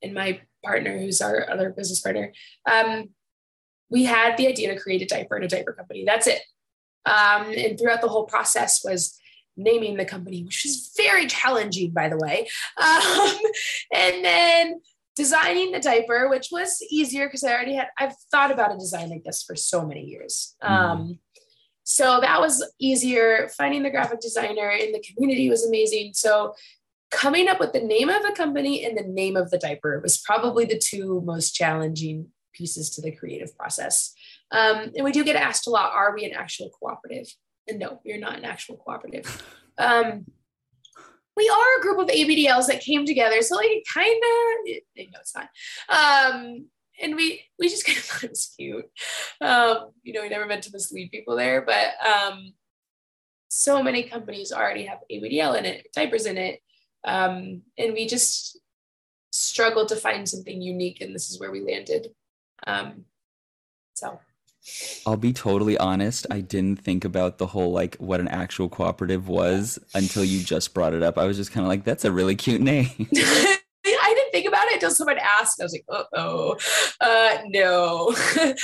and 0.00 0.14
my 0.14 0.40
partner, 0.64 0.96
who's 0.96 1.20
our 1.20 1.50
other 1.50 1.70
business 1.70 2.00
partner, 2.00 2.32
um, 2.70 3.08
we 3.90 4.04
had 4.04 4.36
the 4.36 4.46
idea 4.46 4.72
to 4.72 4.80
create 4.80 5.02
a 5.02 5.06
diaper 5.06 5.34
and 5.34 5.44
a 5.44 5.48
diaper 5.48 5.72
company. 5.72 6.04
That's 6.04 6.28
it. 6.28 6.40
Um, 7.04 7.52
and 7.52 7.76
throughout 7.76 8.00
the 8.00 8.08
whole 8.08 8.26
process 8.26 8.84
was 8.84 9.18
naming 9.56 9.96
the 9.96 10.04
company, 10.04 10.44
which 10.44 10.62
was 10.64 10.92
very 10.96 11.26
challenging, 11.26 11.90
by 11.90 12.08
the 12.08 12.16
way. 12.16 12.48
Um, 12.80 13.36
and 13.92 14.24
then 14.24 14.80
designing 15.16 15.72
the 15.72 15.80
diaper, 15.80 16.28
which 16.28 16.50
was 16.52 16.80
easier 16.92 17.26
because 17.26 17.42
I 17.42 17.52
already 17.52 17.74
had, 17.74 17.88
I've 17.98 18.14
thought 18.30 18.52
about 18.52 18.72
a 18.72 18.78
design 18.78 19.10
like 19.10 19.24
this 19.24 19.42
for 19.42 19.56
so 19.56 19.84
many 19.84 20.04
years. 20.04 20.54
Um, 20.62 21.18
so 21.90 22.20
that 22.20 22.38
was 22.38 22.62
easier. 22.78 23.48
Finding 23.56 23.82
the 23.82 23.88
graphic 23.88 24.20
designer 24.20 24.68
in 24.68 24.92
the 24.92 25.00
community 25.00 25.48
was 25.48 25.66
amazing. 25.66 26.12
So 26.12 26.54
coming 27.10 27.48
up 27.48 27.58
with 27.58 27.72
the 27.72 27.80
name 27.80 28.10
of 28.10 28.22
the 28.22 28.32
company 28.32 28.84
and 28.84 28.94
the 28.94 29.04
name 29.04 29.38
of 29.38 29.50
the 29.50 29.56
diaper 29.56 29.98
was 30.02 30.18
probably 30.18 30.66
the 30.66 30.78
two 30.78 31.22
most 31.24 31.54
challenging 31.54 32.26
pieces 32.52 32.90
to 32.90 33.00
the 33.00 33.10
creative 33.10 33.56
process. 33.56 34.12
Um, 34.50 34.92
and 34.94 35.02
we 35.02 35.12
do 35.12 35.24
get 35.24 35.36
asked 35.36 35.66
a 35.66 35.70
lot, 35.70 35.94
are 35.94 36.14
we 36.14 36.26
an 36.26 36.34
actual 36.34 36.68
cooperative? 36.78 37.34
And 37.66 37.78
no, 37.78 38.02
we're 38.04 38.18
not 38.18 38.36
an 38.36 38.44
actual 38.44 38.76
cooperative. 38.76 39.42
Um, 39.78 40.26
we 41.38 41.48
are 41.48 41.78
a 41.78 41.82
group 41.82 42.00
of 42.00 42.08
ABDLs 42.08 42.66
that 42.66 42.82
came 42.82 43.06
together. 43.06 43.40
So 43.40 43.56
like 43.56 43.70
it 43.70 43.84
kind 43.90 44.14
of, 44.14 45.08
no, 45.10 45.20
it's 45.20 45.34
not. 45.34 45.48
Um, 45.88 46.66
and 47.00 47.16
we 47.16 47.42
we 47.58 47.68
just 47.68 47.86
kind 47.86 47.98
of 47.98 48.04
thought 48.04 48.24
it 48.24 48.30
was 48.30 48.54
cute. 48.56 48.90
Um, 49.40 49.90
you 50.02 50.12
know, 50.12 50.22
we 50.22 50.28
never 50.28 50.46
meant 50.46 50.64
to 50.64 50.70
mislead 50.72 51.10
people 51.10 51.36
there, 51.36 51.62
but 51.62 51.94
um, 52.06 52.52
so 53.48 53.82
many 53.82 54.04
companies 54.04 54.52
already 54.52 54.84
have 54.86 54.98
ABDL 55.10 55.58
in 55.58 55.64
it, 55.64 55.88
diapers 55.94 56.26
in 56.26 56.38
it, 56.38 56.60
um, 57.04 57.62
and 57.76 57.92
we 57.92 58.06
just 58.06 58.58
struggled 59.30 59.88
to 59.88 59.96
find 59.96 60.28
something 60.28 60.60
unique, 60.60 61.00
and 61.00 61.14
this 61.14 61.30
is 61.30 61.40
where 61.40 61.50
we 61.50 61.60
landed. 61.60 62.08
Um, 62.66 63.04
so 63.94 64.20
I'll 65.06 65.16
be 65.16 65.32
totally 65.32 65.78
honest. 65.78 66.26
I 66.30 66.40
didn't 66.40 66.80
think 66.80 67.04
about 67.04 67.38
the 67.38 67.46
whole 67.46 67.72
like 67.72 67.96
what 67.96 68.20
an 68.20 68.28
actual 68.28 68.68
cooperative 68.68 69.28
was 69.28 69.78
until 69.94 70.24
you 70.24 70.42
just 70.42 70.74
brought 70.74 70.94
it 70.94 71.02
up. 71.02 71.18
I 71.18 71.24
was 71.24 71.36
just 71.36 71.52
kind 71.52 71.64
of 71.64 71.68
like, 71.68 71.84
that's 71.84 72.04
a 72.04 72.12
really 72.12 72.36
cute 72.36 72.60
name. 72.60 72.90
I 73.16 74.14
didn't 74.14 74.32
think 74.32 74.46
about 74.46 74.66
it 74.67 74.67
until 74.82 74.90
someone 74.90 75.18
asked. 75.18 75.60
I 75.60 75.64
was 75.64 75.72
like, 75.72 75.84
oh, 76.12 76.56
uh, 77.00 77.38
no. 77.46 78.14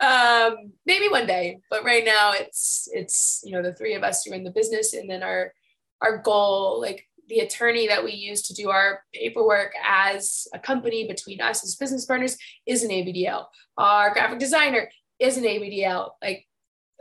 um, 0.00 0.72
maybe 0.86 1.08
one 1.08 1.26
day, 1.26 1.58
but 1.70 1.84
right 1.84 2.04
now 2.04 2.32
it's 2.32 2.88
it's 2.92 3.42
you 3.44 3.52
know 3.52 3.62
the 3.62 3.74
three 3.74 3.94
of 3.94 4.02
us 4.02 4.24
doing 4.24 4.44
the 4.44 4.50
business, 4.50 4.94
and 4.94 5.08
then 5.08 5.22
our 5.22 5.52
our 6.00 6.18
goal, 6.18 6.80
like 6.80 7.06
the 7.28 7.40
attorney 7.40 7.88
that 7.88 8.04
we 8.04 8.12
use 8.12 8.42
to 8.42 8.54
do 8.54 8.70
our 8.70 9.00
paperwork 9.12 9.72
as 9.82 10.46
a 10.52 10.58
company 10.58 11.08
between 11.08 11.40
us 11.40 11.64
as 11.64 11.76
business 11.76 12.04
partners 12.04 12.36
is 12.66 12.82
an 12.82 12.90
ABDL. 12.90 13.46
Our 13.78 14.12
graphic 14.12 14.38
designer 14.38 14.90
is 15.18 15.36
an 15.36 15.44
ABDL. 15.44 16.10
Like 16.22 16.46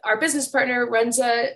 our 0.03 0.19
business 0.19 0.47
partner 0.47 0.89
runs 0.89 1.19
a 1.19 1.49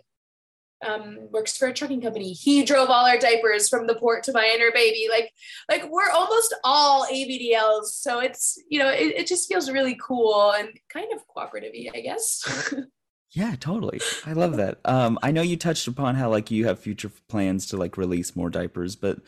um, 0.85 1.29
works 1.31 1.57
for 1.57 1.67
a 1.67 1.73
trucking 1.73 2.01
company. 2.01 2.33
He 2.33 2.63
drove 2.63 2.89
all 2.89 3.05
our 3.05 3.17
diapers 3.17 3.69
from 3.69 3.87
the 3.87 3.95
port 3.95 4.23
to 4.23 4.31
my 4.31 4.51
inner 4.53 4.71
baby. 4.73 5.07
Like, 5.09 5.31
like 5.69 5.89
we're 5.89 6.09
almost 6.11 6.55
all 6.63 7.05
ABDLs. 7.07 7.85
So 7.85 8.19
it's, 8.19 8.61
you 8.69 8.79
know, 8.79 8.89
it, 8.89 9.15
it 9.15 9.27
just 9.27 9.47
feels 9.47 9.71
really 9.71 9.97
cool 10.01 10.51
and 10.51 10.69
kind 10.89 11.11
of 11.13 11.27
cooperative 11.27 11.73
I 11.93 12.01
guess. 12.01 12.73
yeah, 13.31 13.55
totally. 13.59 13.99
I 14.25 14.33
love 14.33 14.57
that. 14.57 14.79
Um, 14.85 15.17
I 15.23 15.31
know 15.31 15.41
you 15.41 15.57
touched 15.57 15.87
upon 15.87 16.15
how 16.15 16.29
like 16.29 16.51
you 16.51 16.67
have 16.67 16.79
future 16.79 17.11
plans 17.27 17.67
to 17.67 17.77
like 17.77 17.97
release 17.97 18.35
more 18.35 18.49
diapers, 18.49 18.95
but 18.95 19.19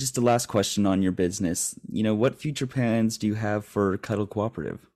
just 0.00 0.18
a 0.18 0.20
last 0.20 0.46
question 0.46 0.86
on 0.86 1.02
your 1.02 1.12
business. 1.12 1.78
You 1.90 2.02
know, 2.02 2.14
what 2.14 2.40
future 2.40 2.66
plans 2.66 3.18
do 3.18 3.26
you 3.26 3.34
have 3.34 3.64
for 3.64 3.96
Cuddle 3.98 4.26
Cooperative? 4.26 4.86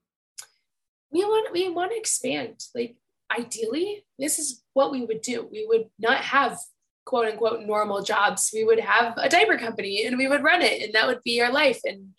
we 1.11 1.23
want 1.23 1.53
we 1.53 1.69
want 1.69 1.91
to 1.91 1.97
expand. 1.97 2.63
Like 2.75 2.95
ideally, 3.35 4.05
this 4.19 4.39
is 4.39 4.63
what 4.73 4.91
we 4.91 5.05
would 5.05 5.21
do. 5.21 5.47
We 5.51 5.65
would 5.67 5.85
not 5.99 6.17
have 6.17 6.57
quote 7.05 7.27
unquote 7.27 7.61
normal 7.65 8.03
jobs. 8.03 8.51
We 8.53 8.63
would 8.63 8.79
have 8.79 9.17
a 9.17 9.29
diaper 9.29 9.57
company 9.57 10.05
and 10.05 10.17
we 10.17 10.27
would 10.27 10.43
run 10.43 10.61
it, 10.61 10.81
and 10.83 10.93
that 10.93 11.07
would 11.07 11.23
be 11.23 11.41
our 11.41 11.51
life. 11.51 11.79
And 11.85 12.09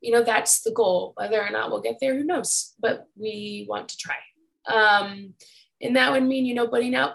you 0.00 0.12
know 0.12 0.22
that's 0.22 0.62
the 0.62 0.72
goal. 0.72 1.12
Whether 1.16 1.42
or 1.42 1.50
not 1.50 1.70
we'll 1.70 1.80
get 1.80 1.98
there, 2.00 2.16
who 2.16 2.24
knows? 2.24 2.74
But 2.78 3.06
we 3.16 3.66
want 3.68 3.88
to 3.90 3.96
try. 3.96 4.16
Um, 4.66 5.34
and 5.80 5.96
that 5.96 6.12
would 6.12 6.24
mean 6.24 6.46
you 6.46 6.54
know 6.54 6.68
putting 6.68 6.94
out 6.94 7.14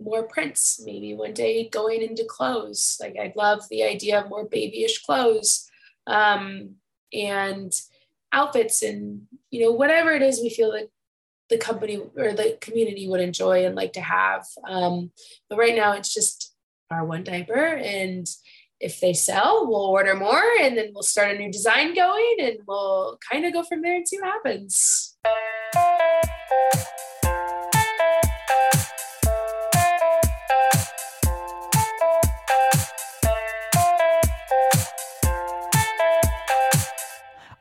more 0.00 0.24
prints. 0.24 0.82
Maybe 0.84 1.14
one 1.14 1.32
day 1.32 1.68
going 1.68 2.02
into 2.02 2.24
clothes. 2.28 2.98
Like 3.00 3.16
I'd 3.20 3.36
love 3.36 3.62
the 3.70 3.84
idea 3.84 4.20
of 4.20 4.28
more 4.28 4.44
babyish 4.44 5.02
clothes. 5.02 5.68
Um, 6.06 6.76
and 7.14 7.72
outfits 8.32 8.82
and 8.82 9.22
you 9.50 9.64
know 9.64 9.70
whatever 9.70 10.10
it 10.10 10.20
is 10.20 10.40
we 10.40 10.50
feel 10.50 10.72
that 10.72 10.88
the 11.50 11.58
company 11.58 12.00
or 12.16 12.32
the 12.32 12.56
community 12.60 13.08
would 13.08 13.20
enjoy 13.20 13.66
and 13.66 13.74
like 13.74 13.92
to 13.94 14.00
have. 14.00 14.44
Um, 14.68 15.10
but 15.48 15.58
right 15.58 15.76
now 15.76 15.92
it's 15.92 16.12
just 16.12 16.54
our 16.90 17.04
one 17.04 17.24
diaper 17.24 17.64
and 17.64 18.26
if 18.80 19.00
they 19.00 19.12
sell 19.14 19.66
we'll 19.66 19.80
order 19.80 20.14
more 20.14 20.42
and 20.60 20.76
then 20.76 20.90
we'll 20.92 21.02
start 21.02 21.34
a 21.34 21.38
new 21.38 21.50
design 21.50 21.94
going 21.94 22.36
and 22.40 22.58
we'll 22.66 23.18
kind 23.30 23.44
of 23.44 23.52
go 23.52 23.62
from 23.62 23.82
there 23.82 23.96
and 23.96 24.06
see 24.06 24.18
what 24.18 24.26
happens 24.26 25.16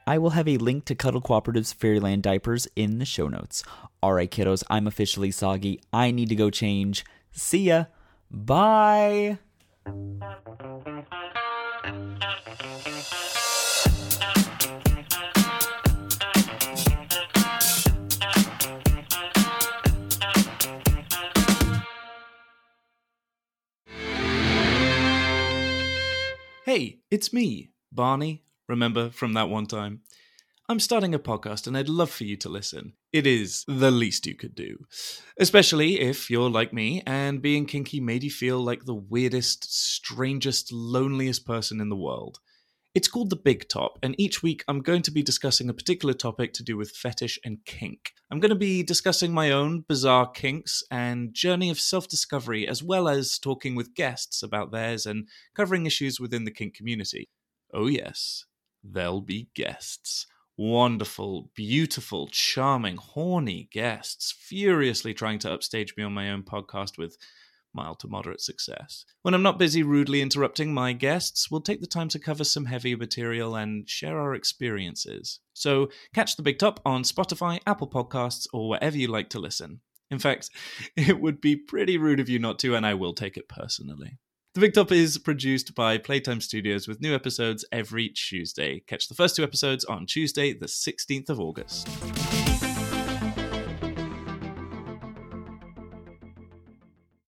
I 0.06 0.18
will 0.18 0.32
have 0.32 0.50
a 0.50 0.58
link 0.58 0.84
to 0.86 0.96
Cuddle 0.96 1.22
Cooperative's 1.22 1.72
Fairyland 1.72 2.24
diapers 2.24 2.68
in 2.76 3.00
the 3.00 3.06
show 3.06 3.30
notes. 3.30 3.64
All 4.02 4.14
right, 4.14 4.30
kiddos, 4.30 4.64
I'm 4.70 4.86
officially 4.86 5.32
soggy. 5.32 5.80
I 5.94 6.12
need 6.12 6.28
to 6.30 6.36
go 6.36 6.50
change. 6.50 7.06
See 7.32 7.70
ya. 7.70 7.86
Bye. 8.30 9.40
Hey, 26.66 27.00
it's 27.10 27.32
me, 27.32 27.70
Barney 27.92 28.44
Remember 28.68 29.10
from 29.10 29.34
that 29.34 29.50
one 29.50 29.66
time? 29.66 30.02
I'm 30.70 30.80
starting 30.80 31.14
a 31.14 31.20
podcast 31.20 31.68
and 31.68 31.76
I'd 31.76 31.90
love 31.90 32.10
for 32.10 32.24
you 32.24 32.38
to 32.38 32.50
listen. 32.50 32.94
It 33.12 33.28
is 33.28 33.66
the 33.68 33.92
least 33.92 34.26
you 34.26 34.36
could 34.36 34.56
do. 34.56 34.86
Especially 35.38 36.00
if 36.00 36.30
you're 36.30 36.50
like 36.50 36.72
me 36.72 37.04
and 37.06 37.42
being 37.42 37.66
kinky 37.66 38.00
made 38.00 38.24
you 38.24 38.32
feel 38.32 38.60
like 38.60 38.86
the 38.86 38.96
weirdest, 38.96 39.66
strangest, 39.74 40.72
loneliest 40.72 41.46
person 41.46 41.82
in 41.82 41.90
the 41.90 41.98
world. 41.98 42.40
It's 42.96 43.08
called 43.08 43.32
The 43.32 43.36
Big 43.36 43.68
Top, 43.68 43.98
and 44.04 44.14
each 44.20 44.44
week 44.44 44.64
I'm 44.68 44.82
going 44.82 45.02
to 45.02 45.12
be 45.12 45.24
discussing 45.24 45.68
a 45.68 45.74
particular 45.74 46.14
topic 46.14 46.54
to 46.54 46.64
do 46.64 46.78
with 46.78 46.92
fetish 46.92 47.40
and 47.44 47.58
kink. 47.66 48.14
I'm 48.32 48.40
going 48.40 48.50
to 48.50 48.56
be 48.56 48.84
discussing 48.84 49.34
my 49.34 49.50
own 49.50 49.84
bizarre 49.88 50.30
kinks 50.30 50.84
and 50.92 51.34
journey 51.34 51.72
of 51.72 51.80
self 51.80 52.08
discovery, 52.08 52.68
as 52.68 52.84
well 52.84 53.10
as 53.10 53.40
talking 53.40 53.74
with 53.74 53.96
guests 53.96 54.44
about 54.44 54.72
theirs 54.72 55.08
and 55.08 55.28
covering 55.56 55.88
issues 55.88 56.20
within 56.20 56.44
the 56.44 56.52
kink 56.52 56.76
community. 56.76 57.30
Oh, 57.74 57.88
yes, 57.88 58.46
there'll 58.84 59.22
be 59.22 59.50
guests. 59.56 60.28
Wonderful, 60.56 61.50
beautiful, 61.56 62.28
charming, 62.28 62.98
horny 62.98 63.70
guests, 63.72 64.32
furiously 64.32 65.14
trying 65.14 65.40
to 65.40 65.52
upstage 65.52 65.96
me 65.98 66.04
on 66.04 66.14
my 66.14 66.30
own 66.30 66.44
podcast 66.44 66.98
with 66.98 67.18
mild 67.74 68.00
to 68.00 68.08
moderate 68.08 68.42
success. 68.42 69.06
When 69.24 69.34
I'm 69.34 69.42
not 69.42 69.58
busy 69.58 69.84
rudely 69.84 70.22
interrupting 70.22 70.74
my 70.74 70.94
guests, 70.94 71.50
we'll 71.50 71.62
take 71.62 71.82
the 71.82 71.88
time 71.88 72.08
to 72.10 72.20
cover 72.20 72.44
some 72.44 72.66
heavy 72.66 72.96
material 72.96 73.56
and 73.56 73.90
share 73.90 74.20
our 74.20 74.36
experiences. 74.36 75.40
So 75.54 75.90
catch 76.14 76.36
the 76.36 76.44
big 76.44 76.60
top 76.60 76.80
on 76.86 77.04
Spotify, 77.04 77.60
Apple 77.66 77.88
Podcasts, 77.88 78.48
or 78.54 78.70
wherever 78.70 78.98
you 78.98 79.08
like 79.08 79.30
to 79.30 79.40
listen. 79.40 79.82
In 80.12 80.20
fact, 80.20 80.50
it 80.96 81.20
would 81.20 81.42
be 81.42 81.56
pretty 81.56 81.98
rude 81.98 82.20
of 82.20 82.30
you 82.30 82.40
not 82.40 82.60
to, 82.60 82.76
and 82.76 82.86
I 82.86 82.94
will 82.94 83.14
take 83.14 83.38
it 83.38 83.50
personally. 83.50 84.20
The 84.54 84.62
Big 84.62 84.76
Top 84.76 84.92
is 84.92 85.18
produced 85.18 85.74
by 85.74 85.98
Playtime 85.98 86.40
Studios 86.40 86.88
with 86.88 87.02
new 87.02 87.16
episodes 87.16 87.66
every 87.72 88.10
Tuesday. 88.10 88.82
Catch 88.86 89.08
the 89.08 89.16
first 89.16 89.36
two 89.36 89.42
episodes 89.42 89.84
on 89.84 90.06
Tuesday, 90.06 90.54
the 90.54 90.68
16th 90.68 91.32
of 91.32 91.40
August. 91.40 91.90